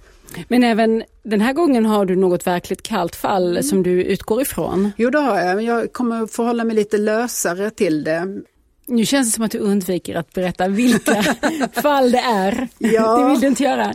Men 0.48 0.64
även 0.64 1.02
den 1.22 1.40
här 1.40 1.52
gången 1.52 1.86
har 1.86 2.04
du 2.04 2.16
något 2.16 2.46
verkligt 2.46 2.82
kallt 2.82 3.16
fall 3.16 3.50
mm. 3.50 3.62
som 3.62 3.82
du 3.82 4.02
utgår 4.02 4.42
ifrån? 4.42 4.92
Jo 4.96 5.10
det 5.10 5.18
har 5.18 5.40
jag, 5.40 5.62
jag 5.62 5.92
kommer 5.92 6.26
förhålla 6.26 6.64
mig 6.64 6.76
lite 6.76 6.98
lösare 6.98 7.70
till 7.70 8.04
det. 8.04 8.42
Nu 8.86 9.06
känns 9.06 9.28
det 9.28 9.34
som 9.34 9.44
att 9.44 9.50
du 9.50 9.58
undviker 9.58 10.14
att 10.14 10.32
berätta 10.32 10.68
vilka 10.68 11.22
fall 11.72 12.10
det 12.10 12.18
är. 12.18 12.68
Ja. 12.78 13.18
Det 13.18 13.30
vill 13.30 13.40
du 13.40 13.46
inte 13.46 13.62
göra? 13.62 13.94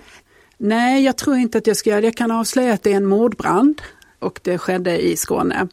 Nej, 0.57 1.03
jag 1.03 1.17
tror 1.17 1.37
inte 1.37 1.57
att 1.57 1.67
jag 1.67 1.77
ska 1.77 1.89
göra 1.89 2.01
det. 2.01 2.07
Jag 2.07 2.15
kan 2.15 2.31
avslöja 2.31 2.73
att 2.73 2.83
det 2.83 2.91
är 2.91 2.97
en 2.97 3.05
mordbrand 3.05 3.81
och 4.19 4.39
det 4.43 4.57
skedde 4.57 5.07
i 5.07 5.17
Skåne. 5.17 5.67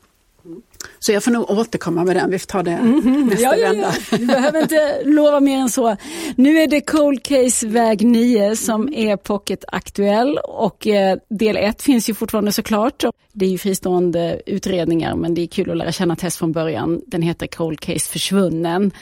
Så 0.99 1.12
jag 1.12 1.25
får 1.25 1.31
nog 1.31 1.51
återkomma 1.51 2.05
med 2.05 2.16
den, 2.16 2.31
vi 2.31 2.38
får 2.38 2.47
ta 2.47 2.62
det 2.62 2.71
mm 2.71 3.01
-hmm. 3.01 3.31
nästa 3.31 3.57
ja, 3.57 3.68
vända. 3.68 3.95
Ja, 4.11 4.16
Du 4.16 4.27
behöver 4.27 4.62
inte 4.62 5.03
lova 5.05 5.40
mer 5.40 5.59
än 5.59 5.68
så. 5.68 5.97
Nu 6.37 6.59
är 6.59 6.66
det 6.66 6.81
Cold 6.81 7.23
Case 7.23 7.66
väg 7.66 8.07
9 8.07 8.57
som 8.57 8.95
är 8.95 9.16
pocketaktuell 9.16 10.38
och 10.38 10.87
eh, 10.87 11.18
del 11.29 11.57
1 11.57 11.83
finns 11.83 12.09
ju 12.09 12.14
fortfarande 12.14 12.53
såklart. 12.53 13.05
Det 13.33 13.45
är 13.45 13.51
ju 13.51 13.59
fristående 13.59 14.42
utredningar 14.47 15.16
men 15.16 15.35
det 15.35 15.42
är 15.42 15.47
kul 15.47 15.71
att 15.71 15.77
lära 15.77 15.92
känna 15.92 16.16
Tess 16.16 16.37
från 16.37 16.53
början. 16.53 17.01
Den 17.07 17.23
heter 17.23 17.47
Cold 17.47 17.81
Case 17.81 18.11
försvunnen. 18.11 18.92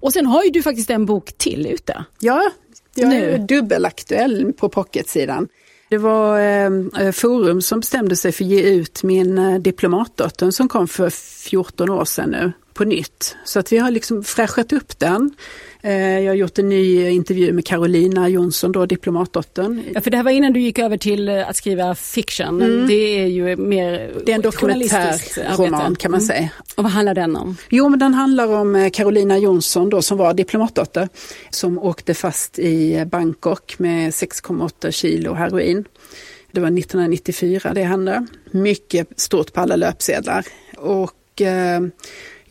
Och 0.00 0.12
sen 0.12 0.26
har 0.26 0.44
ju 0.44 0.50
du 0.50 0.62
faktiskt 0.62 0.90
en 0.90 1.06
bok 1.06 1.32
till 1.38 1.66
ute. 1.66 2.04
Ja, 2.20 2.50
jag 2.94 3.14
är 3.14 3.38
nu. 3.38 3.46
dubbelaktuell 3.48 4.52
på 4.52 4.68
pocketsidan. 4.68 5.48
Det 5.92 5.98
var 5.98 6.38
eh, 6.38 7.06
eh, 7.06 7.12
Forum 7.12 7.62
som 7.62 7.80
bestämde 7.80 8.16
sig 8.16 8.32
för 8.32 8.44
att 8.44 8.50
ge 8.50 8.62
ut 8.62 9.02
min 9.02 9.38
eh, 9.38 9.58
diplomatdotter 9.58 10.50
som 10.50 10.68
kom 10.68 10.88
för 10.88 11.10
14 11.50 11.90
år 11.90 12.04
sedan 12.04 12.30
nu 12.30 12.52
på 12.74 12.84
nytt. 12.84 13.36
Så 13.44 13.58
att 13.58 13.72
vi 13.72 13.78
har 13.78 13.90
liksom 13.90 14.24
fräschat 14.24 14.72
upp 14.72 14.98
den. 14.98 15.34
Eh, 15.82 16.20
jag 16.20 16.30
har 16.30 16.34
gjort 16.34 16.58
en 16.58 16.68
ny 16.68 17.08
intervju 17.08 17.52
med 17.52 17.66
Carolina 17.66 18.28
Jonsson, 18.28 18.72
då, 18.72 18.86
diplomatdottern. 18.86 19.82
Ja, 19.94 20.00
för 20.00 20.10
det 20.10 20.16
här 20.16 20.24
var 20.24 20.30
innan 20.30 20.52
du 20.52 20.60
gick 20.60 20.78
över 20.78 20.96
till 20.96 21.28
eh, 21.28 21.48
att 21.48 21.56
skriva 21.56 21.94
fiction. 21.94 22.62
Mm. 22.62 22.86
Det 22.86 23.22
är 23.22 23.26
ju 23.26 23.56
mer 23.56 24.12
Det 24.26 24.32
är 24.32 24.36
en 24.36 24.42
dokumentär 24.42 25.56
roman 25.56 25.96
kan 25.96 26.10
man 26.10 26.20
mm. 26.20 26.26
säga. 26.26 26.48
Och 26.76 26.82
vad 26.82 26.92
handlar 26.92 27.14
den 27.14 27.36
om? 27.36 27.56
Jo, 27.70 27.88
men 27.88 27.98
den 27.98 28.14
handlar 28.14 28.46
om 28.46 28.76
eh, 28.76 28.90
Carolina 28.90 29.38
Jonsson 29.38 29.90
då, 29.90 30.02
som 30.02 30.18
var 30.18 30.34
diplomatdotter 30.34 31.08
som 31.50 31.78
åkte 31.78 32.14
fast 32.14 32.58
i 32.58 33.04
Bangkok 33.06 33.78
med 33.78 34.10
6,8 34.10 34.90
kilo 34.90 35.34
heroin. 35.34 35.84
Det 36.52 36.60
var 36.60 36.68
1994 36.68 37.72
det 37.74 37.82
hände. 37.82 38.26
Mycket 38.50 39.20
stort 39.20 39.52
på 39.52 39.60
alla 39.60 39.76
löpsedlar. 39.76 40.46
Och 40.76 41.40
eh, 41.40 41.80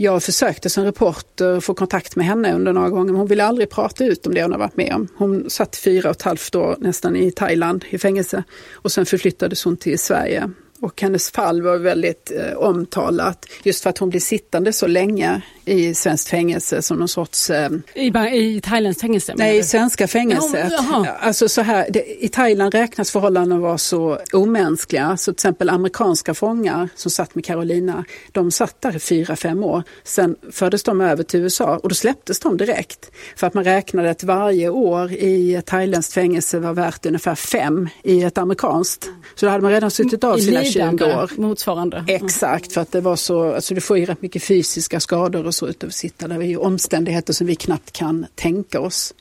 jag 0.02 0.24
försökte 0.24 0.70
som 0.70 0.84
reporter 0.84 1.60
få 1.60 1.74
kontakt 1.74 2.16
med 2.16 2.26
henne 2.26 2.54
under 2.54 2.74
några 2.74 2.90
gånger, 2.90 3.06
men 3.06 3.16
hon 3.16 3.28
ville 3.28 3.44
aldrig 3.44 3.70
prata 3.70 4.06
ut 4.06 4.28
om 4.28 4.34
det 4.34 4.42
hon 4.42 4.52
har 4.52 4.60
varit 4.60 4.78
med 4.78 4.94
om. 4.96 5.08
Hon 5.16 5.50
satt 5.50 5.76
fyra 5.76 6.10
och 6.10 6.16
ett 6.16 6.22
halvt 6.22 6.56
år 6.56 6.76
nästan 6.80 7.16
i 7.16 7.32
Thailand 7.32 7.86
i 7.90 7.98
fängelse 7.98 8.44
och 8.74 8.92
sen 8.92 9.06
förflyttades 9.06 9.64
hon 9.64 9.78
till 9.78 10.00
Sverige 10.00 10.50
och 10.82 11.02
hennes 11.02 11.32
fall 11.32 11.62
var 11.62 11.78
väldigt 11.78 12.32
eh, 12.32 12.58
omtalat 12.58 13.46
just 13.64 13.84
för 13.84 13.90
att 13.90 13.98
hon 13.98 14.10
blev 14.10 14.20
sittande 14.20 14.74
så 14.74 14.88
länge 14.88 15.42
i 15.66 15.94
svenskt 15.94 16.30
fängelse 16.30 16.82
som 16.82 16.98
någon 16.98 17.08
sorts... 17.08 17.50
Eh, 17.50 17.70
I, 17.96 18.12
I 18.34 18.62
Thailands 18.62 19.02
fängelse? 19.02 19.34
Nej, 19.38 19.58
i 19.58 19.64
svenska 19.64 20.08
fängelset. 20.08 20.72
Ja, 20.72 21.08
alltså 21.20 21.50
så 21.50 21.62
här, 21.62 21.88
det, 21.90 22.24
I 22.24 22.30
Thailand 22.30 22.74
räknas 22.74 23.12
förhållanden 23.12 23.60
vara 23.60 23.78
så 23.78 24.20
omänskliga 24.34 25.18
så 25.18 25.32
till 25.32 25.36
exempel 25.36 25.70
amerikanska 25.70 26.34
fångar 26.34 26.90
som 26.96 27.12
satt 27.12 27.36
med 27.36 27.46
Carolina, 27.46 28.06
de 28.32 28.52
satt 28.52 28.82
där 28.82 28.96
i 28.96 29.00
fyra, 29.00 29.36
fem 29.36 29.64
år. 29.64 29.84
Sen 30.04 30.36
fördes 30.52 30.84
de 30.84 31.02
över 31.02 31.24
till 31.24 31.40
USA 31.40 31.78
och 31.78 31.90
då 31.90 31.96
släpptes 31.96 32.40
de 32.40 32.58
direkt. 32.58 33.12
För 33.36 33.48
att 33.48 33.54
man 33.54 33.64
räknade 33.64 34.10
att 34.10 34.24
varje 34.24 34.70
år 34.70 35.12
i 35.12 35.56
ett 35.56 35.66
thailändskt 35.66 36.14
fängelse 36.14 36.60
var 36.60 36.74
värt 36.74 37.06
ungefär 37.06 37.36
fem 37.36 37.90
i 38.04 38.24
ett 38.24 38.38
amerikanskt. 38.38 39.10
Så 39.36 39.46
då 39.46 39.52
hade 39.52 39.64
man 39.64 39.72
redan 39.72 39.92
suttit 39.92 40.24
av 40.24 40.38
sina 40.38 40.64
20 40.72 41.06
år. 41.06 41.42
Motsvarande. 41.42 42.06
Exakt, 42.08 42.74
för 42.74 42.82
att 42.82 42.92
det 42.92 43.02
var 43.02 43.16
så, 43.16 43.54
alltså 43.54 43.74
du 43.74 43.82
får 43.82 43.98
ju 43.98 44.06
rätt 44.06 44.22
mycket 44.22 44.44
fysiska 44.44 45.00
skador 45.00 45.46
och 45.48 45.56
så 45.56 45.68
utav 45.68 45.88
att 45.88 45.94
sitta 45.94 46.28
där 46.28 46.42
i 46.42 46.58
omständigheter 46.58 47.34
som 47.34 47.48
vi 47.48 47.56
knappt 47.56 47.92
kan 47.92 48.26
tänka 48.36 48.80
oss. 48.80 49.14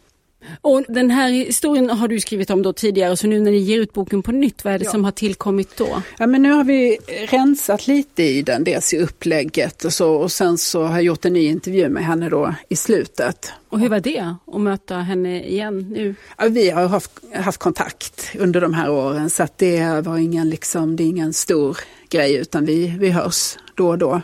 Och 0.61 0.85
den 0.89 1.11
här 1.11 1.29
historien 1.29 1.91
har 1.91 2.09
du 2.09 2.21
skrivit 2.21 2.51
om 2.51 2.63
då 2.63 2.73
tidigare, 2.73 3.17
så 3.17 3.27
nu 3.27 3.41
när 3.41 3.51
ni 3.51 3.59
ger 3.59 3.79
ut 3.79 3.93
boken 3.93 4.23
på 4.23 4.33
nytt, 4.33 4.65
vad 4.65 4.75
är 4.75 4.79
det 4.79 4.85
ja. 4.85 4.91
som 4.91 5.05
har 5.05 5.13
tillkommit 5.13 5.77
då? 5.77 6.03
Ja, 6.19 6.27
men 6.27 6.43
nu 6.43 6.53
har 6.53 6.65
vi 6.65 6.99
rensat 7.31 7.87
lite 7.87 8.23
i 8.23 8.43
den, 8.43 8.65
dels 8.65 8.95
i 8.95 8.99
upplägget 8.99 9.85
och 9.85 9.93
så, 9.93 10.15
och 10.15 10.33
sen 10.33 10.59
så 10.59 10.83
har 10.83 10.95
jag 10.95 11.03
gjort 11.03 11.25
en 11.25 11.33
ny 11.33 11.45
intervju 11.45 11.89
med 11.89 12.05
henne 12.05 12.29
då 12.29 12.55
i 12.69 12.77
slutet. 12.77 13.53
Och 13.69 13.81
hur 13.81 13.89
var 13.89 14.01
det 14.01 14.35
att 14.47 14.61
möta 14.61 14.97
henne 14.97 15.45
igen 15.45 15.81
nu? 15.91 16.15
Ja, 16.39 16.49
vi 16.49 16.71
har 16.71 16.89
haft, 16.89 17.13
haft 17.35 17.59
kontakt 17.59 18.37
under 18.39 18.61
de 18.61 18.75
här 18.75 18.91
åren, 18.91 19.31
så 19.31 19.43
att 19.43 19.59
det 19.59 20.07
var 20.07 20.19
ingen, 20.19 20.51
liksom, 20.51 20.97
det 20.97 21.03
är 21.03 21.09
ingen 21.09 21.33
stor 21.33 21.79
grej, 22.11 22.37
utan 22.37 22.65
vi, 22.65 22.97
vi 22.99 23.11
hörs 23.11 23.57
då 23.75 23.89
och 23.89 23.99
då. 23.99 24.23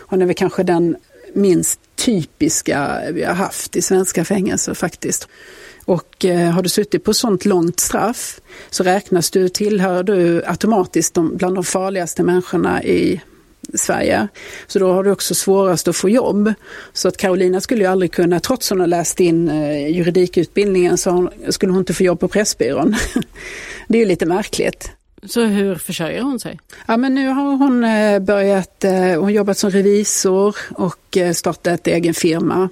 Hon 0.00 0.22
är 0.22 0.26
väl 0.26 0.34
kanske 0.34 0.62
den 0.62 0.96
minst 1.34 1.80
typiska 1.98 3.00
vi 3.12 3.24
har 3.24 3.34
haft 3.34 3.76
i 3.76 3.82
svenska 3.82 4.24
fängelser 4.24 4.74
faktiskt. 4.74 5.28
Och 5.84 6.24
eh, 6.24 6.50
har 6.50 6.62
du 6.62 6.68
suttit 6.68 7.04
på 7.04 7.14
sånt 7.14 7.44
långt 7.44 7.80
straff 7.80 8.40
så 8.70 8.84
räknas 8.84 9.30
du, 9.30 9.48
tillhör 9.48 10.02
du 10.02 10.44
automatiskt 10.46 11.14
de, 11.14 11.36
bland 11.36 11.54
de 11.54 11.64
farligaste 11.64 12.22
människorna 12.22 12.82
i 12.82 13.20
Sverige. 13.74 14.28
Så 14.66 14.78
då 14.78 14.92
har 14.92 15.04
du 15.04 15.10
också 15.10 15.34
svårast 15.34 15.88
att 15.88 15.96
få 15.96 16.08
jobb. 16.08 16.54
Så 16.92 17.08
att 17.08 17.16
Carolina 17.16 17.60
skulle 17.60 17.80
ju 17.80 17.86
aldrig 17.86 18.12
kunna, 18.12 18.40
trots 18.40 18.66
att 18.66 18.70
hon 18.70 18.80
har 18.80 18.86
läst 18.86 19.20
in 19.20 19.48
eh, 19.48 19.88
juridikutbildningen, 19.88 20.98
så 20.98 21.30
skulle 21.48 21.72
hon 21.72 21.80
inte 21.80 21.94
få 21.94 22.02
jobb 22.02 22.20
på 22.20 22.28
Pressbyrån. 22.28 22.96
det 23.88 23.98
är 23.98 24.00
ju 24.00 24.08
lite 24.08 24.26
märkligt. 24.26 24.90
Så 25.22 25.44
hur 25.44 25.74
försörjer 25.74 26.22
hon 26.22 26.40
sig? 26.40 26.60
Ja, 26.86 26.96
men 26.96 27.14
nu 27.14 27.28
har 27.28 27.56
hon 27.56 27.84
eh, 27.84 28.18
börjat, 28.18 28.84
eh, 28.84 29.20
hon 29.20 29.32
jobbat 29.32 29.58
som 29.58 29.70
revisor 29.70 30.56
och 30.70 31.16
eh, 31.16 31.32
startat 31.32 31.86
egen 31.86 32.14
firma 32.14 32.68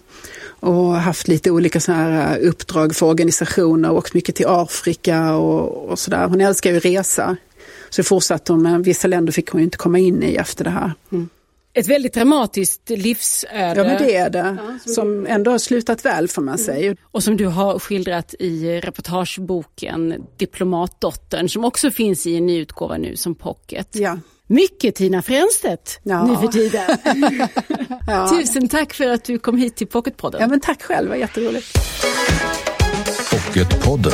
och 0.61 0.92
haft 0.94 1.28
lite 1.28 1.50
olika 1.50 1.80
så 1.80 1.92
här 1.92 2.38
uppdrag 2.38 2.96
för 2.96 3.06
organisationer 3.06 3.90
och 3.90 3.96
åkt 3.96 4.14
mycket 4.14 4.35
till 4.35 4.46
Afrika 4.48 5.35
och, 5.35 5.90
och 5.90 5.98
sådär. 5.98 6.26
Hon 6.26 6.40
älskar 6.40 6.72
ju 6.72 6.80
resa. 6.80 7.37
Så 7.90 8.02
fortsatte 8.02 8.52
hon, 8.52 8.62
men 8.62 8.82
vissa 8.82 9.09
länder 9.09 9.32
fick 9.32 9.50
hon 9.50 9.61
inte 9.61 9.78
komma 9.78 9.98
in 9.98 10.22
i 10.22 10.35
efter 10.35 10.64
det 10.64 10.70
här. 10.70 10.92
Mm 11.12 11.28
ett 11.77 11.89
väldigt 11.89 12.15
dramatiskt 12.15 12.91
livsöde. 12.91 13.81
Ja 13.81 13.85
men 13.85 14.03
det 14.03 14.17
är 14.17 14.31
det, 14.31 14.39
ja, 14.39 14.79
som, 14.85 14.95
som 14.95 15.27
ändå 15.27 15.51
har 15.51 15.59
slutat 15.59 16.05
väl 16.05 16.29
får 16.29 16.43
man 16.43 16.59
säga. 16.59 16.97
Och 17.03 17.23
som 17.23 17.37
du 17.37 17.47
har 17.47 17.79
skildrat 17.79 18.35
i 18.39 18.81
reportageboken 18.81 20.27
Diplomatdottern 20.37 21.49
som 21.49 21.65
också 21.65 21.91
finns 21.91 22.27
i 22.27 22.37
en 22.37 22.47
ny 22.47 22.59
utgåva 22.59 22.97
nu 22.97 23.17
som 23.17 23.35
pocket. 23.35 23.89
Ja. 23.93 24.19
Mycket 24.47 24.95
Tina 24.95 25.23
Fränstedt 25.23 26.01
ja. 26.03 26.27
nu 26.27 26.37
för 26.37 26.49
tiden. 26.49 26.99
ja. 28.07 28.29
Tusen 28.31 28.69
tack 28.69 28.95
för 28.95 29.09
att 29.09 29.25
du 29.25 29.39
kom 29.39 29.59
hit 29.59 29.77
till 29.77 29.87
Pocketpodden. 29.87 30.41
Ja 30.41 30.47
men 30.47 30.61
tack 30.61 30.83
själv, 30.83 31.07
det 31.07 31.11
var 31.11 31.17
jätteroligt. 31.17 31.79
Pocketpodden. 33.31 34.12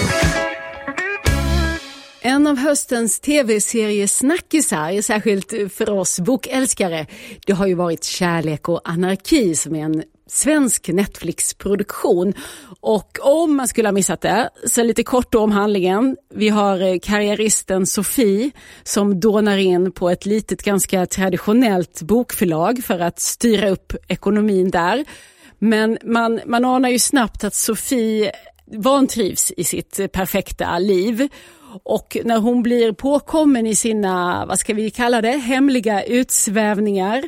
En 2.25 2.47
av 2.47 2.57
höstens 2.57 3.21
tv-seriesnackisar, 3.21 5.03
särskilt 5.03 5.73
för 5.73 5.91
oss 5.91 6.21
bokälskare, 6.21 7.07
det 7.47 7.53
har 7.53 7.67
ju 7.67 7.75
varit 7.75 8.05
Kärlek 8.05 8.69
och 8.69 8.81
anarki 8.85 9.55
som 9.55 9.75
är 9.75 9.85
en 9.85 10.03
svensk 10.29 10.89
Netflix-produktion. 10.89 12.35
Och 12.81 13.19
om 13.23 13.57
man 13.57 13.69
skulle 13.69 13.89
ha 13.89 13.93
missat 13.93 14.21
det, 14.21 14.51
så 14.67 14.83
lite 14.83 15.03
kort 15.03 15.35
om 15.35 15.53
handlingen. 15.53 16.17
Vi 16.35 16.49
har 16.49 16.81
eh, 16.81 16.99
karriäristen 17.03 17.87
Sofie 17.87 18.51
som 18.83 19.21
dånar 19.21 19.57
in 19.57 19.93
på 19.93 20.11
ett 20.11 20.27
litet 20.27 20.63
ganska 20.63 21.07
traditionellt 21.07 22.03
bokförlag 22.03 22.85
för 22.85 22.99
att 22.99 23.21
styra 23.21 23.69
upp 23.69 23.93
ekonomin 24.09 24.71
där. 24.71 25.05
Men 25.59 25.99
man, 26.05 26.41
man 26.47 26.65
anar 26.65 26.89
ju 26.89 26.99
snabbt 26.99 27.45
att 27.45 27.55
Sofie 27.55 28.33
vantrivs 28.67 29.53
i 29.57 29.65
sitt 29.65 30.13
perfekta 30.13 30.79
liv 30.79 31.29
och 31.83 32.17
när 32.25 32.39
hon 32.39 32.63
blir 32.63 32.93
påkommen 32.93 33.67
i 33.67 33.75
sina, 33.75 34.47
vad 34.47 34.59
ska 34.59 34.75
vi 34.75 34.91
kalla 34.91 35.23
det, 35.23 35.31
hemliga 35.31 36.03
utsvävningar 36.03 37.23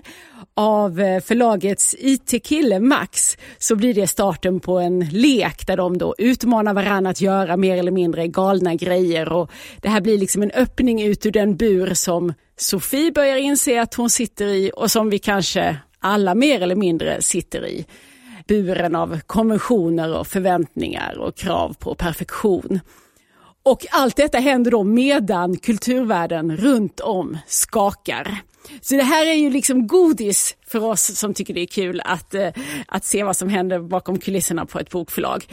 av 0.54 1.00
eh, 1.00 1.20
förlagets 1.20 1.96
IT-kille 1.98 2.80
Max 2.80 3.36
så 3.58 3.76
blir 3.76 3.94
det 3.94 4.06
starten 4.06 4.60
på 4.60 4.78
en 4.78 5.00
lek 5.00 5.66
där 5.66 5.76
de 5.76 5.98
då 5.98 6.14
utmanar 6.18 6.74
varandra 6.74 7.10
att 7.10 7.20
göra 7.20 7.56
mer 7.56 7.76
eller 7.76 7.92
mindre 7.92 8.28
galna 8.28 8.74
grejer 8.74 9.32
och 9.32 9.50
det 9.80 9.88
här 9.88 10.00
blir 10.00 10.18
liksom 10.18 10.42
en 10.42 10.50
öppning 10.50 11.02
ut 11.02 11.26
ur 11.26 11.30
den 11.30 11.56
bur 11.56 11.94
som 11.94 12.34
Sofie 12.56 13.12
börjar 13.12 13.36
inse 13.36 13.82
att 13.82 13.94
hon 13.94 14.10
sitter 14.10 14.46
i 14.46 14.70
och 14.76 14.90
som 14.90 15.10
vi 15.10 15.18
kanske 15.18 15.76
alla 15.98 16.34
mer 16.34 16.60
eller 16.60 16.76
mindre 16.76 17.22
sitter 17.22 17.66
i. 17.66 17.86
Buren 18.48 18.94
av 18.94 19.20
konventioner 19.26 20.18
och 20.18 20.26
förväntningar 20.26 21.18
och 21.18 21.36
krav 21.36 21.76
på 21.78 21.94
perfektion. 21.94 22.80
Och 23.64 23.86
allt 23.90 24.16
detta 24.16 24.38
händer 24.38 24.70
då 24.70 24.84
medan 24.84 25.56
kulturvärlden 25.56 26.56
runt 26.56 27.00
om 27.00 27.38
skakar. 27.46 28.38
Så 28.80 28.94
det 28.94 29.02
här 29.02 29.26
är 29.26 29.34
ju 29.34 29.50
liksom 29.50 29.86
godis 29.86 30.56
för 30.66 30.84
oss 30.84 31.18
som 31.18 31.34
tycker 31.34 31.54
det 31.54 31.60
är 31.60 31.66
kul 31.66 32.02
att, 32.04 32.34
eh, 32.34 32.48
att 32.86 33.04
se 33.04 33.22
vad 33.22 33.36
som 33.36 33.48
händer 33.48 33.78
bakom 33.78 34.18
kulisserna 34.18 34.66
på 34.66 34.78
ett 34.78 34.90
bokförlag. 34.90 35.46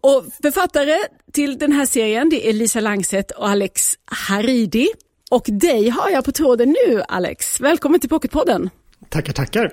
Och 0.00 0.24
författare 0.42 0.98
till 1.32 1.58
den 1.58 1.72
här 1.72 1.86
serien 1.86 2.30
det 2.30 2.48
är 2.48 2.52
Lisa 2.52 2.80
Langset 2.80 3.30
och 3.30 3.48
Alex 3.48 3.94
Haridi. 4.04 4.88
Och 5.30 5.44
dig 5.46 5.88
har 5.88 6.10
jag 6.10 6.24
på 6.24 6.32
tråden 6.32 6.76
nu 6.86 7.02
Alex. 7.08 7.60
Välkommen 7.60 8.00
till 8.00 8.08
Pocketpodden. 8.08 8.70
Tackar, 9.08 9.32
tackar. 9.32 9.72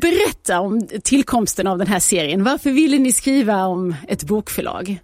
Berätta 0.00 0.60
om 0.60 0.88
tillkomsten 1.04 1.66
av 1.66 1.78
den 1.78 1.86
här 1.86 2.00
serien. 2.00 2.44
Varför 2.44 2.70
ville 2.70 2.98
ni 2.98 3.12
skriva 3.12 3.64
om 3.64 3.94
ett 4.08 4.24
bokförlag? 4.24 5.00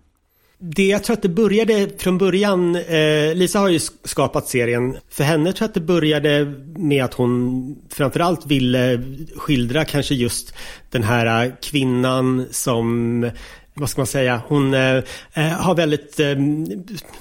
Det 0.60 0.86
jag 0.86 1.04
tror 1.04 1.14
att 1.14 1.22
det 1.22 1.28
började 1.28 1.88
från 1.98 2.18
början, 2.18 2.76
eh, 2.76 3.34
Lisa 3.34 3.58
har 3.58 3.68
ju 3.68 3.78
skapat 4.04 4.48
serien. 4.48 4.96
För 5.10 5.24
henne 5.24 5.52
tror 5.52 5.64
jag 5.64 5.68
att 5.68 5.74
det 5.74 5.80
började 5.80 6.54
med 6.76 7.04
att 7.04 7.14
hon 7.14 7.76
framförallt 7.90 8.46
ville 8.46 9.02
skildra 9.36 9.84
kanske 9.84 10.14
just 10.14 10.54
den 10.90 11.02
här 11.02 11.56
kvinnan 11.62 12.46
som 12.50 13.30
vad 13.78 13.90
ska 13.90 14.00
man 14.00 14.06
säga, 14.06 14.42
hon 14.48 14.74
eh, 14.74 14.96
eh, 15.34 15.48
har 15.48 15.74
väldigt 15.74 16.20
eh, 16.20 16.36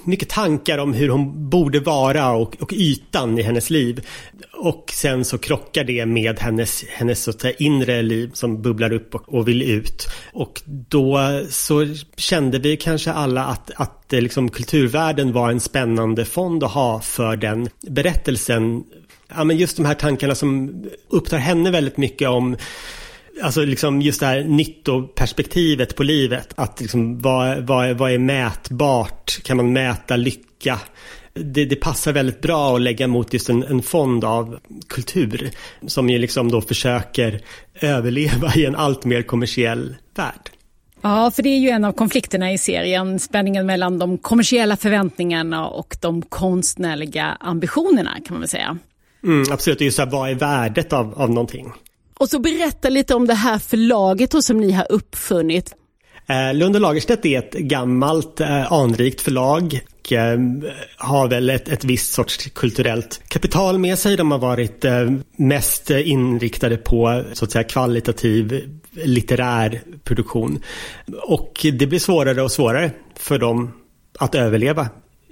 mycket 0.04 0.30
tankar 0.30 0.78
om 0.78 0.94
hur 0.94 1.10
hon 1.10 1.50
borde 1.50 1.80
vara 1.80 2.32
och, 2.32 2.56
och 2.62 2.74
ytan 2.74 3.40
i 3.40 3.42
hennes 3.42 3.70
liv. 3.70 4.08
Och 4.54 4.92
sen 4.94 5.26
så 5.26 5.38
krockar 5.38 5.84
det 5.84 6.06
med 6.06 6.40
hennes, 6.40 6.86
hennes 6.88 7.24
så 7.24 7.30
att 7.30 7.42
säga, 7.42 7.56
inre 7.60 8.02
liv 8.02 8.32
som 8.34 8.62
bubblar 8.62 8.94
upp 8.94 9.16
och, 9.16 9.34
och 9.34 9.48
vill 9.48 9.62
ut. 9.62 10.08
Och 10.34 10.62
då 10.66 11.20
så 11.50 11.96
kände 12.16 12.60
vi 12.60 12.78
kanske 12.78 13.12
alla 13.12 13.46
att, 13.46 13.72
att 13.76 14.14
eh, 14.14 14.22
liksom, 14.22 14.50
kulturvärlden 14.50 15.34
var 15.34 15.52
en 15.52 15.60
spännande 15.60 16.26
fond 16.26 16.64
att 16.64 16.72
ha 16.72 17.02
för 17.02 17.36
den 17.36 17.70
berättelsen. 17.82 18.84
Ja, 19.36 19.44
men 19.44 19.58
just 19.58 19.78
de 19.78 19.86
här 19.86 19.94
tankarna 19.94 20.36
som 20.36 20.84
upptar 21.10 21.38
henne 21.38 21.72
väldigt 21.72 21.98
mycket 21.98 22.30
om 22.30 22.58
Alltså 23.42 23.66
liksom 23.66 24.02
just 24.02 24.20
det 24.20 24.26
här 24.26 24.44
nyttoperspektivet 24.44 25.96
på 25.96 26.04
livet. 26.04 26.54
Att 26.56 26.82
liksom 26.82 27.22
vad, 27.22 27.68
vad, 27.68 27.98
vad 27.98 28.12
är 28.12 28.18
mätbart? 28.18 29.44
Kan 29.44 29.58
man 29.58 29.74
mäta 29.74 30.16
lycka? 30.16 30.80
Det, 31.34 31.66
det, 31.66 31.76
passar 31.76 32.14
väldigt 32.14 32.42
bra 32.42 32.76
att 32.76 32.82
lägga 32.82 33.08
mot 33.08 33.34
just 33.34 33.50
en, 33.50 33.64
en 33.64 33.82
fond 33.82 34.24
av 34.24 34.60
kultur. 34.88 35.52
Som 35.88 36.10
ju 36.10 36.18
liksom 36.18 36.52
då 36.52 36.62
försöker 36.62 37.42
överleva 37.82 38.54
i 38.56 38.66
en 38.66 38.76
allt 38.76 39.06
mer 39.06 39.22
kommersiell 39.22 39.96
värld. 40.16 40.50
Ja, 41.02 41.32
för 41.32 41.44
det 41.44 41.50
är 41.50 41.60
ju 41.60 41.70
en 41.70 41.86
av 41.86 41.92
konflikterna 41.92 42.52
i 42.52 42.58
serien, 42.58 43.20
spänningen 43.20 43.66
mellan 43.66 44.00
de 44.00 44.18
kommersiella 44.18 44.78
förväntningarna 44.78 45.68
och 45.68 45.98
de 46.02 46.22
konstnärliga 46.22 47.38
ambitionerna 47.40 48.12
kan 48.26 48.34
man 48.34 48.40
väl 48.40 48.50
säga. 48.50 48.78
Mm, 49.24 49.52
absolut, 49.52 49.80
det 49.80 49.84
är 49.84 49.86
ju 49.86 49.92
så 49.92 50.02
här, 50.02 50.10
vad 50.10 50.30
är 50.30 50.36
värdet 50.36 50.94
av, 50.94 51.14
av 51.22 51.30
någonting? 51.30 51.74
Och 52.18 52.30
så 52.30 52.40
berätta 52.40 52.90
lite 52.90 53.16
om 53.16 53.28
det 53.28 53.34
här 53.34 53.60
förlaget 53.60 54.32
då, 54.32 54.42
som 54.42 54.58
ni 54.58 54.72
har 54.72 54.92
uppfunnit. 54.92 55.76
Eh, 56.30 56.54
Lund 56.54 56.76
och 56.76 56.82
Lagerstedt 56.82 57.26
är 57.26 57.40
ett 57.40 57.54
gammalt 57.54 58.40
eh, 58.40 58.72
anrikt 58.72 59.22
förlag 59.22 59.80
och 60.00 60.14
eh, 60.14 60.40
har 60.98 61.28
väl 61.28 61.50
ett, 61.50 61.68
ett 61.68 61.84
visst 61.84 62.14
sorts 62.14 62.38
kulturellt 62.38 63.22
kapital 63.28 63.78
med 63.78 64.00
sig. 64.00 64.18
De 64.18 64.32
har 64.32 64.40
varit 64.40 64.86
mest 65.36 65.90
inriktade 65.90 66.78
på 66.78 67.24
så 67.34 67.46
att 67.46 67.52
säga 67.52 67.64
kvalitativ 67.64 68.70
litterär 68.92 69.82
produktion. 70.04 70.64
Och 71.24 71.66
det 71.74 71.88
blir 71.88 72.00
svårare 72.00 72.42
och 72.42 72.52
svårare 72.52 72.92
för 73.16 73.40
dem 73.40 73.72
att 74.20 74.36
överleva 74.36 74.90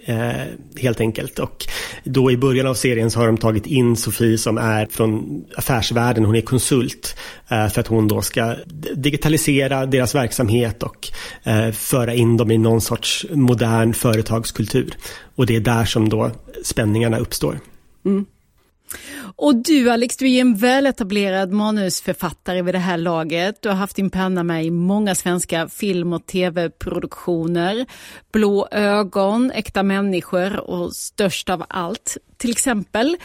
Eh, 0.07 0.43
helt 0.81 1.01
enkelt. 1.01 1.39
Och 1.39 1.65
då 2.03 2.31
i 2.31 2.37
början 2.37 2.67
av 2.67 2.73
serien 2.73 3.11
så 3.11 3.19
har 3.19 3.25
de 3.27 3.37
tagit 3.37 3.65
in 3.65 3.95
Sofie 3.95 4.37
som 4.37 4.57
är 4.57 4.85
från 4.85 5.43
affärsvärlden, 5.55 6.25
hon 6.25 6.35
är 6.35 6.41
konsult. 6.41 7.17
Eh, 7.47 7.67
för 7.67 7.81
att 7.81 7.87
hon 7.87 8.07
då 8.07 8.21
ska 8.21 8.55
digitalisera 8.95 9.85
deras 9.85 10.15
verksamhet 10.15 10.83
och 10.83 11.07
eh, 11.43 11.71
föra 11.71 12.13
in 12.13 12.37
dem 12.37 12.51
i 12.51 12.57
någon 12.57 12.81
sorts 12.81 13.25
modern 13.31 13.93
företagskultur. 13.93 14.93
Och 15.35 15.45
det 15.45 15.55
är 15.55 15.59
där 15.59 15.85
som 15.85 16.09
då 16.09 16.31
spänningarna 16.63 17.17
uppstår. 17.17 17.59
Mm. 18.05 18.25
Och 19.35 19.55
du 19.55 19.89
Alex, 19.89 20.17
du 20.17 20.31
är 20.31 20.41
en 20.41 20.55
väletablerad 20.55 21.51
manusförfattare 21.51 22.61
vid 22.61 22.75
det 22.75 22.79
här 22.79 22.97
laget. 22.97 23.61
Du 23.61 23.69
har 23.69 23.75
haft 23.75 23.95
din 23.95 24.09
penna 24.09 24.43
med 24.43 24.65
i 24.65 24.71
många 24.71 25.15
svenska 25.15 25.67
film 25.67 26.13
och 26.13 26.25
tv-produktioner. 26.25 27.85
Blå 28.31 28.67
ögon, 28.71 29.51
Äkta 29.51 29.83
människor 29.83 30.59
och 30.59 30.93
Störst 30.93 31.49
av 31.49 31.65
allt, 31.69 32.17
till 32.37 32.51
exempel. 32.51 33.17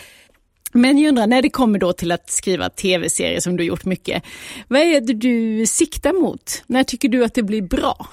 Men 0.73 0.99
jag 0.99 1.09
undrar, 1.09 1.27
när 1.27 1.43
det 1.43 1.51
kommer 1.51 1.79
då 1.79 1.93
till 1.93 2.13
att 2.13 2.31
skriva 2.31 2.71
tv-serier 2.71 3.41
som 3.41 3.57
du 3.57 3.65
gjort 3.65 3.85
mycket, 3.85 4.23
vad 4.69 4.81
är 4.81 5.01
det 5.01 5.15
du 5.15 5.67
siktar 5.67 6.13
mot? 6.13 6.63
När 6.67 6.85
tycker 6.85 7.09
du 7.09 7.25
att 7.25 7.35
det 7.35 7.43
blir 7.43 7.63
bra? 7.63 8.09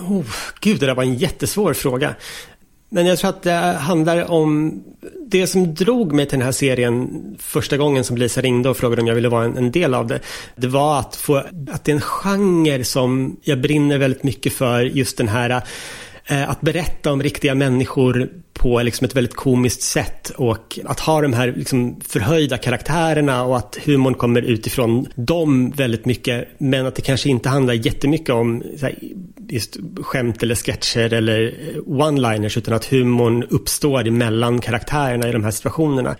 Oh, 0.00 0.26
gud, 0.60 0.80
det 0.80 0.86
där 0.86 0.94
var 0.94 1.02
en 1.02 1.14
jättesvår 1.14 1.74
fråga. 1.74 2.14
Men 2.88 3.06
jag 3.06 3.18
tror 3.18 3.30
att 3.30 3.42
det 3.42 3.52
handlar 3.80 4.30
om 4.30 4.82
det 5.26 5.46
som 5.46 5.74
drog 5.74 6.12
mig 6.12 6.26
till 6.26 6.38
den 6.38 6.44
här 6.44 6.52
serien 6.52 7.08
första 7.38 7.76
gången 7.76 8.04
som 8.04 8.16
Lisa 8.16 8.40
ringde 8.40 8.68
och 8.68 8.76
frågade 8.76 9.02
om 9.02 9.08
jag 9.08 9.14
ville 9.14 9.28
vara 9.28 9.44
en, 9.44 9.56
en, 9.56 9.72
del 9.72 9.94
av 9.94 10.06
det. 10.06 10.20
Det 10.56 10.66
var 10.66 11.00
att 11.00 11.16
få, 11.16 11.36
att 11.70 11.84
det 11.84 11.92
är 11.92 11.94
en 11.94 12.00
genre 12.00 12.84
som 12.84 13.36
jag 13.42 13.60
brinner 13.60 13.98
väldigt 13.98 14.22
mycket 14.22 14.52
för 14.52 14.82
just 14.82 15.16
den 15.16 15.28
här 15.28 15.62
Eh, 16.30 16.50
att 16.50 16.60
berätta 16.60 17.12
om 17.12 17.22
riktiga 17.22 17.54
människor 17.54 18.28
på 18.52 18.82
liksom 18.82 19.04
ett 19.04 19.16
väldigt 19.16 19.34
komiskt 19.34 19.82
sätt 19.82 20.30
och 20.36 20.78
att 20.84 21.00
ha 21.00 21.20
de 21.20 21.32
här 21.32 21.52
liksom 21.56 22.00
förhöjda 22.00 22.58
karaktärerna 22.58 23.44
och 23.44 23.56
att 23.56 23.78
humorn 23.84 24.14
kommer 24.14 24.42
utifrån 24.42 25.06
dem 25.14 25.70
väldigt 25.70 26.04
mycket. 26.04 26.48
Men 26.58 26.86
att 26.86 26.94
det 26.94 27.02
kanske 27.02 27.28
inte 27.28 27.48
handlar 27.48 27.74
jättemycket 27.74 28.30
om 28.30 28.62
här, 28.80 28.98
just 29.48 29.76
skämt 30.02 30.42
eller 30.42 30.54
sketcher 30.54 31.12
eller 31.12 31.46
eh, 31.46 31.80
one-liners 31.82 32.58
utan 32.58 32.74
att 32.74 32.84
humorn 32.84 33.42
uppstår 33.50 34.10
mellan 34.10 34.60
karaktärerna 34.60 35.28
i 35.28 35.32
de 35.32 35.44
här 35.44 35.50
situationerna. 35.50 36.16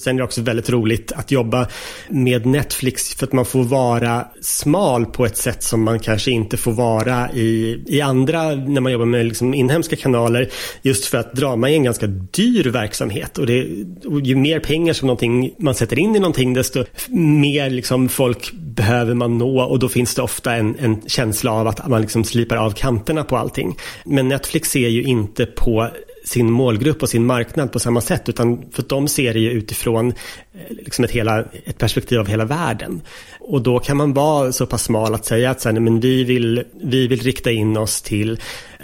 Sen 0.00 0.16
är 0.16 0.18
det 0.18 0.24
också 0.24 0.42
väldigt 0.42 0.70
roligt 0.70 1.12
att 1.12 1.30
jobba 1.30 1.68
med 2.08 2.46
Netflix 2.46 3.14
för 3.14 3.26
att 3.26 3.32
man 3.32 3.44
får 3.44 3.64
vara 3.64 4.26
smal 4.40 5.06
på 5.06 5.26
ett 5.26 5.36
sätt 5.36 5.62
som 5.62 5.82
man 5.82 5.98
kanske 5.98 6.30
inte 6.30 6.56
får 6.56 6.72
vara 6.72 7.32
i, 7.32 7.82
i 7.86 8.00
andra 8.00 8.54
när 8.54 8.80
man 8.80 8.92
jobbar 8.92 9.06
med 9.06 9.26
liksom 9.26 9.54
inhemska 9.54 9.96
kanaler. 9.96 10.48
Just 10.82 11.04
för 11.04 11.18
att 11.18 11.32
drama 11.32 11.70
är 11.70 11.74
en 11.74 11.82
ganska 11.82 12.06
dyr 12.06 12.64
verksamhet 12.64 13.38
och, 13.38 13.46
det, 13.46 13.66
och 14.06 14.20
ju 14.20 14.36
mer 14.36 14.60
pengar 14.60 14.92
som 14.92 15.06
någonting 15.06 15.54
man 15.58 15.74
sätter 15.74 15.98
in 15.98 16.16
i 16.16 16.18
någonting 16.18 16.54
desto 16.54 16.84
mer 17.08 17.70
liksom 17.70 18.08
folk 18.08 18.52
behöver 18.52 19.14
man 19.14 19.38
nå 19.38 19.62
och 19.62 19.78
då 19.78 19.88
finns 19.88 20.14
det 20.14 20.22
ofta 20.22 20.54
en, 20.54 20.76
en 20.78 21.02
känsla 21.06 21.52
av 21.52 21.68
att 21.68 21.88
man 21.88 22.00
liksom 22.00 22.24
slipar 22.24 22.56
av 22.56 22.70
kanterna 22.70 23.24
på 23.24 23.36
allting. 23.36 23.76
Men 24.04 24.28
Netflix 24.28 24.70
ser 24.70 24.88
ju 24.88 25.02
inte 25.02 25.46
på 25.46 25.88
sin 26.24 26.50
målgrupp 26.50 27.02
och 27.02 27.08
sin 27.08 27.26
marknad 27.26 27.72
på 27.72 27.78
samma 27.78 28.00
sätt 28.00 28.28
utan 28.28 28.64
för 28.72 28.82
att 28.82 28.88
de 28.88 29.08
ser 29.08 29.34
det 29.34 29.40
ju 29.40 29.50
utifrån 29.50 30.08
eh, 30.08 30.76
liksom 30.78 31.04
ett, 31.04 31.10
hela, 31.10 31.44
ett 31.64 31.78
perspektiv 31.78 32.18
av 32.18 32.26
hela 32.26 32.44
världen. 32.44 33.00
Och 33.40 33.62
då 33.62 33.78
kan 33.78 33.96
man 33.96 34.12
vara 34.12 34.52
så 34.52 34.66
pass 34.66 34.84
smal 34.84 35.14
att 35.14 35.24
säga 35.24 35.50
att 35.50 35.60
så 35.60 35.68
här, 35.68 35.80
men 35.80 36.00
vi, 36.00 36.24
vill, 36.24 36.64
vi 36.82 37.06
vill 37.06 37.20
rikta 37.20 37.50
in 37.50 37.76
oss 37.76 38.02
till 38.02 38.40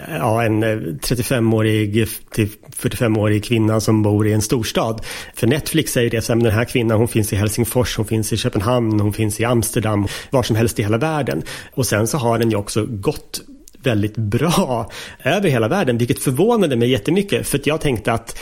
eh, 0.07 0.15
ja, 0.17 0.43
en 0.43 0.63
eh, 0.63 0.77
35-årig 0.77 2.07
till 2.31 2.49
45-årig 2.77 3.43
kvinna 3.43 3.79
som 3.79 4.03
bor 4.03 4.27
i 4.27 4.33
en 4.33 4.41
storstad. 4.41 5.01
För 5.33 5.47
Netflix 5.47 5.91
säger 5.91 6.09
det, 6.09 6.21
så 6.21 6.33
här, 6.33 6.41
den 6.41 6.53
här 6.53 6.65
kvinnan 6.65 6.97
hon 6.97 7.07
finns 7.07 7.33
i 7.33 7.35
Helsingfors, 7.35 7.97
hon 7.97 8.05
finns 8.05 8.33
i 8.33 8.37
Köpenhamn, 8.37 8.99
hon 8.99 9.13
finns 9.13 9.39
i 9.39 9.45
Amsterdam, 9.45 10.07
var 10.29 10.43
som 10.43 10.55
helst 10.55 10.79
i 10.79 10.83
hela 10.83 10.97
världen. 10.97 11.43
Och 11.73 11.85
sen 11.85 12.07
så 12.07 12.17
har 12.17 12.39
den 12.39 12.49
ju 12.49 12.55
också 12.55 12.85
gått 12.85 13.41
väldigt 13.83 14.17
bra 14.17 14.91
över 15.23 15.49
hela 15.49 15.67
världen, 15.67 15.97
vilket 15.97 16.19
förvånade 16.19 16.75
mig 16.75 16.89
jättemycket. 16.89 17.47
För 17.47 17.57
att 17.57 17.67
jag 17.67 17.81
tänkte 17.81 18.13
att 18.13 18.39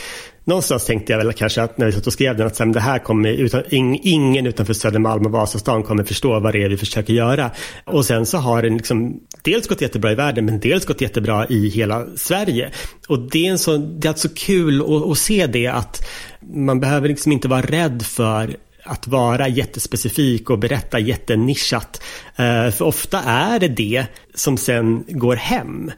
Någonstans 0.48 0.86
tänkte 0.86 1.12
jag 1.12 1.24
väl 1.24 1.32
kanske 1.32 1.62
att 1.62 1.78
när 1.78 1.86
vi 1.86 1.92
satt 1.92 2.06
och 2.06 2.12
skrev 2.12 2.36
den 2.36 2.46
att 2.46 2.72
det 2.72 2.80
här 2.80 2.98
kommer, 2.98 3.32
utan, 3.32 3.62
ingen 3.70 4.46
utanför 4.46 4.74
Södermalm 4.74 5.26
och 5.26 5.32
Vasastan 5.32 5.82
kommer 5.82 6.04
förstå 6.04 6.40
vad 6.40 6.52
det 6.52 6.62
är 6.62 6.68
vi 6.68 6.76
försöker 6.76 7.12
göra. 7.12 7.50
Och 7.84 8.04
sen 8.04 8.26
så 8.26 8.38
har 8.38 8.62
den 8.62 8.76
liksom 8.76 9.20
dels 9.42 9.68
gått 9.68 9.80
jättebra 9.80 10.12
i 10.12 10.14
världen 10.14 10.44
men 10.44 10.60
dels 10.60 10.86
gått 10.86 11.00
jättebra 11.00 11.46
i 11.46 11.68
hela 11.68 12.06
Sverige. 12.16 12.70
Och 13.08 13.18
det 13.18 13.46
är, 13.46 13.50
en 13.50 13.58
så, 13.58 13.76
det 13.76 14.06
är 14.06 14.10
alltså 14.10 14.28
kul 14.36 14.80
att, 14.80 15.10
att 15.10 15.18
se 15.18 15.46
det 15.46 15.66
att 15.66 16.06
man 16.54 16.80
behöver 16.80 17.08
liksom 17.08 17.32
inte 17.32 17.48
vara 17.48 17.62
rädd 17.62 18.02
för 18.02 18.56
att 18.88 19.06
vara 19.06 19.48
jättespecifik 19.48 20.50
och 20.50 20.58
berätta 20.58 20.98
jättenischat. 20.98 22.02
Eh, 22.36 22.70
för 22.70 22.82
ofta 22.82 23.22
är 23.22 23.60
det 23.60 23.68
det 23.68 24.06
som 24.34 24.56
sen 24.56 25.04
går 25.08 25.36
hem. 25.36 25.90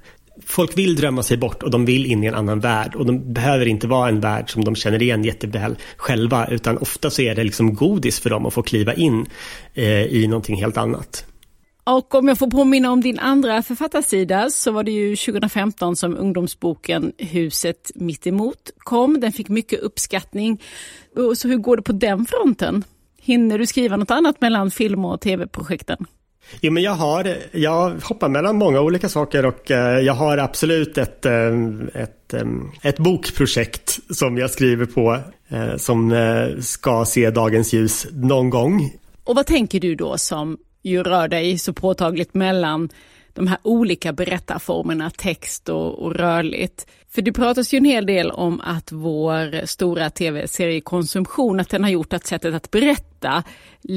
Folk 0.47 0.79
vill 0.79 0.97
drömma 0.97 1.23
sig 1.23 1.37
bort 1.37 1.63
och 1.63 1.71
de 1.71 1.85
vill 1.85 2.07
in 2.07 2.25
i 2.25 2.27
en 2.27 2.35
annan 2.35 2.61
värld 2.61 2.95
och 2.95 3.07
de 3.07 3.33
behöver 3.33 3.67
inte 3.67 3.87
vara 3.87 4.09
en 4.09 4.21
värld 4.21 4.51
som 4.51 4.65
de 4.65 4.75
känner 4.77 5.03
igen 5.03 5.25
jätteväl 5.25 5.77
själva 5.97 6.47
utan 6.47 6.79
ofta 6.79 7.11
så 7.11 7.23
är 7.23 7.35
det 7.35 7.45
liksom 7.45 7.75
godis 7.75 8.21
för 8.21 8.31
dem 8.31 8.47
att 8.47 8.55
få 8.55 8.63
kliva 8.63 8.95
in 8.95 9.27
eh, 9.75 10.03
i 10.03 10.27
någonting 10.27 10.57
helt 10.57 10.77
annat. 10.77 11.25
Och 11.91 12.15
om 12.15 12.29
jag 12.29 12.39
får 12.39 12.51
påminna 12.51 12.93
om 12.93 13.01
din 13.01 13.19
andra 13.19 13.63
författarsida 13.63 14.51
så 14.51 14.71
var 14.71 14.83
det 14.83 14.91
ju 14.91 15.17
2015 15.17 15.97
som 15.97 16.17
ungdomsboken 16.17 17.13
Huset 17.19 17.91
mittemot 17.95 18.71
kom. 18.79 19.21
Den 19.21 19.33
fick 19.33 19.49
mycket 19.49 19.81
uppskattning. 19.81 20.63
Så 21.37 21.49
hur 21.49 21.57
går 21.57 21.77
det 21.77 21.83
på 21.83 21.93
den 21.93 22.27
fronten? 22.27 22.85
Hinner 23.21 23.59
du 23.59 23.67
skriva 23.67 23.97
något 23.97 24.11
annat 24.11 24.41
mellan 24.41 24.71
film 24.71 25.05
och 25.05 25.21
tv-projekten? 25.21 26.07
Jo, 26.61 26.73
men 26.73 26.83
jag 26.83 26.95
har, 26.95 27.37
jag 27.53 27.91
hoppar 28.03 28.29
mellan 28.29 28.57
många 28.57 28.81
olika 28.81 29.09
saker 29.09 29.47
och 29.47 29.71
eh, 29.71 29.99
jag 29.99 30.15
har 30.15 30.39
absolut 30.39 30.99
ett, 30.99 31.27
eh, 31.27 31.33
ett, 31.95 32.35
eh, 32.35 32.43
ett 32.83 32.99
bokprojekt 32.99 33.99
som 34.11 34.39
jag 34.39 34.51
skriver 34.51 34.87
på 34.87 35.19
som 35.77 36.15
ska 36.61 37.05
se 37.05 37.31
dagens 37.31 37.73
ljus 37.73 38.07
någon 38.13 38.51
gång. 38.51 38.93
Och 39.25 39.35
vad 39.35 39.47
tänker 39.47 39.81
du 39.81 39.95
då 39.95 40.19
som 40.19 40.59
ju 40.83 41.03
rör 41.03 41.29
dig 41.29 41.59
så 41.59 41.73
påtagligt 41.73 42.35
mellan 42.35 42.89
de 43.33 43.47
här 43.47 43.59
olika 43.63 44.13
berättarformerna, 44.13 45.11
text 45.11 45.69
och, 45.69 45.99
och 45.99 46.15
rörligt. 46.15 46.87
För 47.11 47.23
det 47.23 47.33
pratas 47.33 47.75
ju 47.75 47.77
en 47.77 47.85
hel 47.85 48.07
del 48.07 48.31
om 48.31 48.61
att 48.61 48.93
vår 48.93 49.67
stora 49.67 50.11
tv-seriekonsumtion, 50.11 51.61
att 51.61 51.69
den 51.69 51.85
har 51.85 51.91
gjort 51.91 52.13
att 52.13 52.27
sättet 52.27 52.55
att 52.55 52.71
berätta 52.71 53.45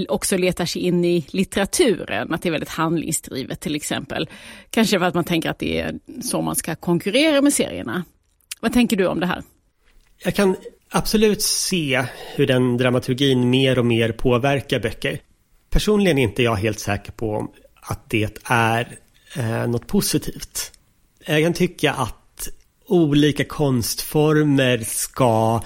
också 0.09 0.37
letar 0.37 0.65
sig 0.65 0.81
in 0.81 1.05
i 1.05 1.25
litteraturen, 1.29 2.33
att 2.33 2.41
det 2.41 2.49
är 2.49 2.51
väldigt 2.51 2.69
handlingsdrivet 2.69 3.59
till 3.59 3.75
exempel. 3.75 4.29
Kanske 4.69 4.99
för 4.99 5.05
att 5.05 5.13
man 5.13 5.23
tänker 5.23 5.49
att 5.49 5.59
det 5.59 5.79
är 5.79 5.99
så 6.23 6.41
man 6.41 6.55
ska 6.55 6.75
konkurrera 6.75 7.41
med 7.41 7.53
serierna. 7.53 8.03
Vad 8.59 8.73
tänker 8.73 8.97
du 8.97 9.07
om 9.07 9.19
det 9.19 9.25
här? 9.25 9.43
Jag 10.23 10.35
kan 10.35 10.55
absolut 10.89 11.41
se 11.41 12.05
hur 12.35 12.47
den 12.47 12.77
dramaturgin 12.77 13.49
mer 13.49 13.79
och 13.79 13.85
mer 13.85 14.11
påverkar 14.11 14.79
böcker. 14.79 15.19
Personligen 15.73 16.17
är 16.17 16.23
inte 16.23 16.43
jag 16.43 16.55
helt 16.55 16.79
säker 16.79 17.11
på 17.11 17.47
att 17.75 18.09
det 18.09 18.37
är 18.43 18.97
eh, 19.35 19.67
något 19.67 19.87
positivt. 19.87 20.71
Jag 21.25 21.43
kan 21.43 21.53
tycka 21.53 21.93
att 21.93 22.49
olika 22.87 23.45
konstformer 23.45 24.77
ska 24.77 25.63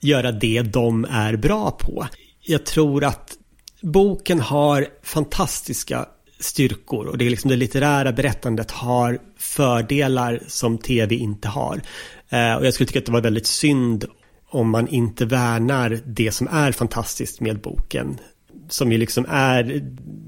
göra 0.00 0.32
det 0.32 0.62
de 0.62 1.04
är 1.04 1.36
bra 1.36 1.70
på. 1.70 2.06
Jag 2.40 2.66
tror 2.66 3.04
att 3.04 3.36
boken 3.82 4.40
har 4.40 4.86
fantastiska 5.02 6.06
styrkor 6.40 7.06
och 7.06 7.18
det 7.18 7.26
är 7.26 7.30
liksom 7.30 7.50
det 7.50 7.56
litterära 7.56 8.12
berättandet 8.12 8.70
har 8.70 9.18
fördelar 9.38 10.42
som 10.46 10.78
tv 10.78 11.14
inte 11.14 11.48
har. 11.48 11.80
Eh, 12.28 12.54
och 12.54 12.66
jag 12.66 12.74
skulle 12.74 12.86
tycka 12.86 12.98
att 12.98 13.06
det 13.06 13.12
var 13.12 13.20
väldigt 13.20 13.46
synd 13.46 14.04
om 14.48 14.70
man 14.70 14.88
inte 14.88 15.24
värnar 15.24 16.00
det 16.06 16.32
som 16.32 16.48
är 16.48 16.72
fantastiskt 16.72 17.40
med 17.40 17.60
boken. 17.60 18.18
Som 18.74 18.92
ju 18.92 18.98
liksom 18.98 19.26
är 19.28 19.80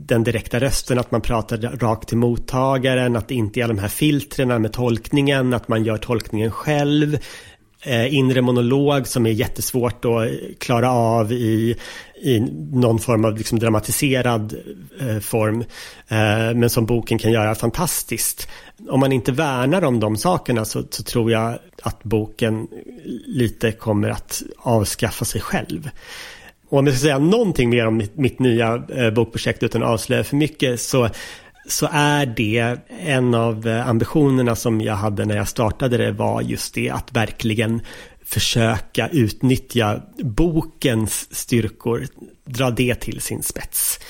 den 0.06 0.24
direkta 0.24 0.60
rösten, 0.60 0.98
att 0.98 1.10
man 1.10 1.20
pratar 1.20 1.56
rakt 1.58 2.08
till 2.08 2.18
mottagaren, 2.18 3.16
att 3.16 3.28
det 3.28 3.34
inte 3.34 3.60
är 3.60 3.68
de 3.68 3.78
här 3.78 3.88
filtrerna 3.88 4.58
med 4.58 4.72
tolkningen, 4.72 5.54
att 5.54 5.68
man 5.68 5.84
gör 5.84 5.96
tolkningen 5.96 6.50
själv. 6.50 7.18
Eh, 7.82 8.14
inre 8.14 8.42
monolog 8.42 9.06
som 9.06 9.26
är 9.26 9.30
jättesvårt 9.30 10.04
att 10.04 10.28
klara 10.58 10.90
av 10.90 11.32
i, 11.32 11.76
i 12.22 12.40
någon 12.72 12.98
form 12.98 13.24
av 13.24 13.36
liksom 13.36 13.58
dramatiserad 13.58 14.54
eh, 15.00 15.18
form. 15.18 15.60
Eh, 16.08 16.54
men 16.54 16.70
som 16.70 16.86
boken 16.86 17.18
kan 17.18 17.32
göra 17.32 17.54
fantastiskt. 17.54 18.48
Om 18.88 19.00
man 19.00 19.12
inte 19.12 19.32
värnar 19.32 19.84
om 19.84 20.00
de 20.00 20.16
sakerna 20.16 20.64
så, 20.64 20.84
så, 20.90 21.02
tror 21.02 21.30
jag 21.30 21.58
att 21.82 22.02
boken 22.02 22.68
lite 23.26 23.72
kommer 23.72 24.08
att 24.08 24.42
avskaffa 24.58 25.24
sig 25.24 25.40
själv. 25.40 25.90
Och 26.68 26.78
om 26.78 26.86
jag 26.86 26.94
ska 26.96 27.02
säga 27.02 27.18
någonting 27.18 27.70
mer 27.70 27.86
om 27.86 27.96
mitt, 27.96 28.16
mitt 28.16 28.38
nya 28.38 28.82
eh, 28.88 29.10
bokprojekt 29.10 29.62
utan 29.62 29.82
att 29.82 29.88
avslöja 29.88 30.24
för 30.24 30.36
mycket 30.36 30.80
så 30.80 31.08
så 31.68 31.88
är 31.92 32.26
det 32.26 32.76
en 32.88 33.34
av 33.34 33.68
eh, 33.68 33.88
ambitionerna 33.88 34.56
som 34.56 34.80
jag 34.80 34.94
hade 34.94 35.24
när 35.24 35.36
jag 35.36 35.48
startade 35.48 35.96
det 35.96 36.12
var 36.12 36.42
just 36.42 36.74
det 36.74 36.90
att 36.90 37.12
verkligen 37.12 37.80
försöka 38.24 39.08
utnyttja 39.08 40.02
bokens 40.18 41.34
styrkor, 41.34 42.06
dra 42.44 42.70
det 42.70 42.94
till 42.94 43.20
sin 43.20 43.42
spets. 43.42 44.00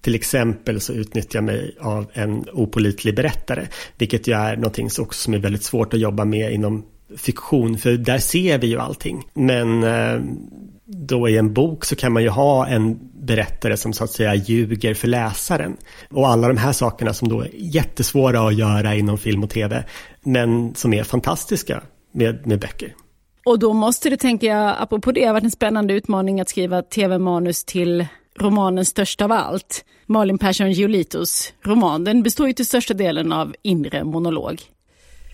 Till 0.00 0.14
exempel 0.14 0.80
så 0.80 0.92
utnyttjar 0.92 1.38
jag 1.38 1.44
mig 1.44 1.76
av 1.80 2.06
en 2.12 2.44
opolitlig 2.52 3.16
berättare, 3.16 3.66
vilket 3.98 4.26
ju 4.28 4.34
är 4.34 4.56
någonting 4.56 4.86
också 4.86 5.12
som 5.12 5.34
är 5.34 5.38
väldigt 5.38 5.62
svårt 5.62 5.94
att 5.94 6.00
jobba 6.00 6.24
med 6.24 6.52
inom 6.52 6.84
fiktion, 7.16 7.78
för 7.78 7.92
där 7.92 8.18
ser 8.18 8.58
vi 8.58 8.66
ju 8.66 8.78
allting. 8.78 9.24
Men 9.34 9.82
eh, 9.82 10.20
då 10.92 11.28
i 11.28 11.36
en 11.36 11.52
bok 11.52 11.84
så 11.84 11.96
kan 11.96 12.12
man 12.12 12.22
ju 12.22 12.28
ha 12.28 12.66
en 12.66 12.98
berättare 13.14 13.76
som 13.76 13.92
så 13.92 14.04
att 14.04 14.10
säga 14.10 14.34
ljuger 14.34 14.94
för 14.94 15.08
läsaren. 15.08 15.76
Och 16.10 16.28
alla 16.28 16.48
de 16.48 16.56
här 16.56 16.72
sakerna 16.72 17.14
som 17.14 17.28
då 17.28 17.40
är 17.40 17.50
jättesvåra 17.52 18.48
att 18.48 18.54
göra 18.54 18.94
inom 18.94 19.18
film 19.18 19.44
och 19.44 19.50
tv, 19.50 19.84
men 20.22 20.74
som 20.74 20.94
är 20.94 21.04
fantastiska 21.04 21.82
med, 22.12 22.46
med 22.46 22.60
böcker. 22.60 22.94
Och 23.44 23.58
då 23.58 23.72
måste 23.72 24.10
det, 24.10 24.16
tänker 24.16 24.46
jag, 24.46 24.76
apropå 24.78 25.12
det, 25.12 25.26
ha 25.26 25.32
varit 25.32 25.44
en 25.44 25.50
spännande 25.50 25.94
utmaning 25.94 26.40
att 26.40 26.48
skriva 26.48 26.82
tv-manus 26.82 27.64
till 27.64 28.06
romanen 28.40 28.84
Störst 28.84 29.20
av 29.22 29.32
allt. 29.32 29.84
Malin 30.06 30.38
Persson 30.38 30.72
Giolitos 30.72 31.52
roman. 31.64 32.04
Den 32.04 32.22
består 32.22 32.46
ju 32.46 32.52
till 32.52 32.66
största 32.66 32.94
delen 32.94 33.32
av 33.32 33.54
inre 33.62 34.04
monolog. 34.04 34.62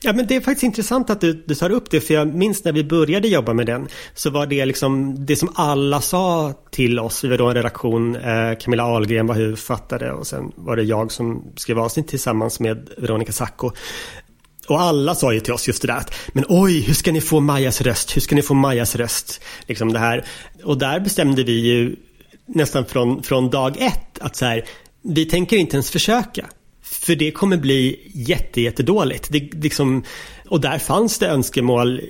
Ja, 0.01 0.13
men 0.13 0.27
det 0.27 0.37
är 0.37 0.41
faktiskt 0.41 0.63
intressant 0.63 1.11
att 1.11 1.21
du, 1.21 1.45
du 1.47 1.55
tar 1.55 1.71
upp 1.71 1.91
det, 1.91 2.01
för 2.01 2.15
jag 2.15 2.35
minns 2.35 2.65
när 2.65 2.73
vi 2.73 2.85
började 2.85 3.29
jobba 3.29 3.53
med 3.53 3.67
den, 3.67 3.89
så 4.15 4.31
var 4.31 4.47
det 4.47 4.67
liksom 4.67 5.25
det 5.27 5.37
som 5.37 5.53
alla 5.55 6.01
sa 6.01 6.55
till 6.71 6.99
oss, 6.99 7.25
vi 7.25 7.29
var 7.29 7.39
då 7.39 7.49
en 7.49 7.55
redaktion, 7.55 8.17
eh, 8.17 8.59
Camilla 8.61 8.85
Ahlgren 8.85 9.27
var 9.27 9.35
huvudförfattare 9.35 10.11
och 10.11 10.27
sen 10.27 10.53
var 10.57 10.77
det 10.77 10.83
jag 10.83 11.13
som 11.13 11.45
skrev 11.57 11.79
avsnitt 11.79 12.09
tillsammans 12.09 12.61
med 12.61 12.89
Veronica 12.99 13.33
Sacco. 13.33 13.71
Och 14.69 14.81
alla 14.81 15.15
sa 15.15 15.33
ju 15.33 15.41
till 15.41 15.53
oss 15.53 15.67
just 15.67 15.83
det 15.83 15.89
där 15.89 15.97
att, 15.97 16.15
men 16.33 16.45
oj, 16.49 16.81
hur 16.81 16.95
ska 16.95 17.13
ni 17.13 17.21
få 17.21 17.41
Majas 17.41 17.81
röst? 17.81 18.17
Hur 18.17 18.21
ska 18.21 18.35
ni 18.35 18.43
få 18.43 18.55
Majas 18.55 18.97
röst? 18.97 19.41
Liksom 19.67 19.93
det 19.93 19.99
här. 19.99 20.25
Och 20.65 20.79
där 20.79 21.01
bestämde 21.01 21.45
vi 21.45 21.53
ju 21.53 21.97
nästan 22.47 22.85
från, 22.85 23.23
från 23.23 23.51
dag 23.51 23.77
ett 23.81 24.19
att 24.21 24.37
så 24.37 24.45
här, 24.45 24.65
vi 25.03 25.25
tänker 25.25 25.57
inte 25.57 25.77
ens 25.77 25.91
försöka. 25.91 26.47
För 27.09 27.17
det 27.17 27.31
kommer 27.31 27.57
bli 27.57 28.11
jättejättedåligt. 28.15 29.29
Det, 29.31 29.55
liksom, 29.55 30.05
och 30.49 30.61
där 30.61 30.79
fanns 30.79 31.19
det 31.19 31.29
önskemål 31.29 32.01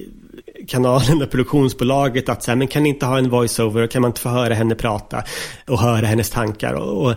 kanalen 0.69 1.23
och 1.23 1.31
produktionsbolaget 1.31 2.29
att 2.29 2.43
så 2.43 2.51
här, 2.51 2.57
men 2.57 2.69
kan 2.69 2.83
ni 2.83 2.89
inte 2.89 3.07
ha 3.07 3.19
en 3.19 3.31
voiceover 3.31 3.83
och 3.83 3.91
kan 3.91 4.03
man 4.03 4.09
inte 4.09 4.21
få 4.21 4.29
höra 4.29 4.55
henne 4.55 4.75
prata 4.75 5.25
och 5.67 5.81
höra 5.81 6.07
hennes 6.07 6.31
tankar 6.31 6.73
och, 6.75 7.07
och, 7.07 7.15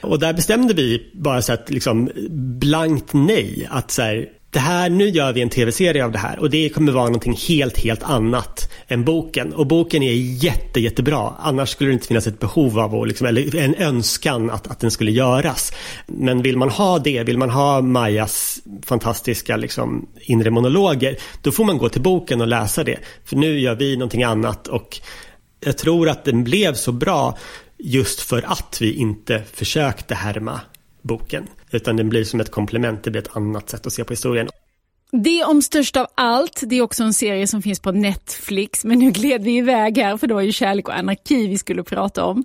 och 0.00 0.18
där 0.18 0.32
bestämde 0.32 0.74
vi 0.74 1.10
bara 1.14 1.42
så 1.42 1.52
att 1.52 1.70
liksom 1.70 2.10
blankt 2.60 3.12
nej 3.12 3.68
att 3.70 3.90
så 3.90 4.02
här, 4.02 4.28
det 4.52 4.58
här, 4.58 4.90
nu 4.90 5.08
gör 5.08 5.32
vi 5.32 5.42
en 5.42 5.50
tv-serie 5.50 6.04
av 6.04 6.12
det 6.12 6.18
här 6.18 6.38
och 6.38 6.50
det 6.50 6.68
kommer 6.68 6.92
vara 6.92 7.04
någonting 7.04 7.36
helt, 7.48 7.78
helt 7.78 8.02
annat 8.02 8.72
än 8.88 9.04
boken. 9.04 9.52
Och 9.52 9.66
boken 9.66 10.02
är 10.02 10.12
jätte, 10.44 10.80
jättebra. 10.80 11.32
Annars 11.38 11.68
skulle 11.68 11.90
det 11.90 11.94
inte 11.94 12.06
finnas 12.06 12.26
ett 12.26 12.38
behov 12.38 12.78
av, 12.78 12.94
och 12.94 13.06
liksom, 13.06 13.26
eller 13.26 13.56
en 13.56 13.74
önskan 13.74 14.50
att, 14.50 14.66
att 14.66 14.80
den 14.80 14.90
skulle 14.90 15.10
göras. 15.10 15.72
Men 16.06 16.42
vill 16.42 16.56
man 16.56 16.68
ha 16.68 16.98
det, 16.98 17.22
vill 17.22 17.38
man 17.38 17.50
ha 17.50 17.80
Majas 17.80 18.60
fantastiska 18.82 19.56
liksom, 19.56 20.08
inre 20.20 20.50
monologer, 20.50 21.16
då 21.42 21.52
får 21.52 21.64
man 21.64 21.78
gå 21.78 21.88
till 21.88 22.02
boken 22.02 22.40
och 22.40 22.48
läsa 22.48 22.84
det. 22.84 22.98
För 23.24 23.36
nu 23.36 23.60
gör 23.60 23.74
vi 23.74 23.96
någonting 23.96 24.22
annat 24.22 24.68
och 24.68 25.00
jag 25.60 25.78
tror 25.78 26.08
att 26.08 26.24
den 26.24 26.44
blev 26.44 26.74
så 26.74 26.92
bra 26.92 27.38
just 27.78 28.20
för 28.20 28.42
att 28.46 28.78
vi 28.80 28.92
inte 28.92 29.42
försökte 29.52 30.14
härma 30.14 30.60
boken. 31.02 31.46
Utan 31.72 31.96
den 31.96 32.08
blir 32.08 32.24
som 32.24 32.40
ett 32.40 32.50
komplement, 32.50 33.04
det 33.04 33.10
blir 33.10 33.22
ett 33.22 33.36
annat 33.36 33.70
sätt 33.70 33.86
att 33.86 33.92
se 33.92 34.04
på 34.04 34.12
historien. 34.12 34.48
Det 35.14 35.44
om 35.44 35.62
störst 35.62 35.96
av 35.96 36.06
allt, 36.14 36.62
det 36.66 36.76
är 36.76 36.82
också 36.82 37.02
en 37.02 37.14
serie 37.14 37.46
som 37.46 37.62
finns 37.62 37.80
på 37.80 37.92
Netflix, 37.92 38.84
men 38.84 38.98
nu 38.98 39.10
gled 39.10 39.42
vi 39.42 39.56
iväg 39.56 39.98
här 39.98 40.16
för 40.16 40.26
det 40.26 40.34
var 40.34 40.40
ju 40.40 40.52
kärlek 40.52 40.88
och 40.88 40.96
anarki 40.96 41.46
vi 41.46 41.58
skulle 41.58 41.82
prata 41.82 42.24
om. 42.24 42.44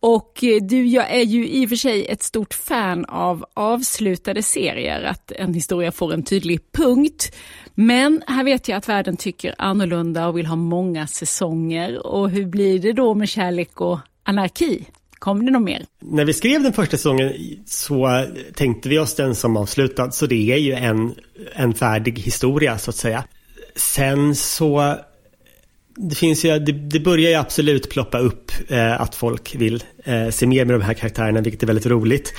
Och 0.00 0.44
eh, 0.44 0.62
du, 0.62 0.86
jag 0.86 1.10
är 1.10 1.22
ju 1.22 1.48
i 1.48 1.64
och 1.64 1.68
för 1.68 1.76
sig 1.76 2.06
ett 2.06 2.22
stort 2.22 2.54
fan 2.54 3.04
av 3.04 3.44
avslutade 3.54 4.42
serier, 4.42 5.02
att 5.02 5.32
en 5.32 5.54
historia 5.54 5.92
får 5.92 6.14
en 6.14 6.22
tydlig 6.22 6.72
punkt. 6.72 7.34
Men 7.74 8.22
här 8.26 8.44
vet 8.44 8.68
jag 8.68 8.76
att 8.76 8.88
världen 8.88 9.16
tycker 9.16 9.54
annorlunda 9.58 10.28
och 10.28 10.38
vill 10.38 10.46
ha 10.46 10.56
många 10.56 11.06
säsonger. 11.06 12.06
Och 12.06 12.30
hur 12.30 12.46
blir 12.46 12.78
det 12.78 12.92
då 12.92 13.14
med 13.14 13.28
kärlek 13.28 13.80
och 13.80 13.98
anarki? 14.22 14.84
Kom 15.24 15.46
det 15.46 15.52
något 15.52 15.62
mer? 15.62 15.84
När 16.00 16.24
vi 16.24 16.32
skrev 16.32 16.62
den 16.62 16.72
första 16.72 16.96
säsongen 16.96 17.32
så 17.66 18.26
tänkte 18.54 18.88
vi 18.88 18.98
oss 18.98 19.14
den 19.14 19.34
som 19.34 19.56
avslutad. 19.56 20.10
Så 20.10 20.26
det 20.26 20.52
är 20.52 20.56
ju 20.56 20.72
en, 20.72 21.14
en 21.54 21.74
färdig 21.74 22.18
historia 22.18 22.78
så 22.78 22.90
att 22.90 22.96
säga. 22.96 23.24
Sen 23.76 24.34
så 24.34 24.96
det 25.96 26.14
finns 26.14 26.44
ju, 26.44 26.58
det, 26.58 26.72
det 26.72 27.00
börjar 27.00 27.30
ju 27.30 27.36
absolut 27.36 27.90
ploppa 27.90 28.18
upp 28.18 28.52
eh, 28.68 29.00
att 29.00 29.14
folk 29.14 29.54
vill 29.54 29.84
eh, 30.04 30.28
se 30.28 30.46
mer 30.46 30.64
med 30.64 30.74
de 30.74 30.82
här 30.82 30.94
karaktärerna, 30.94 31.40
vilket 31.40 31.62
är 31.62 31.66
väldigt 31.66 31.86
roligt. 31.86 32.34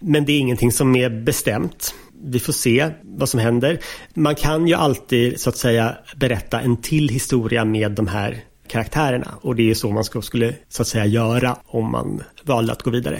Men 0.00 0.24
det 0.24 0.32
är 0.32 0.38
ingenting 0.38 0.72
som 0.72 0.96
är 0.96 1.10
bestämt. 1.10 1.94
Vi 2.24 2.38
får 2.38 2.52
se 2.52 2.90
vad 3.02 3.28
som 3.28 3.40
händer. 3.40 3.78
Man 4.14 4.34
kan 4.34 4.66
ju 4.66 4.74
alltid 4.74 5.40
så 5.40 5.50
att 5.50 5.56
säga 5.56 5.96
berätta 6.16 6.60
en 6.60 6.76
till 6.76 7.08
historia 7.08 7.64
med 7.64 7.92
de 7.92 8.06
här 8.06 8.44
karaktärerna. 8.72 9.34
Och 9.40 9.56
det 9.56 9.70
är 9.70 9.74
så 9.74 9.90
man 9.90 10.04
skulle 10.04 10.54
så 10.68 10.82
att 10.82 10.88
säga 10.88 11.06
göra 11.06 11.56
om 11.66 11.90
man 11.90 12.22
valde 12.44 12.72
att 12.72 12.82
gå 12.82 12.90
vidare. 12.90 13.16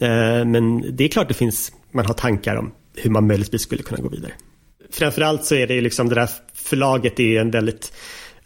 Eh, 0.00 0.44
men 0.44 0.96
det 0.96 1.04
är 1.04 1.08
klart 1.08 1.28
det 1.28 1.34
finns, 1.34 1.72
man 1.92 2.06
har 2.06 2.14
tankar 2.14 2.56
om 2.56 2.72
hur 2.96 3.10
man 3.10 3.26
möjligtvis 3.26 3.62
skulle 3.62 3.82
kunna 3.82 4.02
gå 4.02 4.08
vidare. 4.08 4.32
Framförallt 4.90 5.44
så 5.44 5.54
är 5.54 5.66
det 5.66 5.80
liksom 5.80 6.08
det 6.08 6.14
där 6.14 6.30
förlaget 6.54 7.20
är 7.20 7.40
en 7.40 7.50
väldigt 7.50 7.92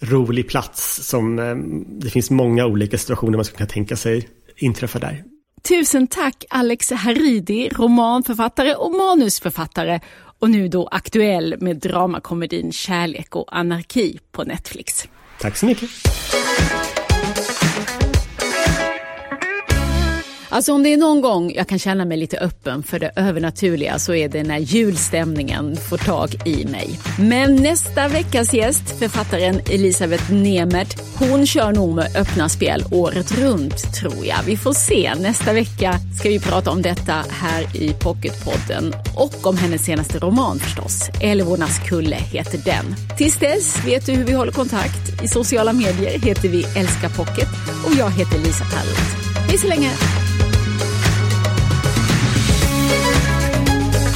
rolig 0.01 0.49
plats 0.49 1.09
som 1.09 1.38
eh, 1.38 1.57
det 2.03 2.11
finns 2.11 2.30
många 2.30 2.66
olika 2.66 2.99
situationer 2.99 3.38
man 3.38 3.44
skulle 3.44 3.59
kunna 3.59 3.68
tänka 3.68 3.96
sig 3.96 4.28
inträffa 4.57 4.99
där. 4.99 5.24
Tusen 5.68 6.07
tack 6.07 6.44
Alex 6.51 6.90
Haridi, 6.90 7.68
romanförfattare 7.68 8.74
och 8.74 8.92
manusförfattare 8.92 10.01
och 10.38 10.51
nu 10.51 10.68
då 10.68 10.86
aktuell 10.86 11.57
med 11.61 11.76
dramakomedin 11.76 12.72
Kärlek 12.72 13.36
och 13.36 13.57
anarki 13.57 14.18
på 14.32 14.44
Netflix. 14.44 15.09
Tack 15.39 15.57
så 15.57 15.66
mycket. 15.66 15.91
Alltså 20.51 20.72
om 20.72 20.82
det 20.82 20.92
är 20.92 20.96
någon 20.96 21.20
gång 21.20 21.53
jag 21.55 21.68
kan 21.68 21.78
känna 21.78 22.05
mig 22.05 22.16
lite 22.18 22.38
öppen 22.38 22.82
för 22.82 22.99
det 22.99 23.11
övernaturliga 23.16 23.99
så 23.99 24.14
är 24.14 24.28
det 24.28 24.42
när 24.42 24.59
julstämningen 24.59 25.76
får 25.76 25.99
tag 25.99 26.34
i 26.44 26.64
mig. 26.64 27.01
Men 27.18 27.57
nästa 27.57 28.09
veckas 28.09 28.55
gäst, 28.55 28.99
författaren 28.99 29.61
Elisabeth 29.70 30.32
Nemert, 30.32 30.96
hon 31.18 31.46
kör 31.46 31.72
nog 31.72 31.94
med 31.94 32.16
öppna 32.16 32.49
spel 32.49 32.84
året 32.90 33.38
runt 33.38 33.94
tror 33.94 34.26
jag. 34.26 34.42
Vi 34.46 34.57
får 34.57 34.72
se. 34.72 35.14
Nästa 35.20 35.53
vecka 35.53 35.94
ska 36.18 36.28
vi 36.28 36.40
prata 36.40 36.70
om 36.70 36.82
detta 36.82 37.24
här 37.30 37.76
i 37.76 37.92
Pocketpodden 37.92 38.94
och 39.16 39.46
om 39.46 39.57
hennes 39.57 39.84
senaste 39.84 40.18
roman 40.18 40.59
förstås. 40.59 41.11
Älvornas 41.22 41.78
kulle 41.88 42.16
heter 42.16 42.59
den. 42.64 42.84
Tills 43.16 43.36
dess 43.36 43.86
vet 43.86 44.07
du 44.07 44.12
hur 44.12 44.24
vi 44.24 44.32
håller 44.32 44.53
kontakt. 44.53 45.22
I 45.22 45.28
sociala 45.28 45.72
medier 45.72 46.18
heter 46.18 46.49
vi 46.49 46.64
Älska 46.76 47.09
Pocket 47.09 47.49
och 47.86 47.92
jag 47.99 48.11
heter 48.11 48.38
Lisa 48.38 48.64
Tallroth. 48.64 49.28
Hej 49.49 49.59
så 49.59 49.66
länge! 49.66 49.90